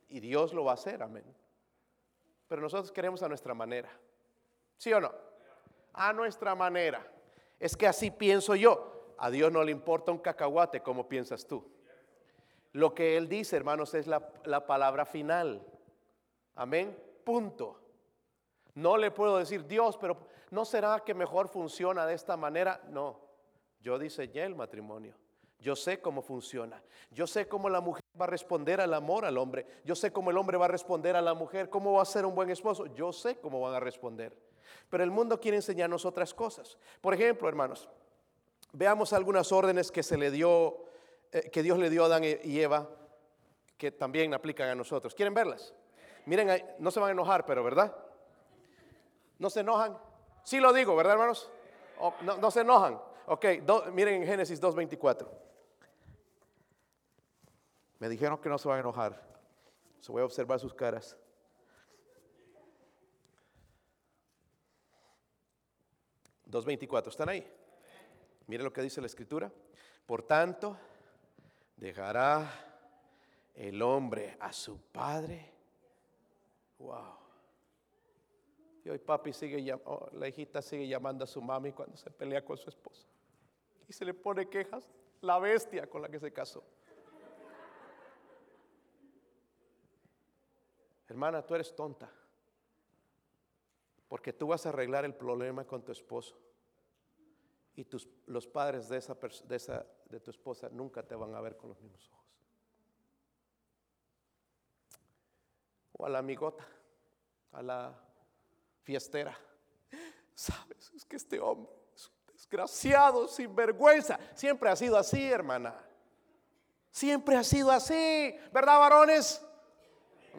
y 0.09 0.19
Dios 0.19 0.53
lo 0.53 0.65
va 0.65 0.73
a 0.73 0.75
hacer, 0.75 1.01
amén. 1.01 1.33
Pero 2.49 2.61
nosotros 2.61 2.91
queremos 2.91 3.23
a 3.23 3.29
nuestra 3.29 3.55
manera, 3.55 3.89
¿sí 4.77 4.93
o 4.93 5.01
no? 5.01 5.15
A 5.93 6.13
nuestra 6.13 6.57
manera. 6.57 7.09
Es 7.61 7.77
que 7.77 7.87
así 7.87 8.11
pienso 8.11 8.57
yo. 8.57 8.96
A 9.19 9.31
Dios 9.31 9.51
no 9.53 9.63
le 9.63 9.73
importa 9.73 10.13
un 10.13 10.19
cacahuate 10.19 10.83
como 10.83 11.09
piensas 11.09 11.47
tú. 11.47 11.65
Lo 12.73 12.95
que 12.95 13.17
Él 13.17 13.29
dice, 13.29 13.57
hermanos, 13.57 13.95
es 13.95 14.07
la, 14.07 14.29
la 14.45 14.67
palabra 14.67 15.07
final. 15.07 15.67
Amén. 16.55 16.97
Punto. 17.25 17.81
No 18.75 18.97
le 18.97 19.11
puedo 19.11 19.39
decir, 19.39 19.67
Dios, 19.67 19.97
pero 19.97 20.19
¿no 20.51 20.65
será 20.65 21.01
que 21.01 21.15
mejor 21.15 21.49
funciona 21.49 22.05
de 22.07 22.15
esta 22.15 22.37
manera? 22.37 22.83
No, 22.91 23.19
yo 23.81 23.99
diseñé 23.99 24.45
el 24.45 24.55
matrimonio. 24.55 25.15
Yo 25.59 25.75
sé 25.75 26.01
cómo 26.01 26.23
funciona. 26.23 26.83
Yo 27.11 27.27
sé 27.27 27.49
cómo 27.49 27.71
la 27.71 27.81
mujer 27.81 28.05
va 28.21 28.27
a 28.27 28.29
responder 28.29 28.81
al 28.81 28.93
amor 28.93 29.25
al 29.25 29.39
hombre. 29.39 29.67
Yo 29.85 29.95
sé 29.95 30.13
cómo 30.13 30.31
el 30.31 30.37
hombre 30.37 30.59
va 30.59 30.67
a 30.67 30.69
responder 30.69 31.17
a 31.17 31.23
la 31.23 31.35
mujer. 31.35 31.71
Cómo 31.71 31.95
va 31.95 32.03
a 32.03 32.05
ser 32.05 32.27
un 32.27 32.35
buen 32.35 32.51
esposo. 32.51 32.87
Yo 32.95 33.13
sé 33.13 33.39
cómo 33.39 33.61
van 33.61 33.75
a 33.75 33.81
responder. 33.81 34.37
Pero 34.91 35.03
el 35.03 35.11
mundo 35.11 35.41
quiere 35.41 35.57
enseñarnos 35.57 36.05
otras 36.05 36.35
cosas. 36.35 36.77
Por 37.01 37.15
ejemplo, 37.15 37.49
hermanos, 37.49 37.89
veamos 38.73 39.13
algunas 39.13 39.53
órdenes 39.53 39.91
que 39.91 40.03
se 40.03 40.17
le 40.17 40.31
dio, 40.31 40.85
eh, 41.33 41.51
que 41.51 41.63
Dios 41.63 41.79
le 41.79 41.91
dio 41.91 42.03
a 42.03 42.07
Adán 42.07 42.25
y 42.25 42.61
Eva, 42.61 42.89
que 43.77 43.91
también 43.91 44.35
aplican 44.35 44.69
a 44.69 44.75
nosotros. 44.75 45.15
¿Quieren 45.15 45.35
verlas? 45.35 45.75
Miren, 46.27 46.77
no 46.79 46.91
se 46.91 47.01
van 47.01 47.11
a 47.11 47.13
enojar, 47.13 47.47
pero 47.47 47.63
¿verdad? 47.63 47.97
¿No 49.39 49.49
se 49.49 49.61
enojan? 49.61 49.97
Sí 50.43 50.61
lo 50.61 50.73
digo, 50.73 50.97
¿verdad, 50.97 51.15
hermanos? 51.15 51.51
no, 52.23 52.37
no, 52.37 52.51
se 52.51 52.61
enojan. 52.61 53.01
Ok, 53.27 53.45
miren 53.93 54.23
en 54.23 54.27
Génesis 54.27 54.61
2.24. 54.61 55.29
Me 57.99 58.09
dijeron 58.09 58.39
que 58.39 58.49
no 58.49 58.59
se 58.59 58.69
van 58.69 58.79
a 58.79 58.81
enojar. 58.81 59.23
Se 60.01 60.13
voy 60.13 60.23
a 60.23 60.25
observar 60.25 60.61
sus 60.61 60.75
caras. 60.75 61.17
2.24, 66.49 67.09
¿están 67.09 67.29
ahí? 67.29 67.47
Mire 68.47 68.63
lo 68.63 68.73
que 68.73 68.83
dice 68.83 69.01
la 69.01 69.07
escritura. 69.07 69.51
Por 70.07 70.23
tanto, 70.23 70.77
dejará 71.77 72.49
el 73.55 73.83
hombre 73.83 74.37
a 74.41 74.53
su 74.53 74.81
padre. 74.81 75.53
Wow. 76.79 77.17
Y 78.85 78.89
hoy 78.89 78.99
papi 78.99 79.33
sigue, 79.33 79.75
oh, 79.85 80.09
la 80.13 80.29
hijita 80.29 80.63
sigue 80.63 80.87
llamando 80.87 81.25
a 81.25 81.27
su 81.27 81.43
mami 81.43 81.73
cuando 81.73 81.97
se 81.97 82.11
pelea 82.11 82.45
con 82.45 82.57
su 82.57 82.69
esposa. 82.69 83.07
Y 83.89 83.93
se 83.93 84.05
le 84.05 84.15
pone 84.15 84.49
quejas 84.49 84.89
la 85.23 85.39
bestia 85.39 85.89
con 85.89 86.03
la 86.03 86.09
que 86.09 86.21
se 86.21 86.33
casó. 86.33 86.63
Hermana, 91.09 91.43
tú 91.43 91.55
eres 91.55 91.75
tonta. 91.75 92.11
Porque 94.09 94.33
tú 94.33 94.49
vas 94.49 94.67
a 94.67 94.69
arreglar 94.69 95.05
el 95.05 95.15
problema 95.15 95.65
con 95.65 95.83
tu 95.83 95.91
esposo. 95.91 96.37
Y 97.77 97.85
tus, 97.85 98.09
los 98.27 98.47
padres 98.47 98.89
de, 98.89 98.97
esa, 98.97 99.15
de, 99.15 99.57
esa, 99.57 99.87
de 100.07 100.19
tu 100.19 100.31
esposa 100.31 100.69
nunca 100.71 101.03
te 101.03 101.15
van 101.15 101.35
a 101.35 101.41
ver 101.41 101.57
con 101.57 101.69
los 101.69 101.81
mismos 101.81 102.11
ojos. 102.11 102.25
O 105.93 106.07
a 106.07 106.09
la 106.09 106.19
amigota, 106.19 106.67
a 107.53 107.63
la 107.63 107.95
fiestera. 108.83 109.39
Sabes, 110.35 110.91
es 110.95 111.05
que 111.05 111.17
este 111.17 111.39
hombre 111.39 111.73
es 111.95 112.09
un 112.09 112.33
desgraciado, 112.33 113.29
sin 113.29 113.55
vergüenza. 113.55 114.19
Siempre 114.35 114.71
ha 114.71 114.77
sido 114.77 114.97
así, 114.97 115.31
hermana. 115.31 115.75
Siempre 116.91 117.37
ha 117.37 117.45
sido 117.45 117.71
así, 117.71 118.35
¿verdad, 118.53 118.79
varones? 118.79 119.45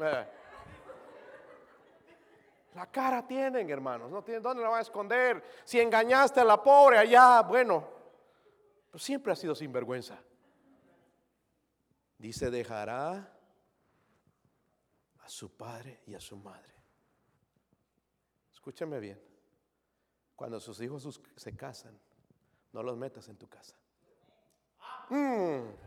Eh. 0.01 0.36
La 2.77 2.91
cara 2.91 3.25
tienen, 3.25 3.67
hermanos, 3.71 4.11
no 4.11 4.23
tienen 4.23 4.43
dónde 4.43 4.61
la 4.61 4.69
van 4.69 4.77
a 4.77 4.81
esconder. 4.83 5.43
Si 5.63 5.79
engañaste 5.79 6.41
a 6.41 6.43
la 6.43 6.61
pobre 6.61 6.99
allá, 6.99 7.41
bueno, 7.41 7.83
pero 8.85 8.99
siempre 8.99 9.33
ha 9.33 9.35
sido 9.35 9.55
sin 9.55 9.71
vergüenza. 9.71 10.21
Dice, 12.19 12.51
dejará 12.51 13.35
a 15.17 15.27
su 15.27 15.57
padre 15.57 16.01
y 16.05 16.13
a 16.13 16.19
su 16.19 16.37
madre. 16.37 16.71
Escúchame 18.53 18.99
bien. 18.99 19.19
Cuando 20.35 20.59
sus 20.59 20.79
hijos 20.79 21.19
se 21.35 21.55
casan, 21.55 21.99
no 22.73 22.83
los 22.83 22.95
metas 22.95 23.27
en 23.27 23.37
tu 23.37 23.49
casa. 23.49 23.75
Mm. 25.09 25.86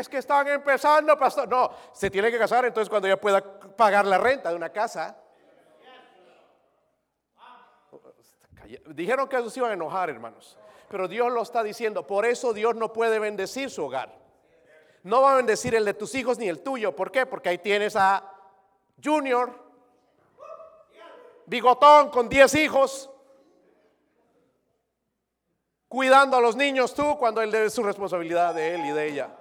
Es 0.00 0.08
que 0.08 0.16
están 0.16 0.48
empezando, 0.48 1.14
pastor. 1.18 1.46
No, 1.46 1.70
se 1.92 2.08
tiene 2.08 2.30
que 2.30 2.38
casar 2.38 2.64
entonces 2.64 2.88
cuando 2.88 3.06
ya 3.06 3.18
pueda 3.18 3.42
pagar 3.76 4.06
la 4.06 4.16
renta 4.16 4.48
de 4.48 4.56
una 4.56 4.70
casa. 4.70 5.14
Dijeron 8.86 9.28
que 9.28 9.36
ellos 9.36 9.54
iban 9.58 9.72
a 9.72 9.74
enojar, 9.74 10.08
hermanos. 10.08 10.56
Pero 10.88 11.06
Dios 11.06 11.30
lo 11.30 11.42
está 11.42 11.62
diciendo. 11.62 12.06
Por 12.06 12.24
eso 12.24 12.54
Dios 12.54 12.74
no 12.76 12.94
puede 12.94 13.18
bendecir 13.18 13.68
su 13.68 13.84
hogar. 13.84 14.18
No 15.02 15.20
va 15.20 15.34
a 15.34 15.36
bendecir 15.36 15.74
el 15.74 15.84
de 15.84 15.92
tus 15.92 16.14
hijos 16.14 16.38
ni 16.38 16.48
el 16.48 16.62
tuyo. 16.62 16.96
¿Por 16.96 17.12
qué? 17.12 17.26
Porque 17.26 17.50
ahí 17.50 17.58
tienes 17.58 17.94
a 17.94 18.24
Junior, 19.04 19.52
bigotón 21.44 22.08
con 22.08 22.26
10 22.26 22.54
hijos, 22.54 23.10
cuidando 25.88 26.38
a 26.38 26.40
los 26.40 26.56
niños 26.56 26.94
tú 26.94 27.18
cuando 27.18 27.42
él 27.42 27.50
debe 27.50 27.68
su 27.68 27.82
responsabilidad 27.82 28.54
de 28.54 28.76
él 28.76 28.86
y 28.86 28.92
de 28.92 29.08
ella. 29.08 29.39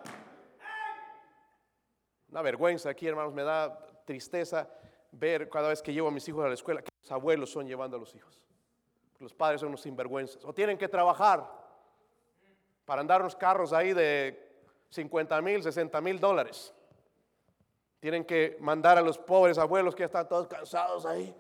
Una 2.32 2.41
vergüenza 2.41 2.89
aquí, 2.89 3.07
hermanos, 3.07 3.34
me 3.34 3.43
da 3.43 3.77
tristeza 4.05 4.69
ver 5.11 5.49
cada 5.49 5.69
vez 5.69 5.82
que 5.82 5.93
llevo 5.93 6.07
a 6.07 6.11
mis 6.11 6.27
hijos 6.27 6.45
a 6.45 6.47
la 6.47 6.53
escuela 6.53 6.82
que 6.82 6.91
los 7.01 7.11
abuelos 7.11 7.51
son 7.51 7.67
llevando 7.67 7.97
a 7.97 7.99
los 7.99 8.13
hijos. 8.15 8.39
Los 9.19 9.34
padres 9.34 9.61
son 9.61 9.69
unos 9.69 9.82
sinvergüenzas. 9.82 10.43
O 10.45 10.53
tienen 10.53 10.77
que 10.77 10.88
trabajar 10.88 11.49
para 12.86 13.01
andar 13.01 13.21
los 13.21 13.36
carros 13.36 13.73
ahí 13.73 13.93
de 13.93 14.49
50 14.89 15.41
mil, 15.41 15.61
60 15.61 15.99
mil 16.01 16.19
dólares. 16.19 16.73
Tienen 17.99 18.23
que 18.23 18.57
mandar 18.59 18.97
a 18.97 19.01
los 19.01 19.17
pobres 19.17 19.57
abuelos 19.57 19.93
que 19.93 20.01
ya 20.01 20.05
están 20.05 20.27
todos 20.27 20.47
cansados 20.47 21.05
ahí. 21.05 21.36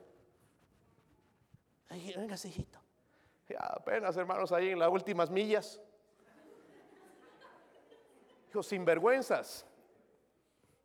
Ahí, 1.87 2.13
venga, 2.15 2.35
hijito. 2.35 2.79
Ya 3.47 3.59
apenas, 3.59 4.15
hermanos, 4.17 4.51
ahí 4.51 4.69
en 4.69 4.79
las 4.79 4.89
últimas 4.89 5.29
millas. 5.29 5.79
Hijos 8.49 8.67
sinvergüenzas. 8.67 9.65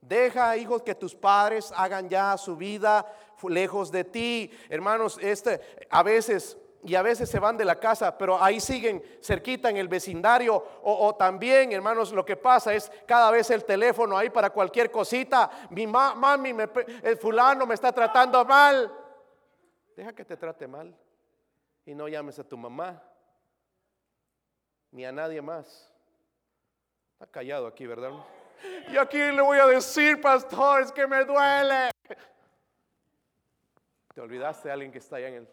Deja, 0.07 0.57
hijos, 0.57 0.83
que 0.83 0.95
tus 0.95 1.15
padres 1.15 1.73
hagan 1.77 2.09
ya 2.09 2.37
su 2.37 2.57
vida 2.57 3.07
lejos 3.49 3.91
de 3.91 4.05
ti. 4.05 4.51
Hermanos, 4.69 5.19
este 5.21 5.61
a 5.91 6.03
veces 6.03 6.57
y 6.83 6.95
a 6.97 7.03
veces 7.03 7.31
se 7.31 7.39
van 7.39 7.57
de 7.57 7.65
la 7.65 7.81
casa, 7.81 8.17
pero 8.19 8.43
ahí 8.43 8.61
siguen 8.61 9.03
cerquita 9.23 9.71
en 9.71 9.79
el 9.79 9.89
vecindario. 9.89 10.63
O, 10.83 11.15
también, 11.15 11.73
hermanos, 11.73 12.13
lo 12.13 12.27
que 12.27 12.37
pasa 12.37 12.75
es 12.75 12.93
cada 13.07 13.31
vez 13.31 13.49
el 13.49 13.65
teléfono 13.65 14.19
ahí 14.19 14.29
para 14.29 14.51
cualquier 14.51 14.91
cosita. 14.91 15.51
Mi 15.71 15.87
mami, 15.87 16.55
el 17.03 17.17
fulano 17.17 17.65
me 17.65 17.73
está 17.73 17.91
tratando 17.91 18.45
mal. 18.45 18.93
Deja 19.97 20.13
que 20.13 20.27
te 20.27 20.37
trate 20.37 20.67
mal 20.67 20.95
y 21.87 21.95
no 21.95 22.07
llames 22.07 22.39
a 22.39 22.45
tu 22.45 22.59
mamá 22.59 23.03
ni 24.91 25.07
a 25.07 25.13
nadie 25.13 25.41
más. 25.41 25.91
Está 27.15 27.27
callado 27.27 27.67
aquí, 27.67 27.87
¿verdad? 27.87 28.13
¿Y 28.89 28.97
aquí 28.97 29.19
le 29.19 29.43
voy 29.43 29.59
a 29.59 29.67
decir, 29.67 30.21
pastor? 30.21 30.83
Es 30.83 30.93
que 30.93 31.07
me 31.07 31.25
duele. 31.25 31.91
¿Te 34.15 34.21
olvidaste 34.21 34.69
de 34.69 34.73
alguien 34.73 34.93
que 34.93 34.99
está 34.99 35.17
allá 35.17 35.29
en 35.29 35.35
el 35.35 35.49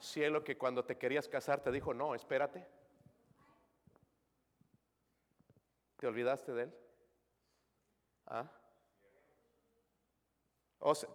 cielo 0.00 0.42
que 0.42 0.58
cuando 0.58 0.84
te 0.84 0.98
querías 0.98 1.28
casar 1.28 1.60
te 1.60 1.70
dijo, 1.70 1.94
no, 1.94 2.14
espérate? 2.14 2.66
¿Te 5.96 6.06
olvidaste 6.06 6.52
de 6.52 6.62
él? 6.64 6.74
¿Ah? 8.26 8.50
O 10.80 10.94
sea, 10.94 11.08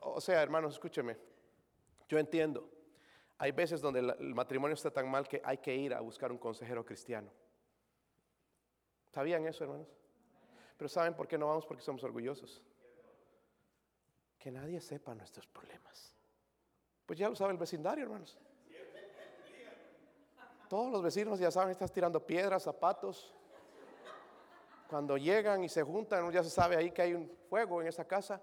o 0.00 0.20
sea, 0.20 0.42
hermanos, 0.42 0.72
escúcheme. 0.74 1.16
Yo 2.08 2.18
entiendo. 2.18 2.68
Hay 3.38 3.52
veces 3.52 3.80
donde 3.80 4.00
el 4.00 4.34
matrimonio 4.34 4.74
está 4.74 4.90
tan 4.90 5.08
mal 5.08 5.28
que 5.28 5.40
hay 5.44 5.58
que 5.58 5.74
ir 5.74 5.94
a 5.94 6.00
buscar 6.00 6.32
un 6.32 6.38
consejero 6.38 6.84
cristiano. 6.84 7.32
¿Sabían 9.10 9.46
eso, 9.46 9.64
hermanos? 9.64 9.88
Pero 10.82 10.90
¿saben 10.90 11.14
por 11.14 11.28
qué 11.28 11.38
no 11.38 11.46
vamos? 11.46 11.64
Porque 11.64 11.80
somos 11.80 12.02
orgullosos. 12.02 12.60
Que 14.36 14.50
nadie 14.50 14.80
sepa 14.80 15.14
nuestros 15.14 15.46
problemas. 15.46 16.12
Pues 17.06 17.16
ya 17.20 17.28
lo 17.28 17.36
sabe 17.36 17.52
el 17.52 17.58
vecindario, 17.58 18.02
hermanos. 18.02 18.36
Todos 20.68 20.90
los 20.90 21.00
vecinos 21.00 21.38
ya 21.38 21.52
saben, 21.52 21.70
estás 21.70 21.92
tirando 21.92 22.26
piedras, 22.26 22.64
zapatos. 22.64 23.32
Cuando 24.88 25.16
llegan 25.16 25.62
y 25.62 25.68
se 25.68 25.84
juntan, 25.84 26.28
ya 26.32 26.42
se 26.42 26.50
sabe 26.50 26.74
ahí 26.74 26.90
que 26.90 27.02
hay 27.02 27.14
un 27.14 27.30
fuego 27.48 27.80
en 27.80 27.86
esa 27.86 28.04
casa. 28.04 28.42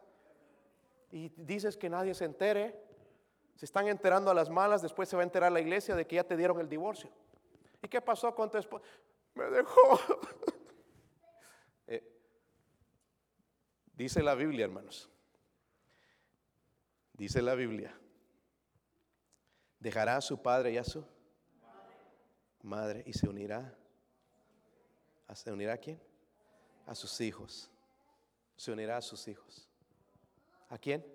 Y 1.11 1.27
dices 1.35 1.75
que 1.75 1.89
nadie 1.89 2.13
se 2.13 2.23
entere. 2.23 2.73
Se 3.57 3.65
están 3.65 3.89
enterando 3.89 4.31
a 4.31 4.33
las 4.33 4.49
malas, 4.49 4.81
después 4.81 5.09
se 5.09 5.17
va 5.17 5.23
a 5.23 5.25
enterar 5.25 5.51
la 5.51 5.59
iglesia 5.59 5.93
de 5.93 6.07
que 6.07 6.15
ya 6.15 6.23
te 6.23 6.37
dieron 6.37 6.57
el 6.61 6.69
divorcio. 6.69 7.09
¿Y 7.83 7.89
qué 7.89 7.99
pasó 7.99 8.33
con 8.33 8.49
tu 8.49 8.57
esposa? 8.57 8.85
Me 9.33 9.43
dejó. 9.49 9.99
Eh, 11.91 12.18
dice 14.03 14.23
la 14.23 14.33
Biblia, 14.33 14.65
hermanos. 14.65 15.09
Dice 17.13 17.41
la 17.41 17.53
Biblia 17.53 17.95
dejará 19.79 20.17
a 20.17 20.21
su 20.21 20.41
padre 20.41 20.73
y 20.73 20.77
a 20.77 20.83
su 20.83 21.03
madre 22.61 23.03
y 23.05 23.13
se 23.13 23.27
unirá. 23.27 23.73
¿Se 25.33 25.51
unirá 25.51 25.73
a 25.73 25.77
quién? 25.77 26.01
A 26.85 26.95
sus 26.95 27.21
hijos. 27.21 27.69
Se 28.55 28.71
unirá 28.71 28.97
a 28.97 29.01
sus 29.01 29.27
hijos. 29.27 29.67
¿A 30.69 30.77
quién? 30.77 31.05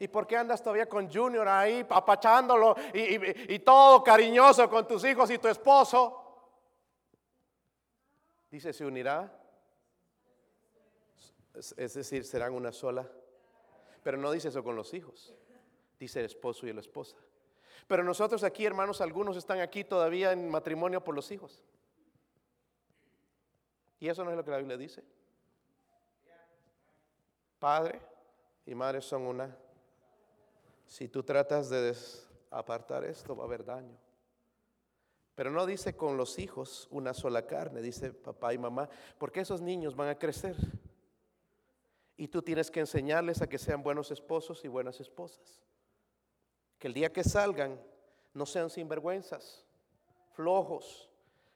¿Y 0.00 0.08
por 0.08 0.26
qué 0.26 0.36
andas 0.36 0.62
todavía 0.62 0.88
con 0.88 1.12
Junior 1.12 1.46
ahí, 1.46 1.86
apachándolo 1.88 2.74
y, 2.92 3.54
y 3.54 3.58
todo 3.60 4.02
cariñoso 4.02 4.68
con 4.68 4.88
tus 4.88 5.04
hijos 5.04 5.30
y 5.30 5.38
tu 5.38 5.46
esposo? 5.46 6.20
Dice, 8.50 8.72
se 8.72 8.84
unirá. 8.84 9.43
Es 11.76 11.94
decir, 11.94 12.24
serán 12.24 12.52
una 12.52 12.72
sola. 12.72 13.08
Pero 14.02 14.18
no 14.18 14.30
dice 14.30 14.48
eso 14.48 14.62
con 14.62 14.76
los 14.76 14.92
hijos. 14.92 15.34
Dice 15.98 16.20
el 16.20 16.26
esposo 16.26 16.66
y 16.66 16.72
la 16.72 16.80
esposa. 16.80 17.16
Pero 17.86 18.02
nosotros 18.02 18.44
aquí, 18.44 18.64
hermanos, 18.64 19.00
algunos 19.00 19.36
están 19.36 19.60
aquí 19.60 19.84
todavía 19.84 20.32
en 20.32 20.48
matrimonio 20.50 21.02
por 21.02 21.14
los 21.14 21.30
hijos. 21.30 21.62
Y 24.00 24.08
eso 24.08 24.24
no 24.24 24.30
es 24.30 24.36
lo 24.36 24.44
que 24.44 24.50
la 24.50 24.58
Biblia 24.58 24.76
dice. 24.76 25.02
Padre 27.58 28.00
y 28.66 28.74
madre 28.74 29.00
son 29.00 29.22
una. 29.22 29.56
Si 30.86 31.08
tú 31.08 31.22
tratas 31.22 31.70
de 31.70 31.96
apartar 32.50 33.04
esto, 33.04 33.34
va 33.34 33.44
a 33.44 33.46
haber 33.46 33.64
daño. 33.64 33.96
Pero 35.34 35.50
no 35.50 35.66
dice 35.66 35.96
con 35.96 36.16
los 36.16 36.38
hijos 36.38 36.86
una 36.90 37.12
sola 37.12 37.46
carne, 37.46 37.80
dice 37.80 38.12
papá 38.12 38.54
y 38.54 38.58
mamá, 38.58 38.88
porque 39.18 39.40
esos 39.40 39.60
niños 39.60 39.96
van 39.96 40.08
a 40.08 40.18
crecer. 40.18 40.56
Y 42.16 42.28
tú 42.28 42.42
tienes 42.42 42.70
que 42.70 42.80
enseñarles 42.80 43.42
a 43.42 43.48
que 43.48 43.58
sean 43.58 43.82
buenos 43.82 44.10
esposos 44.10 44.64
y 44.64 44.68
buenas 44.68 45.00
esposas. 45.00 45.60
Que 46.78 46.86
el 46.86 46.94
día 46.94 47.12
que 47.12 47.24
salgan 47.24 47.80
no 48.32 48.46
sean 48.46 48.70
sinvergüenzas, 48.70 49.64
flojos, 50.32 51.10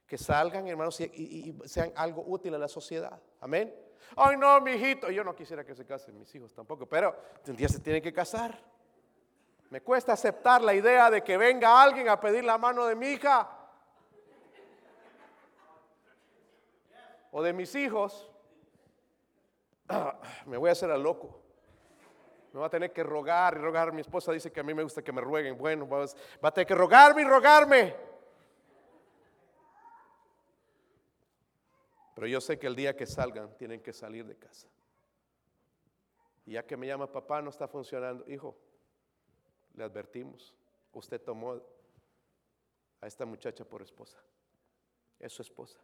que 0.07 0.17
salgan, 0.17 0.67
hermanos, 0.67 1.01
y, 1.01 1.55
sean 1.67 1.93
algo 1.95 2.25
útil 2.27 2.55
a 2.55 2.59
la 2.59 2.69
sociedad. 2.69 3.21
Amén. 3.41 3.75
Ay, 4.17 4.37
no, 4.37 4.61
mi 4.61 4.73
hijito. 4.73 5.11
Yo 5.11 5.23
no 5.23 5.37
quisiera 5.37 5.65
que 5.65 5.75
se 5.75 5.85
casen 5.85 6.19
mis 6.19 6.35
hijos 6.35 6.55
tampoco, 6.55 6.87
pero 6.87 7.15
un 7.47 7.57
día 7.57 7.69
se 7.69 7.79
tienen 7.79 8.03
que 8.03 8.13
casar. 8.13 8.59
Me 9.71 9.83
cuesta 9.83 10.15
aceptar 10.15 10.63
la 10.63 10.73
idea 10.73 11.11
de 11.11 11.23
que 11.23 11.37
venga 11.37 11.83
alguien 11.83 12.09
a 12.09 12.19
pedir 12.19 12.43
la 12.43 12.57
mano 12.57 12.87
de 12.87 12.97
mi 12.97 13.09
hija 13.09 13.49
o 17.31 17.43
de 17.43 17.53
mis 17.53 17.75
hijos. 17.75 18.31
Ah, 19.89 20.21
me 20.47 20.57
voy 20.57 20.69
a 20.69 20.73
hacer 20.73 20.91
al 20.91 21.03
loco. 21.03 21.41
Me 22.53 22.61
va 22.61 22.67
a 22.67 22.71
tener 22.71 22.93
que 22.93 23.03
rogar 23.03 23.57
y 23.57 23.61
rogar. 23.61 23.93
Mi 23.93 24.01
esposa 24.01 24.33
dice 24.33 24.51
que 24.53 24.61
a 24.61 24.63
mí 24.63 24.75
me 24.75 24.83
gusta 24.83 25.03
que 25.03 25.13
me 25.13 25.21
rueguen. 25.21 25.57
Bueno, 25.57 25.89
va 25.89 26.05
a 26.43 26.53
tener 26.53 26.67
que 26.67 26.75
rogarme 26.75 27.23
y 27.23 27.25
rogarme. 27.25 27.95
Pero 32.15 32.27
yo 32.27 32.41
sé 32.41 32.59
que 32.59 32.67
el 32.67 32.75
día 32.75 32.97
que 32.97 33.07
salgan 33.07 33.57
tienen 33.57 33.81
que 33.81 33.93
salir 33.93 34.27
de 34.27 34.37
casa. 34.37 34.67
Y 36.45 36.53
ya 36.53 36.67
que 36.67 36.77
me 36.77 36.87
llama 36.87 37.13
papá, 37.13 37.41
no 37.41 37.51
está 37.51 37.69
funcionando. 37.69 38.29
Hijo, 38.29 38.57
le 39.75 39.85
advertimos. 39.85 40.53
Usted 40.93 41.21
tomó 41.21 41.61
a 43.01 43.07
esta 43.07 43.25
muchacha 43.25 43.65
por 43.65 43.83
esposa. 43.83 44.19
Es 45.21 45.33
su 45.33 45.43
esposa. 45.43 45.79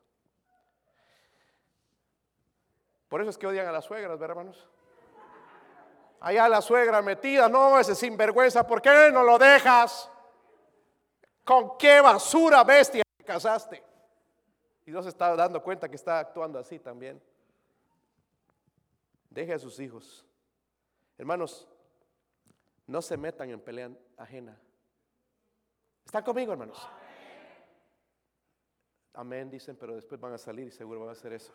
Por 3.09 3.21
eso 3.21 3.31
es 3.31 3.39
que 3.39 3.47
odian 3.47 3.67
a 3.67 3.73
las 3.73 3.85
suegras, 3.85 4.19
¿verdad, 4.19 4.31
hermanos? 4.31 4.69
Allá 6.21 6.49
la 6.49 6.63
suegra 6.63 7.03
metida, 7.03 7.49
no, 7.49 7.79
ese 7.79 7.95
sinvergüenza, 7.95 8.67
¿por 8.67 8.81
qué 8.81 9.11
no 9.13 9.23
lo 9.23 9.39
dejas? 9.39 10.11
¿Con 11.45 11.77
qué 11.77 12.01
basura 12.01 12.65
bestia 12.65 13.03
te 13.17 13.25
casaste? 13.25 13.85
Y 14.87 14.91
Dios 14.91 15.07
está 15.07 15.37
dando 15.37 15.63
cuenta 15.63 15.89
que 15.89 15.97
está 15.97 16.19
actuando 16.19 16.59
así 16.59 16.79
también. 16.79 17.23
Deje 19.29 19.53
a 19.53 19.59
sus 19.59 19.79
hijos. 19.81 20.25
Hermanos, 21.19 21.69
no 22.87 23.03
se 23.03 23.17
metan 23.17 23.51
en 23.51 23.61
pelea 23.61 23.91
ajena. 24.17 24.59
¿Están 26.05 26.23
conmigo, 26.23 26.53
hermanos? 26.53 26.89
Amén, 29.15 29.49
dicen, 29.51 29.77
pero 29.77 29.95
después 29.95 30.21
van 30.21 30.33
a 30.33 30.39
salir 30.39 30.69
y 30.69 30.71
seguro 30.71 31.01
van 31.01 31.11
a 31.11 31.13
hacer 31.13 31.33
eso. 31.33 31.53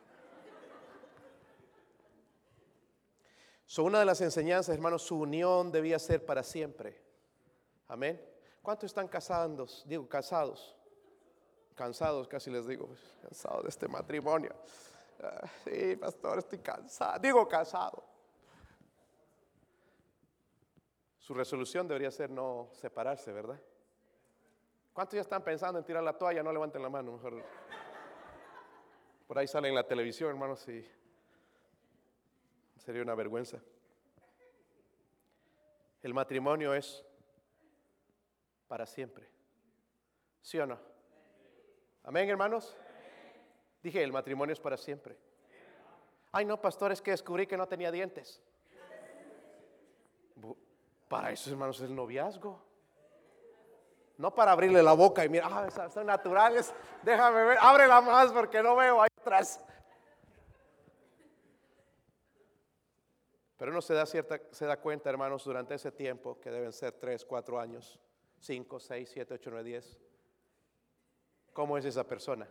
Una 3.78 4.00
de 4.00 4.06
las 4.06 4.20
enseñanzas, 4.22 4.76
hermanos, 4.76 5.04
su 5.04 5.20
unión 5.20 5.72
debía 5.72 6.00
ser 6.00 6.26
para 6.26 6.44
siempre. 6.44 7.00
Amén. 7.88 8.20
¿Cuántos 8.62 8.88
están 8.88 9.08
casados? 9.08 9.84
Digo, 9.88 10.10
casados. 10.10 10.76
Cansados, 11.76 12.28
casi 12.28 12.50
les 12.50 12.68
digo, 12.68 12.88
pues, 12.88 13.00
cansado 13.22 13.62
de 13.62 13.70
este 13.70 13.88
matrimonio. 13.88 14.54
Ah, 15.22 15.48
sí, 15.64 15.96
pastor, 15.96 16.40
estoy 16.40 16.60
cansado. 16.60 17.20
Digo, 17.20 17.48
casado. 17.48 18.04
Su 21.20 21.34
resolución 21.34 21.88
debería 21.88 22.12
ser 22.12 22.32
no 22.32 22.70
separarse, 22.74 23.32
¿verdad? 23.32 23.62
¿Cuántos 24.92 25.16
ya 25.16 25.22
están 25.22 25.44
pensando 25.44 25.80
en 25.80 25.86
tirar 25.86 26.04
la 26.04 26.18
toalla? 26.18 26.44
No 26.44 26.52
levanten 26.52 26.82
la 26.82 26.90
mano, 26.90 27.14
mejor. 27.14 27.44
Por 29.28 29.38
ahí 29.38 29.48
sale 29.48 29.70
en 29.70 29.76
la 29.76 29.88
televisión, 29.88 30.32
hermanos, 30.32 30.68
y 30.68 30.86
Sería 32.90 33.04
una 33.04 33.14
vergüenza. 33.14 33.60
El 36.02 36.12
matrimonio 36.16 36.74
es 36.74 37.06
para 38.68 38.88
siempre. 38.88 39.30
¿Sí 40.42 40.58
o 40.58 40.66
no? 40.66 40.80
Amén, 42.04 42.28
hermanos. 42.28 42.76
Dije, 43.84 44.02
el 44.02 44.12
matrimonio 44.12 44.54
es 44.54 44.60
para 44.60 44.76
siempre. 44.76 45.16
Ay, 46.32 46.46
no, 46.46 46.60
pastor, 46.60 46.92
es 46.92 47.00
que 47.00 47.12
descubrí 47.12 47.46
que 47.46 47.58
no 47.58 47.68
tenía 47.68 47.92
dientes. 47.92 48.42
Para 51.08 51.30
eso, 51.30 51.52
hermanos, 51.52 51.78
es 51.78 51.84
el 51.84 51.96
noviazgo. 51.96 52.60
No 54.18 54.34
para 54.34 54.54
abrirle 54.54 54.82
la 54.82 54.94
boca 54.94 55.24
y 55.24 55.30
mira, 55.30 55.48
ah, 55.48 55.92
son 55.92 56.08
naturales. 56.08 56.74
Déjame 57.04 57.44
ver, 57.44 57.58
ábrela 57.62 58.02
más 58.02 58.32
porque 58.32 58.64
no 58.64 58.76
veo 58.76 59.04
ahí 59.04 59.10
atrás. 59.22 59.64
Pero 63.60 63.72
uno 63.72 63.82
se 63.82 63.94
da, 63.94 64.06
cierta, 64.06 64.40
se 64.52 64.66
da 64.66 64.80
cuenta, 64.80 65.10
hermanos, 65.10 65.44
durante 65.44 65.76
ese 65.76 65.92
tiempo, 65.92 66.40
que 66.40 66.50
deben 66.50 66.72
ser 66.72 66.94
3, 66.94 67.26
4 67.26 67.60
años, 67.60 68.00
5, 68.40 68.80
6, 68.80 69.10
7, 69.12 69.34
8, 69.34 69.50
9, 69.52 69.70
10, 69.70 70.00
cómo 71.52 71.78
es 71.78 71.84
esa 71.84 72.08
persona. 72.08 72.50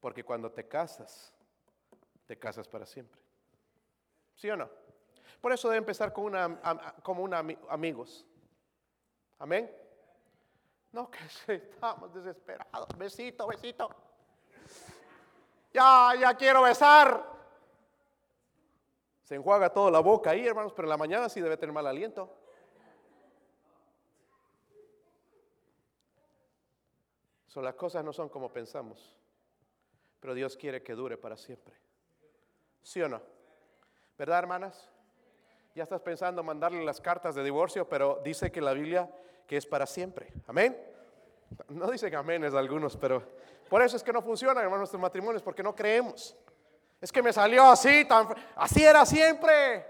Porque 0.00 0.24
cuando 0.24 0.50
te 0.50 0.66
casas, 0.66 1.34
te 2.24 2.38
casas 2.38 2.66
para 2.66 2.86
siempre. 2.86 3.20
¿Sí 4.34 4.48
o 4.48 4.56
no? 4.56 4.70
Por 5.42 5.52
eso 5.52 5.68
debe 5.68 5.78
empezar 5.78 6.10
con 6.10 6.24
una, 6.24 6.58
como 7.02 7.22
una, 7.22 7.44
amigos. 7.68 8.24
Amén. 9.38 9.70
No, 10.90 11.10
que 11.10 11.18
estamos 11.54 12.14
desesperados. 12.14 12.88
Besito, 12.96 13.46
besito. 13.46 13.90
Ya, 15.70 16.14
ya 16.18 16.34
quiero 16.34 16.62
besar. 16.62 17.33
Se 19.24 19.34
enjuaga 19.34 19.70
toda 19.70 19.90
la 19.90 20.00
boca 20.00 20.30
ahí, 20.30 20.46
hermanos, 20.46 20.72
pero 20.72 20.86
en 20.86 20.90
la 20.90 20.96
mañana 20.96 21.28
sí 21.28 21.40
debe 21.40 21.56
tener 21.56 21.72
mal 21.72 21.86
aliento. 21.86 22.30
Son 27.46 27.64
las 27.64 27.74
cosas 27.74 28.04
no 28.04 28.12
son 28.12 28.28
como 28.28 28.52
pensamos, 28.52 29.16
pero 30.20 30.34
Dios 30.34 30.56
quiere 30.56 30.82
que 30.82 30.94
dure 30.94 31.16
para 31.16 31.36
siempre. 31.36 31.74
¿Sí 32.82 33.00
o 33.00 33.08
no? 33.08 33.22
¿Verdad, 34.18 34.40
hermanas? 34.40 34.90
Ya 35.74 35.84
estás 35.84 36.00
pensando 36.02 36.42
mandarle 36.42 36.84
las 36.84 37.00
cartas 37.00 37.34
de 37.34 37.42
divorcio, 37.42 37.88
pero 37.88 38.20
dice 38.22 38.52
que 38.52 38.60
la 38.60 38.72
Biblia 38.72 39.10
que 39.46 39.56
es 39.56 39.66
para 39.66 39.86
siempre. 39.86 40.32
Amén. 40.46 40.76
No 41.68 41.90
dicen 41.90 42.14
aménes 42.14 42.54
algunos, 42.54 42.96
pero 42.96 43.22
por 43.68 43.82
eso 43.82 43.96
es 43.96 44.02
que 44.02 44.12
no 44.12 44.20
funcionan, 44.20 44.58
hermanos, 44.58 44.80
nuestros 44.80 45.00
matrimonios, 45.00 45.42
porque 45.42 45.62
no 45.62 45.74
creemos. 45.74 46.36
Es 47.00 47.12
que 47.12 47.22
me 47.22 47.32
salió 47.32 47.64
así, 47.64 48.04
tan, 48.04 48.28
así 48.56 48.84
era 48.84 49.04
siempre. 49.04 49.86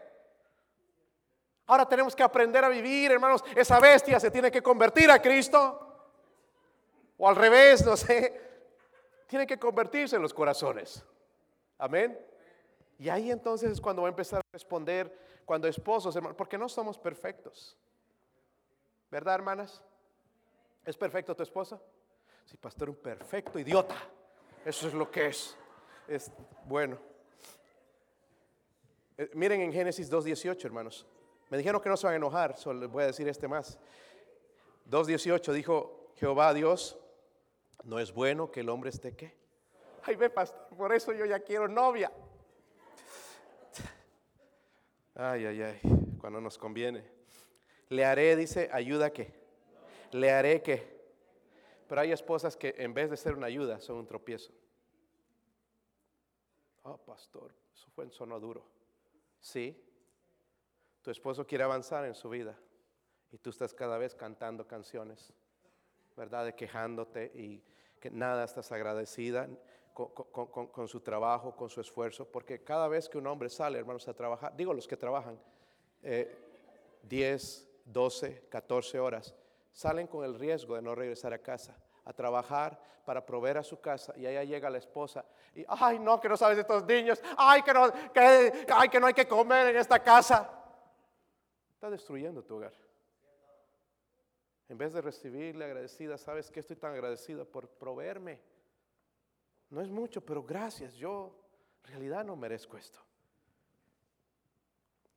Ahora 1.66 1.86
tenemos 1.86 2.14
que 2.14 2.22
aprender 2.22 2.64
a 2.64 2.68
vivir, 2.68 3.12
hermanos. 3.12 3.42
Esa 3.54 3.80
bestia 3.80 4.20
se 4.20 4.30
tiene 4.30 4.50
que 4.50 4.62
convertir 4.62 5.10
a 5.10 5.20
Cristo. 5.20 5.80
O 7.16 7.28
al 7.28 7.36
revés, 7.36 7.84
no 7.84 7.96
sé. 7.96 8.40
Tiene 9.26 9.46
que 9.46 9.58
convertirse 9.58 10.16
en 10.16 10.22
los 10.22 10.34
corazones. 10.34 11.04
Amén. 11.78 12.18
Y 12.98 13.08
ahí 13.08 13.30
entonces 13.30 13.70
es 13.72 13.80
cuando 13.80 14.02
va 14.02 14.08
a 14.08 14.10
empezar 14.10 14.40
a 14.40 14.52
responder, 14.52 15.16
cuando 15.44 15.68
esposos, 15.68 16.14
hermanos, 16.14 16.36
porque 16.36 16.58
no 16.58 16.68
somos 16.68 16.98
perfectos. 16.98 17.76
¿Verdad, 19.10 19.34
hermanas? 19.34 19.82
¿Es 20.84 20.96
perfecto 20.96 21.34
tu 21.34 21.42
esposa? 21.42 21.80
Sí, 22.44 22.56
pastor, 22.56 22.90
un 22.90 22.96
perfecto 22.96 23.58
idiota. 23.58 23.96
Eso 24.64 24.88
es 24.88 24.94
lo 24.94 25.10
que 25.10 25.28
es 25.28 25.56
es 26.08 26.30
bueno. 26.66 26.98
Eh, 29.16 29.30
miren 29.34 29.60
en 29.60 29.72
Génesis 29.72 30.10
2.18, 30.10 30.64
hermanos. 30.64 31.06
Me 31.50 31.58
dijeron 31.58 31.80
que 31.80 31.88
no 31.88 31.96
se 31.96 32.06
van 32.06 32.14
a 32.14 32.16
enojar, 32.16 32.56
solo 32.56 32.80
les 32.80 32.90
voy 32.90 33.04
a 33.04 33.06
decir 33.06 33.28
este 33.28 33.46
más. 33.46 33.78
2.18 34.90 35.52
dijo 35.52 36.10
Jehová 36.16 36.52
Dios, 36.52 36.98
no 37.84 37.98
es 37.98 38.12
bueno 38.12 38.50
que 38.50 38.60
el 38.60 38.68
hombre 38.68 38.90
esté 38.90 39.14
qué. 39.14 39.34
Ay, 40.02 40.16
ve, 40.16 40.30
pastor, 40.30 40.68
por 40.76 40.92
eso 40.92 41.12
yo 41.12 41.24
ya 41.24 41.40
quiero 41.40 41.68
novia. 41.68 42.12
Ay, 45.14 45.46
ay, 45.46 45.62
ay, 45.62 45.80
cuando 46.20 46.40
nos 46.40 46.58
conviene. 46.58 47.04
Le 47.88 48.04
haré, 48.04 48.34
dice, 48.36 48.68
ayuda 48.72 49.12
que. 49.12 49.32
Le 50.10 50.32
haré 50.32 50.60
que. 50.62 50.94
Pero 51.88 52.00
hay 52.00 52.12
esposas 52.12 52.56
que 52.56 52.74
en 52.78 52.94
vez 52.94 53.10
de 53.10 53.16
ser 53.16 53.34
una 53.34 53.46
ayuda 53.46 53.80
son 53.80 53.98
un 53.98 54.06
tropiezo. 54.06 54.52
Oh, 56.86 56.98
pastor, 56.98 57.50
eso 57.74 57.88
fue 57.94 58.04
en 58.04 58.10
sono 58.10 58.38
duro. 58.38 58.62
Sí, 59.40 59.74
tu 61.00 61.10
esposo 61.10 61.46
quiere 61.46 61.64
avanzar 61.64 62.04
en 62.04 62.14
su 62.14 62.28
vida 62.28 62.58
y 63.32 63.38
tú 63.38 63.50
estás 63.50 63.72
cada 63.72 63.96
vez 63.96 64.14
cantando 64.14 64.66
canciones, 64.66 65.32
¿verdad? 66.14 66.44
De 66.44 66.54
quejándote 66.54 67.32
y 67.34 67.64
que 67.98 68.10
nada 68.10 68.44
estás 68.44 68.70
agradecida 68.70 69.48
con, 69.94 70.88
su 70.88 71.00
trabajo, 71.00 71.56
con 71.56 71.70
su 71.70 71.80
esfuerzo, 71.80 72.30
porque 72.30 72.62
cada 72.62 72.86
vez 72.86 73.08
que 73.08 73.16
un 73.16 73.26
hombre 73.28 73.48
sale, 73.48 73.78
hermanos, 73.78 74.06
a 74.06 74.14
trabajar, 74.14 74.54
digo 74.54 74.74
los 74.74 74.86
que 74.86 74.98
trabajan 74.98 75.40
10, 77.02 77.68
12, 77.86 78.46
14 78.50 79.00
horas, 79.00 79.34
salen 79.72 80.06
con 80.06 80.22
el 80.22 80.38
riesgo 80.38 80.74
de 80.74 80.82
no 80.82 80.94
regresar 80.94 81.32
a 81.32 81.38
casa 81.38 81.83
a 82.04 82.12
trabajar 82.12 82.80
para 83.04 83.24
proveer 83.24 83.58
a 83.58 83.62
su 83.62 83.80
casa 83.80 84.14
y 84.16 84.26
allá 84.26 84.44
llega 84.44 84.70
la 84.70 84.78
esposa 84.78 85.24
y 85.54 85.64
ay 85.68 85.98
no 85.98 86.20
que 86.20 86.28
no 86.28 86.36
sabes 86.36 86.56
de 86.56 86.62
estos 86.62 86.84
niños 86.84 87.20
ay 87.36 87.62
que 87.62 87.72
no 87.72 87.92
que, 88.12 88.66
ay, 88.74 88.88
que 88.88 89.00
no 89.00 89.06
hay 89.06 89.14
que 89.14 89.28
comer 89.28 89.68
en 89.68 89.76
esta 89.76 90.02
casa 90.02 90.50
está 91.72 91.90
destruyendo 91.90 92.42
tu 92.42 92.56
hogar 92.56 92.72
En 94.68 94.78
vez 94.78 94.92
de 94.94 95.02
recibirle 95.02 95.64
agradecida, 95.66 96.16
¿sabes 96.16 96.50
que 96.50 96.60
estoy 96.60 96.76
tan 96.76 96.92
agradecida 96.92 97.44
por 97.44 97.68
proveerme? 97.68 98.40
No 99.68 99.80
es 99.82 99.90
mucho, 99.90 100.20
pero 100.24 100.42
gracias. 100.42 100.94
Yo 100.94 101.36
en 101.84 101.90
realidad 101.90 102.24
no 102.24 102.34
merezco 102.36 102.76
esto. 102.76 102.98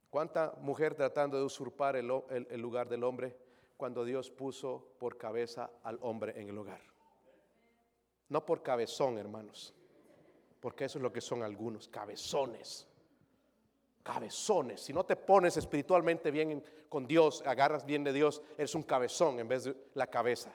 ¿Cuánta 0.10 0.54
mujer 0.60 0.96
tratando 0.96 1.38
de 1.38 1.44
usurpar 1.44 1.96
el, 1.96 2.12
el, 2.30 2.62
lugar 2.62 2.90
del 2.90 3.04
hombre 3.04 3.38
cuando 3.78 4.04
Dios 4.04 4.32
puso 4.32 4.96
por 5.00 5.18
cabeza 5.18 5.70
al 5.84 6.00
hombre 6.02 6.34
en 6.42 6.50
el 6.50 6.58
hogar? 6.58 6.82
No 8.30 8.46
por 8.46 8.62
cabezón, 8.62 9.18
hermanos, 9.18 9.74
porque 10.60 10.86
eso 10.86 10.98
es 10.98 11.04
lo 11.04 11.14
que 11.14 11.22
son 11.22 11.44
algunos, 11.44 11.88
cabezones. 11.88 12.88
Cabezones. 14.04 14.82
Si 14.82 14.94
no 14.94 15.06
te 15.06 15.16
pones 15.16 15.56
espiritualmente 15.58 16.32
bien 16.32 16.64
con 16.90 17.08
Dios, 17.08 17.44
agarras 17.46 17.86
bien 17.86 18.04
de 18.04 18.14
Dios, 18.14 18.42
eres 18.58 18.74
un 18.76 18.84
cabezón 18.84 19.40
en 19.40 19.48
vez 19.48 19.66
de 19.66 19.76
la 19.94 20.08
cabeza. 20.08 20.52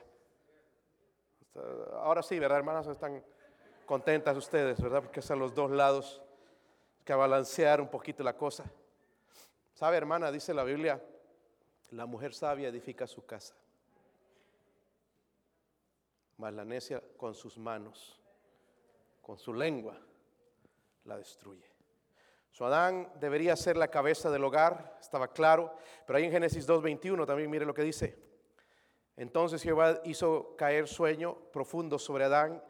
Ahora 2.01 2.23
sí, 2.23 2.37
¿verdad, 2.39 2.57
hermanas? 2.57 2.87
Están 2.87 3.23
contentas 3.85 4.35
ustedes, 4.37 4.81
¿verdad? 4.81 5.03
Porque 5.03 5.21
son 5.21 5.39
los 5.39 5.53
dos 5.53 5.71
lados 5.71 6.21
que 7.05 7.13
balancear 7.13 7.79
un 7.79 7.89
poquito 7.89 8.23
la 8.23 8.35
cosa. 8.35 8.63
¿Sabe, 9.73 9.97
hermana? 9.97 10.31
Dice 10.31 10.53
la 10.53 10.63
Biblia, 10.63 11.01
la 11.93 12.05
mujer 12.05 12.33
sabia 12.33 12.69
edifica 12.69 13.05
su 13.05 13.25
casa, 13.25 13.55
mas 16.37 16.53
la 16.53 16.65
necia 16.65 17.01
con 17.17 17.35
sus 17.35 17.57
manos, 17.57 18.19
con 19.21 19.37
su 19.37 19.53
lengua, 19.53 19.99
la 21.05 21.17
destruye. 21.17 21.71
Su 22.51 22.65
Adán 22.65 23.11
debería 23.19 23.55
ser 23.55 23.77
la 23.77 23.89
cabeza 23.89 24.29
del 24.29 24.43
hogar, 24.43 24.97
estaba 24.99 25.31
claro, 25.31 25.75
pero 26.05 26.17
ahí 26.17 26.25
en 26.25 26.31
Génesis 26.31 26.67
2.21 26.67 27.25
también 27.25 27.49
mire 27.49 27.65
lo 27.65 27.73
que 27.73 27.83
dice. 27.83 28.17
Entonces 29.15 29.61
Jehová 29.61 30.01
hizo 30.05 30.55
caer 30.55 30.87
sueño 30.87 31.35
profundo 31.51 31.99
sobre 31.99 32.25
Adán, 32.25 32.63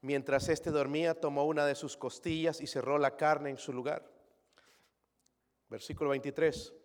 mientras 0.00 0.48
éste 0.48 0.70
dormía, 0.70 1.18
tomó 1.20 1.44
una 1.44 1.64
de 1.64 1.76
sus 1.76 1.96
costillas 1.96 2.60
y 2.60 2.66
cerró 2.66 2.98
la 2.98 3.16
carne 3.16 3.50
en 3.50 3.58
su 3.58 3.72
lugar. 3.72 4.04
Versículo 5.68 6.10
23. 6.10 6.83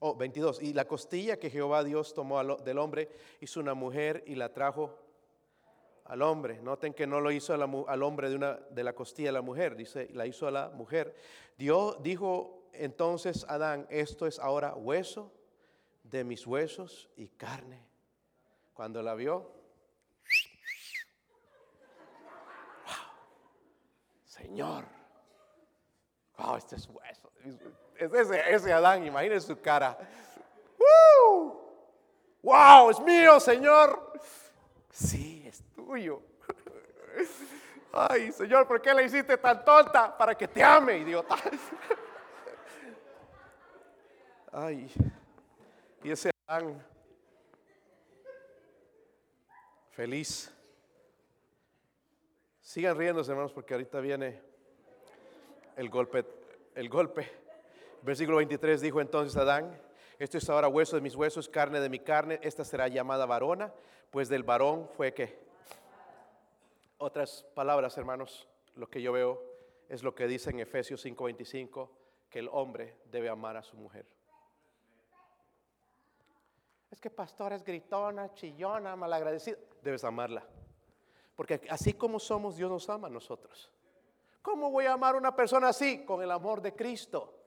Oh, 0.00 0.14
22. 0.16 0.62
Y 0.62 0.72
la 0.72 0.86
costilla 0.86 1.38
que 1.38 1.50
Jehová 1.50 1.84
Dios 1.84 2.14
tomó 2.14 2.42
del 2.56 2.78
hombre 2.78 3.10
hizo 3.40 3.60
una 3.60 3.74
mujer 3.74 4.24
y 4.26 4.34
la 4.34 4.52
trajo 4.52 4.98
al 6.06 6.22
hombre. 6.22 6.60
Noten 6.62 6.94
que 6.94 7.06
no 7.06 7.20
lo 7.20 7.30
hizo 7.30 7.54
al 7.54 8.02
hombre 8.02 8.30
de, 8.30 8.58
de 8.70 8.84
la 8.84 8.94
costilla 8.94 9.28
a 9.28 9.32
la 9.32 9.42
mujer, 9.42 9.76
dice, 9.76 10.08
la 10.12 10.26
hizo 10.26 10.46
a 10.46 10.50
la 10.50 10.70
mujer. 10.70 11.14
Dios 11.56 12.02
dijo 12.02 12.60
entonces 12.72 13.44
Adán, 13.48 13.86
esto 13.90 14.26
es 14.26 14.38
ahora 14.38 14.74
hueso 14.74 15.32
de 16.02 16.24
mis 16.24 16.46
huesos 16.46 17.08
y 17.16 17.28
carne. 17.28 17.86
Cuando 18.72 19.02
la 19.02 19.14
vio, 19.14 19.52
Señor, 24.24 24.86
wow, 26.38 26.56
este 26.56 26.76
es 26.76 26.88
hueso. 26.88 27.30
Es 28.00 28.12
ese, 28.14 28.54
ese 28.54 28.72
Adán, 28.72 29.04
imagínense 29.04 29.46
su 29.46 29.60
cara. 29.60 29.98
¡Wow! 32.42 32.90
Es 32.90 32.98
mío, 33.00 33.38
Señor. 33.38 34.14
Sí, 34.90 35.44
es 35.46 35.62
tuyo. 35.74 36.22
Ay, 37.92 38.32
Señor, 38.32 38.66
¿por 38.66 38.80
qué 38.80 38.94
le 38.94 39.04
hiciste 39.04 39.36
tan 39.36 39.62
tonta? 39.62 40.16
Para 40.16 40.34
que 40.34 40.48
te 40.48 40.64
ame, 40.64 40.96
idiota. 40.96 41.36
Ay, 44.50 44.90
y 46.02 46.10
ese 46.10 46.30
Adán 46.46 46.82
feliz. 49.90 50.50
Sigan 52.62 52.96
riéndose, 52.96 53.30
hermanos, 53.30 53.52
porque 53.52 53.74
ahorita 53.74 54.00
viene 54.00 54.40
el 55.76 55.90
golpe. 55.90 56.24
El 56.74 56.88
golpe. 56.88 57.39
Versículo 58.02 58.38
23 58.38 58.80
dijo 58.80 59.00
entonces 59.00 59.36
Adán, 59.36 59.78
esto 60.18 60.38
es 60.38 60.48
ahora 60.48 60.68
hueso 60.68 60.96
de 60.96 61.02
mis 61.02 61.16
huesos, 61.16 61.48
carne 61.48 61.80
de 61.80 61.88
mi 61.88 61.98
carne, 61.98 62.38
esta 62.42 62.64
será 62.64 62.88
llamada 62.88 63.26
varona, 63.26 63.72
pues 64.10 64.28
del 64.28 64.42
varón 64.42 64.88
fue 64.96 65.14
que. 65.14 65.38
Otras 66.98 67.44
palabras, 67.54 67.96
hermanos, 67.96 68.46
lo 68.74 68.88
que 68.88 69.00
yo 69.00 69.12
veo 69.12 69.42
es 69.88 70.02
lo 70.02 70.14
que 70.14 70.26
dice 70.26 70.50
en 70.50 70.60
Efesios 70.60 71.04
5:25, 71.04 71.88
que 72.28 72.38
el 72.38 72.48
hombre 72.52 72.98
debe 73.06 73.28
amar 73.28 73.56
a 73.56 73.62
su 73.62 73.76
mujer. 73.76 74.06
Es 76.90 77.00
que 77.00 77.08
pastor 77.08 77.52
es 77.52 77.64
gritona, 77.64 78.34
chillona, 78.34 78.96
malagradecida. 78.96 79.56
Debes 79.82 80.04
amarla. 80.04 80.44
Porque 81.36 81.60
así 81.70 81.94
como 81.94 82.18
somos, 82.18 82.56
Dios 82.56 82.70
nos 82.70 82.88
ama 82.90 83.06
a 83.06 83.10
nosotros. 83.10 83.70
¿Cómo 84.42 84.70
voy 84.70 84.86
a 84.86 84.92
amar 84.92 85.14
a 85.14 85.18
una 85.18 85.34
persona 85.34 85.68
así? 85.68 86.04
Con 86.04 86.22
el 86.22 86.30
amor 86.30 86.60
de 86.60 86.74
Cristo. 86.74 87.39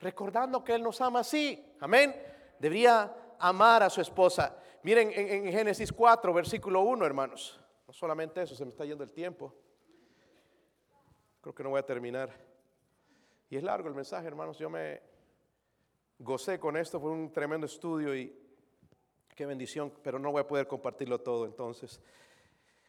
Recordando 0.00 0.62
que 0.62 0.74
Él 0.74 0.82
nos 0.82 1.00
ama 1.00 1.20
así. 1.20 1.74
Amén. 1.80 2.14
Debería 2.58 3.14
amar 3.38 3.82
a 3.82 3.90
su 3.90 4.00
esposa. 4.00 4.56
Miren 4.82 5.10
en, 5.12 5.52
Génesis 5.52 5.92
4, 5.92 6.32
versículo 6.32 6.82
1, 6.82 7.04
hermanos. 7.04 7.60
No 7.86 7.92
solamente 7.92 8.42
eso, 8.42 8.54
se 8.54 8.64
me 8.64 8.70
está 8.70 8.84
yendo 8.84 9.04
el 9.04 9.12
tiempo. 9.12 9.54
Creo 11.40 11.54
que 11.54 11.62
no 11.62 11.70
voy 11.70 11.80
a 11.80 11.86
terminar. 11.86 12.30
Y 13.48 13.56
es 13.56 13.62
largo 13.62 13.88
el 13.88 13.94
mensaje, 13.94 14.26
hermanos. 14.26 14.58
Yo 14.58 14.68
me 14.68 15.02
gocé 16.18 16.58
con 16.58 16.76
esto, 16.76 17.00
fue 17.00 17.10
un 17.10 17.32
tremendo 17.32 17.66
estudio 17.66 18.14
y 18.14 18.34
qué 19.34 19.46
bendición, 19.46 19.92
pero 20.02 20.18
no 20.18 20.32
voy 20.32 20.40
a 20.40 20.46
poder 20.46 20.66
compartirlo 20.66 21.20
todo 21.20 21.44
entonces. 21.44 22.00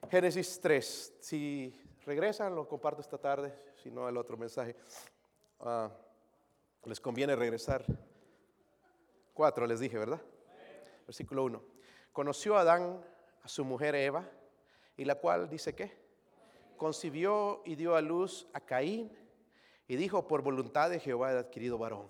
Génesis 0.09 0.59
3, 0.61 1.17
si 1.19 1.73
regresan, 2.05 2.55
lo 2.55 2.67
comparto 2.67 3.01
esta 3.01 3.17
tarde, 3.17 3.53
si 3.75 3.91
no 3.91 4.07
el 4.07 4.17
otro 4.17 4.37
mensaje. 4.37 4.75
Ah, 5.59 5.91
les 6.87 6.99
conviene 6.99 7.35
regresar. 7.35 7.83
Cuatro 9.33 9.67
les 9.67 9.79
dije, 9.79 9.97
¿verdad? 9.97 10.21
Versículo 11.05 11.43
1. 11.43 11.61
Conoció 12.13 12.57
Adán 12.57 13.03
a 13.43 13.47
su 13.47 13.65
mujer 13.65 13.95
Eva, 13.95 14.29
y 14.95 15.05
la 15.05 15.15
cual 15.15 15.49
dice 15.49 15.75
que 15.75 15.91
concibió 16.75 17.61
y 17.65 17.75
dio 17.75 17.95
a 17.95 18.01
luz 18.01 18.47
a 18.53 18.61
Caín, 18.61 19.11
y 19.87 19.95
dijo, 19.95 20.27
por 20.27 20.41
voluntad 20.41 20.89
de 20.89 20.99
Jehová 20.99 21.33
he 21.33 21.37
adquirido 21.37 21.77
varón. 21.77 22.09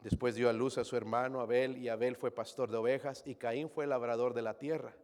Después 0.00 0.34
dio 0.34 0.48
a 0.48 0.52
luz 0.52 0.78
a 0.78 0.84
su 0.84 0.96
hermano 0.96 1.40
Abel, 1.40 1.76
y 1.76 1.88
Abel 1.88 2.16
fue 2.16 2.30
pastor 2.30 2.70
de 2.70 2.76
ovejas, 2.76 3.22
y 3.26 3.34
Caín 3.34 3.68
fue 3.68 3.86
labrador 3.86 4.34
de 4.34 4.42
la 4.42 4.58
tierra. 4.58 4.94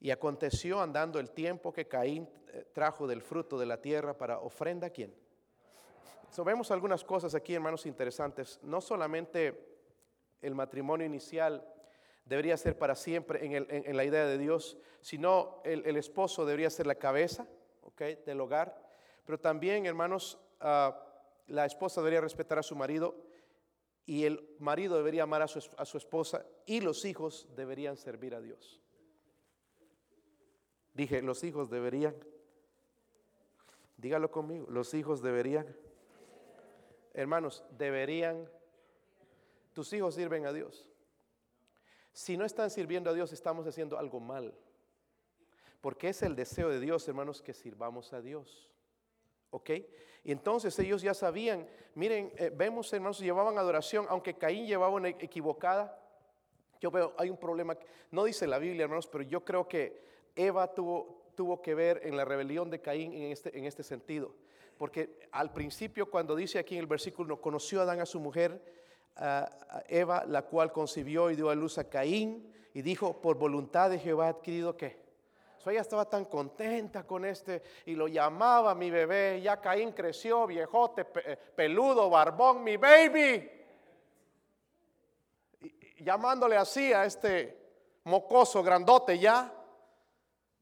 Y 0.00 0.10
aconteció 0.10 0.80
andando 0.80 1.18
el 1.18 1.30
tiempo 1.30 1.72
que 1.72 1.88
Caín 1.88 2.28
eh, 2.48 2.66
trajo 2.72 3.06
del 3.06 3.22
fruto 3.22 3.58
de 3.58 3.66
la 3.66 3.80
tierra 3.80 4.16
para 4.16 4.40
ofrenda 4.40 4.88
a 4.88 4.90
quién. 4.90 5.14
So, 6.36 6.44
vemos 6.44 6.70
algunas 6.70 7.02
cosas 7.02 7.34
aquí, 7.34 7.54
hermanos, 7.54 7.86
interesantes. 7.86 8.60
No 8.62 8.82
solamente 8.82 9.58
el 10.42 10.54
matrimonio 10.54 11.06
inicial 11.06 11.66
debería 12.26 12.58
ser 12.58 12.76
para 12.76 12.94
siempre 12.94 13.56
en, 13.56 13.96
la 13.96 14.04
idea 14.04 14.26
de 14.26 14.36
Dios, 14.36 14.76
sino 15.00 15.62
el, 15.64 15.96
esposo 15.96 16.44
debería 16.44 16.68
ser 16.68 16.86
la 16.86 16.96
cabeza 16.96 17.48
del 18.26 18.38
hogar. 18.38 18.86
Pero 19.24 19.40
también, 19.40 19.86
hermanos, 19.86 20.38
ah, 20.60 21.02
la 21.46 21.64
esposa 21.64 22.02
debería 22.02 22.20
respetar 22.20 22.58
a 22.58 22.62
su 22.62 22.76
marido 22.76 23.16
y 24.04 24.24
el 24.24 24.46
marido 24.58 24.98
debería 24.98 25.22
amar 25.22 25.40
a 25.40 25.48
su, 25.48 25.66
a 25.78 25.86
su 25.86 25.96
esposa 25.96 26.44
y 26.66 26.82
los 26.82 27.06
hijos 27.06 27.48
deberían 27.56 27.96
servir 27.96 28.34
a 28.34 28.42
Dios. 28.42 28.82
Dije, 30.92 31.22
los 31.22 31.42
hijos 31.44 31.70
deberían. 31.70 32.14
Dígalo 33.96 34.30
conmigo, 34.30 34.66
los 34.68 34.92
hijos 34.92 35.22
deberían. 35.22 35.74
Hermanos, 37.16 37.64
deberían. 37.70 38.46
Tus 39.72 39.90
hijos 39.94 40.14
sirven 40.14 40.44
a 40.44 40.52
Dios. 40.52 40.86
Si 42.12 42.36
no 42.36 42.44
están 42.44 42.70
sirviendo 42.70 43.08
a 43.08 43.14
Dios, 43.14 43.32
estamos 43.32 43.66
haciendo 43.66 43.98
algo 43.98 44.20
mal. 44.20 44.54
Porque 45.80 46.10
es 46.10 46.22
el 46.22 46.36
deseo 46.36 46.68
de 46.68 46.78
Dios, 46.78 47.08
hermanos, 47.08 47.40
que 47.40 47.54
sirvamos 47.54 48.12
a 48.12 48.20
Dios. 48.20 48.70
¿Ok? 49.48 49.70
Y 50.24 50.32
entonces 50.32 50.78
ellos 50.78 51.00
ya 51.00 51.14
sabían, 51.14 51.66
miren, 51.94 52.32
eh, 52.36 52.50
vemos, 52.54 52.92
hermanos, 52.92 53.18
llevaban 53.18 53.56
adoración, 53.56 54.04
aunque 54.10 54.36
Caín 54.36 54.66
llevaba 54.66 54.92
una 54.92 55.08
equivocada. 55.08 55.98
Yo 56.80 56.90
veo, 56.90 57.14
hay 57.16 57.30
un 57.30 57.38
problema, 57.38 57.78
no 58.10 58.24
dice 58.24 58.46
la 58.46 58.58
Biblia, 58.58 58.84
hermanos, 58.84 59.06
pero 59.06 59.24
yo 59.24 59.42
creo 59.42 59.66
que 59.66 60.04
Eva 60.34 60.74
tuvo, 60.74 61.30
tuvo 61.34 61.62
que 61.62 61.74
ver 61.74 62.02
en 62.04 62.14
la 62.14 62.26
rebelión 62.26 62.68
de 62.68 62.82
Caín 62.82 63.14
en 63.14 63.32
este, 63.32 63.56
en 63.56 63.64
este 63.64 63.82
sentido. 63.82 64.34
Porque 64.78 65.28
al 65.32 65.52
principio, 65.52 66.10
cuando 66.10 66.36
dice 66.36 66.58
aquí 66.58 66.74
en 66.74 66.80
el 66.80 66.86
versículo, 66.86 67.40
conoció 67.40 67.82
Adán 67.82 68.00
a 68.00 68.06
su 68.06 68.20
mujer, 68.20 68.60
Eva, 69.88 70.24
la 70.26 70.42
cual 70.42 70.72
concibió 70.72 71.30
y 71.30 71.36
dio 71.36 71.50
a 71.50 71.54
luz 71.54 71.78
a 71.78 71.88
Caín, 71.88 72.52
y 72.74 72.82
dijo, 72.82 73.20
por 73.20 73.36
voluntad 73.38 73.88
de 73.88 73.98
Jehová 73.98 74.28
adquirido 74.28 74.76
qué. 74.76 75.04
So 75.58 75.70
ella 75.70 75.80
estaba 75.80 76.04
tan 76.04 76.26
contenta 76.26 77.06
con 77.06 77.24
este 77.24 77.62
y 77.86 77.94
lo 77.94 78.06
llamaba 78.06 78.74
mi 78.74 78.90
bebé. 78.90 79.40
Ya 79.40 79.60
Caín 79.60 79.92
creció, 79.92 80.46
viejote, 80.46 81.04
peludo, 81.04 82.08
barbón, 82.10 82.62
mi 82.62 82.76
baby. 82.76 83.50
llamándole 85.98 86.56
así 86.56 86.92
a 86.92 87.04
este 87.04 87.58
mocoso 88.04 88.62
grandote 88.62 89.18
ya, 89.18 89.52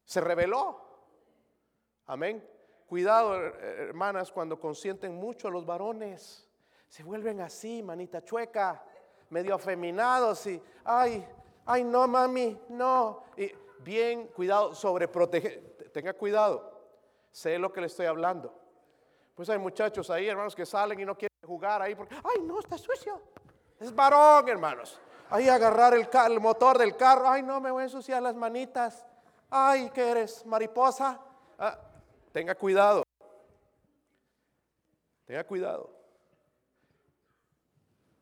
se 0.03 0.21
reveló. 0.21 0.81
Amén. 2.07 2.43
Cuidado, 2.87 3.35
hermanas, 3.35 4.31
cuando 4.31 4.59
consienten 4.59 5.15
mucho 5.15 5.47
a 5.47 5.51
los 5.51 5.65
varones. 5.65 6.47
Se 6.87 7.03
vuelven 7.03 7.41
así, 7.41 7.81
manita 7.81 8.23
chueca, 8.23 8.83
medio 9.29 9.55
afeminados 9.55 10.45
y, 10.47 10.61
ay, 10.83 11.27
ay, 11.65 11.83
no, 11.83 12.07
mami, 12.07 12.59
no. 12.69 13.23
Y 13.37 13.51
bien, 13.79 14.27
cuidado, 14.27 14.75
sobreproteger. 14.75 15.89
Tenga 15.91 16.13
cuidado. 16.13 16.71
Sé 17.31 17.57
lo 17.57 17.73
que 17.73 17.81
le 17.81 17.87
estoy 17.87 18.05
hablando. 18.05 18.53
Pues 19.33 19.49
hay 19.49 19.57
muchachos 19.57 20.09
ahí, 20.09 20.27
hermanos, 20.27 20.55
que 20.55 20.65
salen 20.65 20.99
y 20.99 21.05
no 21.05 21.17
quieren 21.17 21.35
jugar 21.45 21.81
ahí 21.81 21.95
porque, 21.95 22.15
ay, 22.15 22.41
no, 22.43 22.59
está 22.59 22.77
sucio. 22.77 23.21
Es 23.79 23.93
varón, 23.93 24.47
hermanos. 24.47 24.99
Ahí 25.29 25.49
agarrar 25.49 25.95
el, 25.95 26.39
motor 26.39 26.77
del 26.77 26.95
carro. 26.95 27.27
Ay, 27.27 27.43
no, 27.43 27.59
me 27.59 27.71
voy 27.71 27.81
a 27.81 27.85
ensuciar 27.85 28.21
las 28.21 28.35
manitas. 28.35 29.05
Ay, 29.49 29.89
¿qué 29.93 30.11
eres? 30.11 30.45
Mariposa. 30.45 31.19
Ah, 31.57 31.77
tenga 32.35 32.53
cuidado. 32.53 33.05
Tenga 35.23 35.45
cuidado. 35.45 35.89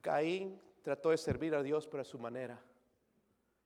Caín 0.01 0.61
trató 0.83 1.09
de 1.09 1.17
servir 1.17 1.55
a 1.55 1.63
Dios, 1.63 1.87
pero 1.87 2.01
a 2.01 2.05
su 2.05 2.19
manera. 2.19 2.63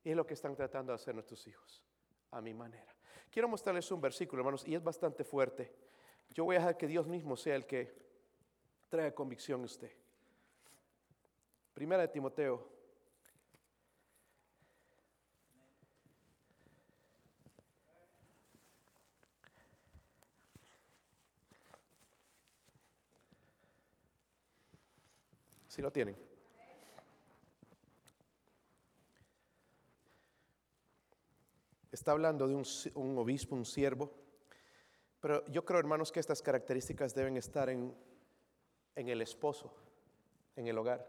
Y 0.05 0.11
es 0.11 0.15
lo 0.15 0.25
que 0.25 0.35
están 0.35 0.55
tratando 0.55 0.93
de 0.93 0.95
hacer 0.95 1.13
nuestros 1.13 1.45
hijos, 1.47 1.83
a 2.31 2.39
mi 2.39 2.53
manera. 2.53 2.95
Quiero 3.29 3.49
mostrarles 3.49 3.91
un 3.91 3.99
versículo, 3.99 4.39
hermanos, 4.39 4.65
y 4.65 4.73
es 4.73 4.81
bastante 4.81 5.25
fuerte. 5.25 5.75
Yo 6.29 6.45
voy 6.45 6.55
a 6.55 6.59
dejar 6.59 6.77
que 6.77 6.87
Dios 6.87 7.07
mismo 7.07 7.35
sea 7.35 7.57
el 7.57 7.65
que 7.65 7.93
traiga 8.87 9.13
convicción 9.13 9.63
a 9.63 9.65
usted. 9.65 9.91
Primera 11.73 12.03
de 12.03 12.07
Timoteo. 12.07 12.76
Si 25.77 25.83
lo 25.83 25.91
tienen. 25.91 26.17
Está 31.91 32.13
hablando 32.13 32.47
de 32.47 32.55
un, 32.55 33.17
obispo, 33.19 33.53
un 33.53 33.63
siervo. 33.63 34.11
Pero 35.19 35.45
yo 35.45 35.63
creo, 35.63 35.79
hermanos, 35.79 36.11
que 36.11 36.19
estas 36.19 36.41
características 36.41 37.13
deben 37.13 37.37
estar 37.37 37.69
en, 37.69 37.95
en 38.95 39.07
el 39.07 39.21
esposo, 39.21 39.71
en 40.55 40.65
el 40.65 40.75
hogar. 40.79 41.07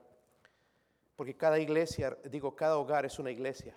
Porque 1.16 1.35
cada 1.35 1.59
iglesia, 1.59 2.19
digo, 2.31 2.55
cada 2.55 2.77
hogar 2.77 3.07
es 3.07 3.19
una 3.19 3.31
iglesia. 3.31 3.75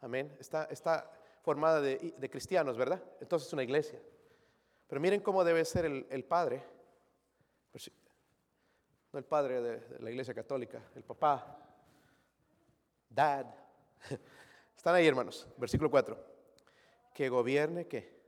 Amén. 0.00 0.32
Está, 0.38 0.66
está 0.66 1.10
formada 1.40 1.80
de, 1.80 2.30
cristianos, 2.30 2.76
¿verdad? 2.76 3.02
Entonces 3.20 3.48
es 3.48 3.52
una 3.52 3.64
iglesia. 3.64 4.00
Pero 4.86 5.00
miren 5.00 5.22
cómo 5.22 5.42
debe 5.42 5.64
ser 5.64 5.86
el, 5.86 6.06
el 6.08 6.22
padre. 6.22 6.62
No 9.12 9.18
el 9.18 9.24
padre 9.24 9.60
de, 9.60 9.98
la 10.00 10.10
iglesia 10.10 10.32
católica, 10.32 10.82
el 10.94 11.04
papá. 11.04 11.58
Dad. 13.10 13.46
Están 14.76 14.94
ahí, 14.94 15.06
hermanos. 15.06 15.46
Versículo 15.58 15.90
4. 15.90 16.16
Que 17.12 17.28
gobierne 17.28 17.86
qué? 17.86 18.22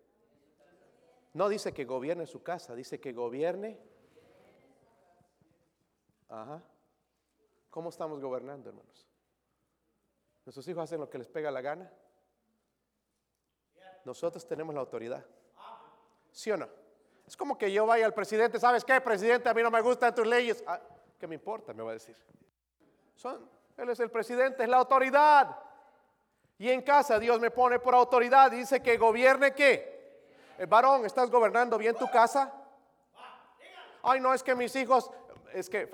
No 1.32 1.48
dice 1.48 1.72
que 1.72 1.84
gobierne 1.84 2.26
su 2.26 2.42
casa, 2.42 2.74
dice 2.74 3.00
que 3.00 3.12
gobierne. 3.12 3.80
Ajá. 6.28 6.62
¿Cómo 7.70 7.88
estamos 7.88 8.20
gobernando, 8.20 8.68
hermanos? 8.68 9.08
¿Nuestros 10.44 10.68
hijos 10.68 10.84
hacen 10.84 11.00
lo 11.00 11.08
que 11.08 11.18
les 11.18 11.28
pega 11.28 11.50
la 11.50 11.62
gana? 11.62 11.90
Nosotros 14.04 14.46
tenemos 14.46 14.74
la 14.74 14.82
autoridad. 14.82 15.24
¿Sí 16.30 16.50
o 16.50 16.56
no? 16.56 16.83
Es 17.26 17.36
como 17.36 17.56
que 17.56 17.72
yo 17.72 17.86
vaya 17.86 18.04
al 18.06 18.12
presidente, 18.14 18.60
¿sabes 18.60 18.84
qué, 18.84 19.00
presidente? 19.00 19.48
A 19.48 19.54
mí 19.54 19.62
no 19.62 19.70
me 19.70 19.80
gustan 19.80 20.14
tus 20.14 20.26
leyes. 20.26 20.62
Ah, 20.66 20.78
¿Qué 21.18 21.26
me 21.26 21.36
importa? 21.36 21.72
Me 21.72 21.82
va 21.82 21.90
a 21.90 21.94
decir. 21.94 22.16
Son, 23.14 23.48
él 23.76 23.88
es 23.88 24.00
el 24.00 24.10
presidente, 24.10 24.62
es 24.62 24.68
la 24.68 24.76
autoridad. 24.76 25.56
Y 26.58 26.70
en 26.70 26.82
casa 26.82 27.18
Dios 27.18 27.40
me 27.40 27.50
pone 27.50 27.78
por 27.78 27.94
autoridad. 27.94 28.50
Dice 28.50 28.82
que 28.82 28.96
gobierne 28.98 29.54
qué. 29.54 29.94
El 30.58 30.66
varón, 30.66 31.04
¿estás 31.04 31.30
gobernando 31.30 31.78
bien 31.78 31.96
tu 31.96 32.08
casa? 32.10 32.52
Ay, 34.02 34.20
no, 34.20 34.34
es 34.34 34.42
que 34.42 34.54
mis 34.54 34.76
hijos, 34.76 35.10
es 35.52 35.70
que 35.70 35.88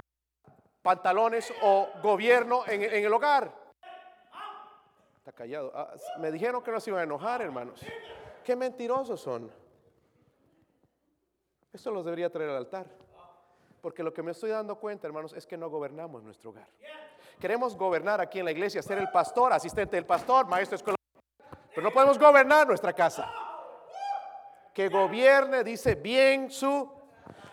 pantalones 0.83 1.53
o 1.63 1.89
gobierno 2.03 2.65
en, 2.67 2.83
en 2.83 3.05
el 3.05 3.13
hogar. 3.13 3.55
Está 5.19 5.33
callado. 5.33 5.71
Ah, 5.75 5.93
me 6.19 6.33
dijeron 6.33 6.63
que 6.63 6.73
no 6.73 6.81
se 6.81 6.91
iban 6.91 7.01
a 7.01 7.05
enojar, 7.05 7.41
hermanos. 7.41 7.81
Qué 8.45 8.57
mentirosos 8.57 9.21
son. 9.21 9.51
Esto 11.73 11.91
los 11.91 12.05
debería 12.05 12.31
traer 12.31 12.51
al 12.51 12.57
altar. 12.57 12.87
Porque 13.81 14.03
lo 14.03 14.13
que 14.13 14.23
me 14.23 14.33
estoy 14.33 14.51
dando 14.51 14.77
cuenta, 14.77 15.07
hermanos, 15.07 15.33
es 15.33 15.47
que 15.47 15.57
no 15.57 15.71
gobernamos 15.71 16.23
nuestro 16.23 16.51
hogar. 16.51 16.69
Queremos 17.39 17.77
gobernar 17.77 18.21
aquí 18.21 18.39
en 18.39 18.45
la 18.45 18.51
iglesia, 18.51 18.83
ser 18.83 18.99
el 18.99 19.11
pastor, 19.11 19.53
asistente 19.53 19.97
del 19.97 20.05
pastor, 20.05 20.47
maestro 20.47 20.77
escolar. 20.77 20.99
Pero 21.75 21.83
no 21.83 21.91
podemos 21.91 22.19
gobernar 22.19 22.67
nuestra 22.67 22.93
casa. 22.93 23.33
Que 24.75 24.89
gobierne, 24.89 25.65
dice 25.65 25.95
bien 25.95 26.51
su 26.51 27.01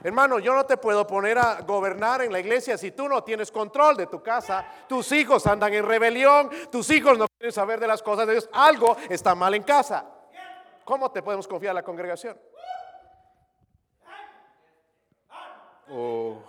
Hermano, 0.04 0.38
yo 0.40 0.54
no 0.54 0.66
te 0.66 0.78
puedo 0.78 1.08
poner 1.08 1.38
a 1.40 1.62
gobernar 1.62 2.22
en 2.22 2.32
la 2.32 2.40
iglesia 2.40 2.78
si 2.78 2.92
tú 2.92 3.10
no 3.10 3.24
tienes 3.24 3.52
control 3.52 3.98
de 3.98 4.08
tu 4.08 4.22
casa. 4.22 4.66
Tus 4.88 5.12
hijos 5.12 5.48
andan 5.48 5.74
en 5.74 5.86
rebelión, 5.86 6.50
tus 6.72 6.90
hijos 6.92 7.18
no 7.18 7.26
quieren 7.28 7.52
saber 7.52 7.80
de 7.80 7.88
las 7.88 8.04
cosas 8.04 8.28
de 8.28 8.34
Dios. 8.34 8.50
Algo 8.54 8.96
está 9.10 9.34
mal 9.34 9.56
en 9.56 9.64
casa. 9.64 10.06
¿Cómo 10.86 11.12
te 11.12 11.24
podemos 11.24 11.48
confiar 11.48 11.72
a 11.72 11.74
la 11.76 11.84
congregación? 11.84 12.38
Oh, 15.90 16.44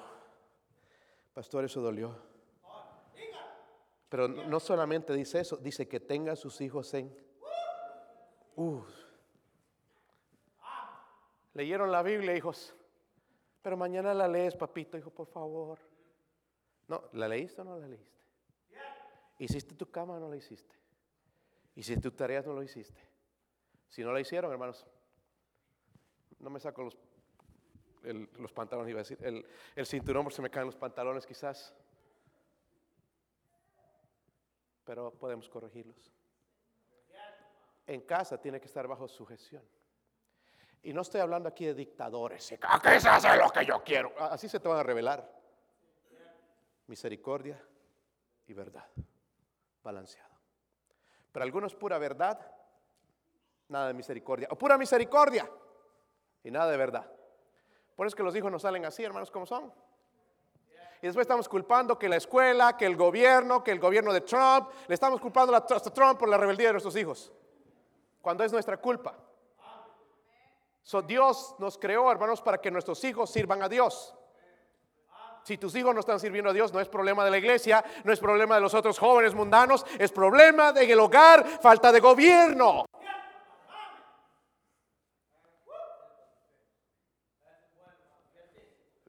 pastor, 1.34 1.64
eso 1.64 1.80
dolió. 1.80 2.14
Pero 4.08 4.26
no 4.26 4.58
solamente 4.58 5.12
dice 5.12 5.40
eso, 5.40 5.56
dice 5.56 5.86
que 5.86 6.00
tenga 6.00 6.34
sus 6.34 6.60
hijos 6.60 6.92
en... 6.94 7.14
Uh. 8.56 8.82
Leyeron 11.54 11.92
la 11.92 12.02
Biblia, 12.02 12.34
hijos. 12.34 12.74
Pero 13.62 13.76
mañana 13.76 14.14
la 14.14 14.26
lees, 14.26 14.56
papito, 14.56 14.96
hijo, 14.96 15.10
por 15.10 15.26
favor. 15.26 15.78
No, 16.86 17.04
¿la 17.12 17.28
leíste 17.28 17.60
o 17.60 17.64
no 17.64 17.78
la 17.78 17.86
leíste? 17.86 18.18
¿Hiciste 19.38 19.74
tu 19.74 19.90
cama 19.90 20.14
o 20.14 20.20
no 20.20 20.28
la 20.28 20.36
hiciste? 20.36 20.74
¿Hiciste 21.74 22.00
tus 22.00 22.16
tareas 22.16 22.46
o 22.46 22.50
no 22.50 22.56
lo 22.56 22.62
hiciste? 22.62 23.00
Si 23.88 24.02
no 24.02 24.12
la 24.12 24.20
hicieron, 24.20 24.50
hermanos, 24.50 24.86
no 26.38 26.50
me 26.50 26.60
saco 26.60 26.82
los, 26.82 26.96
los 28.02 28.52
pantalones, 28.52 28.90
iba 28.90 29.00
a 29.00 29.02
decir, 29.02 29.18
el, 29.22 29.46
el 29.74 29.86
cinturón 29.86 30.30
se 30.30 30.42
me 30.42 30.50
caen 30.50 30.66
los 30.66 30.76
pantalones 30.76 31.26
quizás. 31.26 31.74
Pero 34.84 35.10
podemos 35.12 35.48
corregirlos. 35.48 36.12
En 37.86 38.02
casa 38.02 38.40
tiene 38.40 38.60
que 38.60 38.66
estar 38.66 38.86
bajo 38.86 39.08
sujeción. 39.08 39.62
Y 40.82 40.92
no 40.92 41.02
estoy 41.02 41.20
hablando 41.20 41.48
aquí 41.48 41.66
de 41.66 41.74
dictadores. 41.74 42.54
¿Qué 42.82 43.00
se 43.00 43.08
hace 43.08 43.36
lo 43.36 43.50
que 43.50 43.64
yo 43.64 43.82
quiero? 43.82 44.12
Así 44.18 44.48
se 44.48 44.60
te 44.60 44.68
van 44.68 44.78
a 44.78 44.82
revelar. 44.82 45.28
Misericordia 46.86 47.62
y 48.46 48.52
verdad. 48.52 48.86
Balanceado. 49.82 50.34
Pero 51.32 51.44
algunos 51.44 51.74
pura 51.74 51.98
verdad, 51.98 52.40
nada 53.68 53.88
de 53.88 53.94
misericordia. 53.94 54.48
O 54.50 54.56
pura 54.56 54.78
misericordia 54.78 55.50
y 56.42 56.50
nada 56.50 56.70
de 56.70 56.76
verdad. 56.76 57.17
Por 57.98 58.06
eso 58.06 58.14
es 58.14 58.14
que 58.14 58.22
los 58.22 58.36
hijos 58.36 58.52
no 58.52 58.60
salen 58.60 58.84
así, 58.84 59.02
hermanos, 59.02 59.28
como 59.28 59.44
son. 59.44 59.72
Y 61.02 61.06
después 61.08 61.24
estamos 61.24 61.48
culpando 61.48 61.98
que 61.98 62.08
la 62.08 62.14
escuela, 62.14 62.76
que 62.76 62.86
el 62.86 62.94
gobierno, 62.94 63.64
que 63.64 63.72
el 63.72 63.80
gobierno 63.80 64.12
de 64.12 64.20
Trump, 64.20 64.68
le 64.86 64.94
estamos 64.94 65.20
culpando 65.20 65.52
a 65.56 65.66
Trump 65.66 66.16
por 66.16 66.28
la 66.28 66.36
rebeldía 66.36 66.68
de 66.68 66.74
nuestros 66.74 66.94
hijos. 66.94 67.32
Cuando 68.22 68.44
es 68.44 68.52
nuestra 68.52 68.76
culpa. 68.76 69.16
So, 70.80 71.02
Dios 71.02 71.56
nos 71.58 71.76
creó, 71.76 72.08
hermanos, 72.12 72.40
para 72.40 72.60
que 72.60 72.70
nuestros 72.70 73.02
hijos 73.02 73.32
sirvan 73.32 73.64
a 73.64 73.68
Dios. 73.68 74.14
Si 75.42 75.58
tus 75.58 75.74
hijos 75.74 75.92
no 75.92 75.98
están 75.98 76.20
sirviendo 76.20 76.50
a 76.50 76.52
Dios, 76.52 76.72
no 76.72 76.78
es 76.78 76.88
problema 76.88 77.24
de 77.24 77.32
la 77.32 77.38
iglesia, 77.38 77.84
no 78.04 78.12
es 78.12 78.20
problema 78.20 78.54
de 78.54 78.60
los 78.60 78.74
otros 78.74 78.96
jóvenes 78.96 79.34
mundanos, 79.34 79.84
es 79.98 80.12
problema 80.12 80.72
de 80.72 80.92
el 80.92 81.00
hogar, 81.00 81.44
falta 81.44 81.90
de 81.90 81.98
gobierno. 81.98 82.84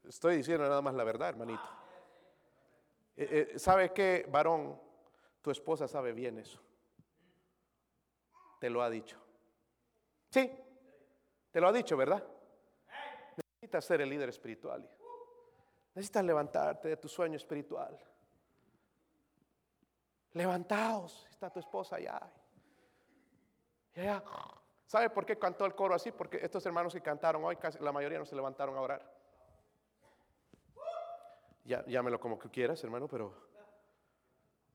Estoy 0.10 0.38
diciendo 0.38 0.68
nada 0.68 0.82
más 0.82 0.96
la 0.96 1.04
verdad, 1.04 1.30
hermanito. 1.30 1.62
Eh, 3.16 3.52
eh, 3.54 3.60
¿Sabe 3.60 3.94
qué, 3.94 4.26
varón? 4.28 4.82
Tu 5.40 5.52
esposa 5.52 5.88
sabe 5.88 6.14
bien 6.14 6.40
eso. 6.40 6.60
Te 8.60 8.72
lo 8.72 8.82
ha 8.82 8.90
dicho. 8.90 9.20
Sí, 10.32 10.52
te 11.52 11.62
lo 11.62 11.68
ha 11.68 11.72
dicho, 11.72 11.96
¿verdad? 11.96 12.24
Necesitas 13.62 13.86
ser 13.86 14.02
el 14.02 14.10
líder 14.10 14.30
espiritual. 14.30 14.90
Necesitas 15.94 16.26
levantarte 16.26 16.88
de 16.90 16.98
tu 16.98 17.08
sueño 17.08 17.36
espiritual. 17.36 17.96
levantaos, 20.34 21.28
está 21.30 21.52
tu 21.52 21.60
esposa 21.60 21.98
allá. 21.98 22.20
Allá. 23.96 24.24
¿Sabe 24.88 25.12
por 25.12 25.24
qué 25.24 25.38
cantó 25.38 25.68
el 25.68 25.76
coro 25.76 25.94
así? 25.94 26.12
Porque 26.12 26.38
estos 26.42 26.66
hermanos 26.66 26.94
que 26.94 27.02
cantaron 27.02 27.46
hoy, 27.46 27.58
casi 27.58 27.78
la 27.78 27.92
mayoría 27.92 28.18
no 28.18 28.26
se 28.26 28.36
levantaron 28.36 28.76
a 28.76 28.82
orar. 28.82 29.19
Llámelo 31.70 32.20
como 32.20 32.40
que 32.40 32.50
quieras, 32.50 32.84
hermano, 32.84 33.08
pero 33.08 33.32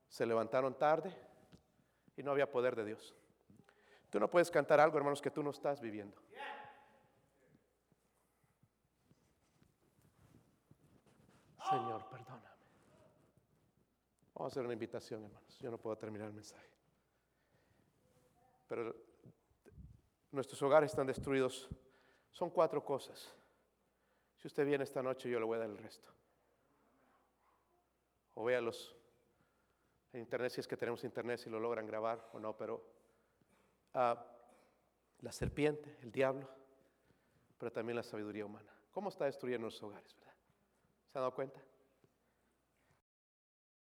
se 0.08 0.24
levantaron 0.24 0.78
tarde 0.78 1.12
y 2.16 2.22
no 2.22 2.30
había 2.30 2.48
poder 2.48 2.76
de 2.76 2.84
Dios. 2.84 3.14
Tú 4.10 4.20
no 4.20 4.30
puedes 4.30 4.48
cantar 4.48 4.78
algo, 4.78 4.96
hermanos, 4.96 5.20
que 5.20 5.30
tú 5.30 5.42
no 5.42 5.50
estás 5.50 5.80
viviendo. 5.80 6.16
Señor, 11.68 12.08
perdóname. 12.08 12.44
Vamos 14.34 14.52
a 14.52 14.52
hacer 14.52 14.64
una 14.64 14.74
invitación, 14.74 15.24
hermanos. 15.24 15.58
Yo 15.58 15.70
no 15.72 15.78
puedo 15.78 15.96
terminar 15.96 16.28
el 16.28 16.34
mensaje. 16.34 16.68
Pero 18.68 18.94
nuestros 20.30 20.62
hogares 20.62 20.92
están 20.92 21.08
destruidos. 21.08 21.68
Son 22.30 22.50
cuatro 22.50 22.84
cosas. 22.84 23.34
Si 24.36 24.46
usted 24.46 24.64
viene 24.64 24.84
esta 24.84 25.02
noche, 25.02 25.28
yo 25.28 25.40
le 25.40 25.46
voy 25.46 25.56
a 25.56 25.60
dar 25.60 25.70
el 25.70 25.78
resto. 25.78 26.14
O 28.34 28.44
véalos 28.44 28.96
en 30.12 30.20
internet 30.20 30.52
si 30.52 30.60
es 30.60 30.68
que 30.68 30.76
tenemos 30.76 31.02
internet, 31.04 31.40
si 31.40 31.50
lo 31.50 31.58
logran 31.58 31.86
grabar 31.86 32.30
o 32.32 32.38
no, 32.38 32.56
pero 32.56 32.84
ah, 33.94 34.24
la 35.20 35.32
serpiente, 35.32 35.96
el 36.02 36.12
diablo, 36.12 36.48
pero 37.58 37.72
también 37.72 37.96
la 37.96 38.02
sabiduría 38.02 38.46
humana. 38.46 38.72
¿Cómo 38.92 39.08
está 39.08 39.24
destruyendo 39.24 39.64
nuestros 39.64 39.90
hogares, 39.90 40.14
verdad? 40.14 40.34
¿Se 41.12 41.18
han 41.18 41.22
dado 41.22 41.34
cuenta? 41.34 41.60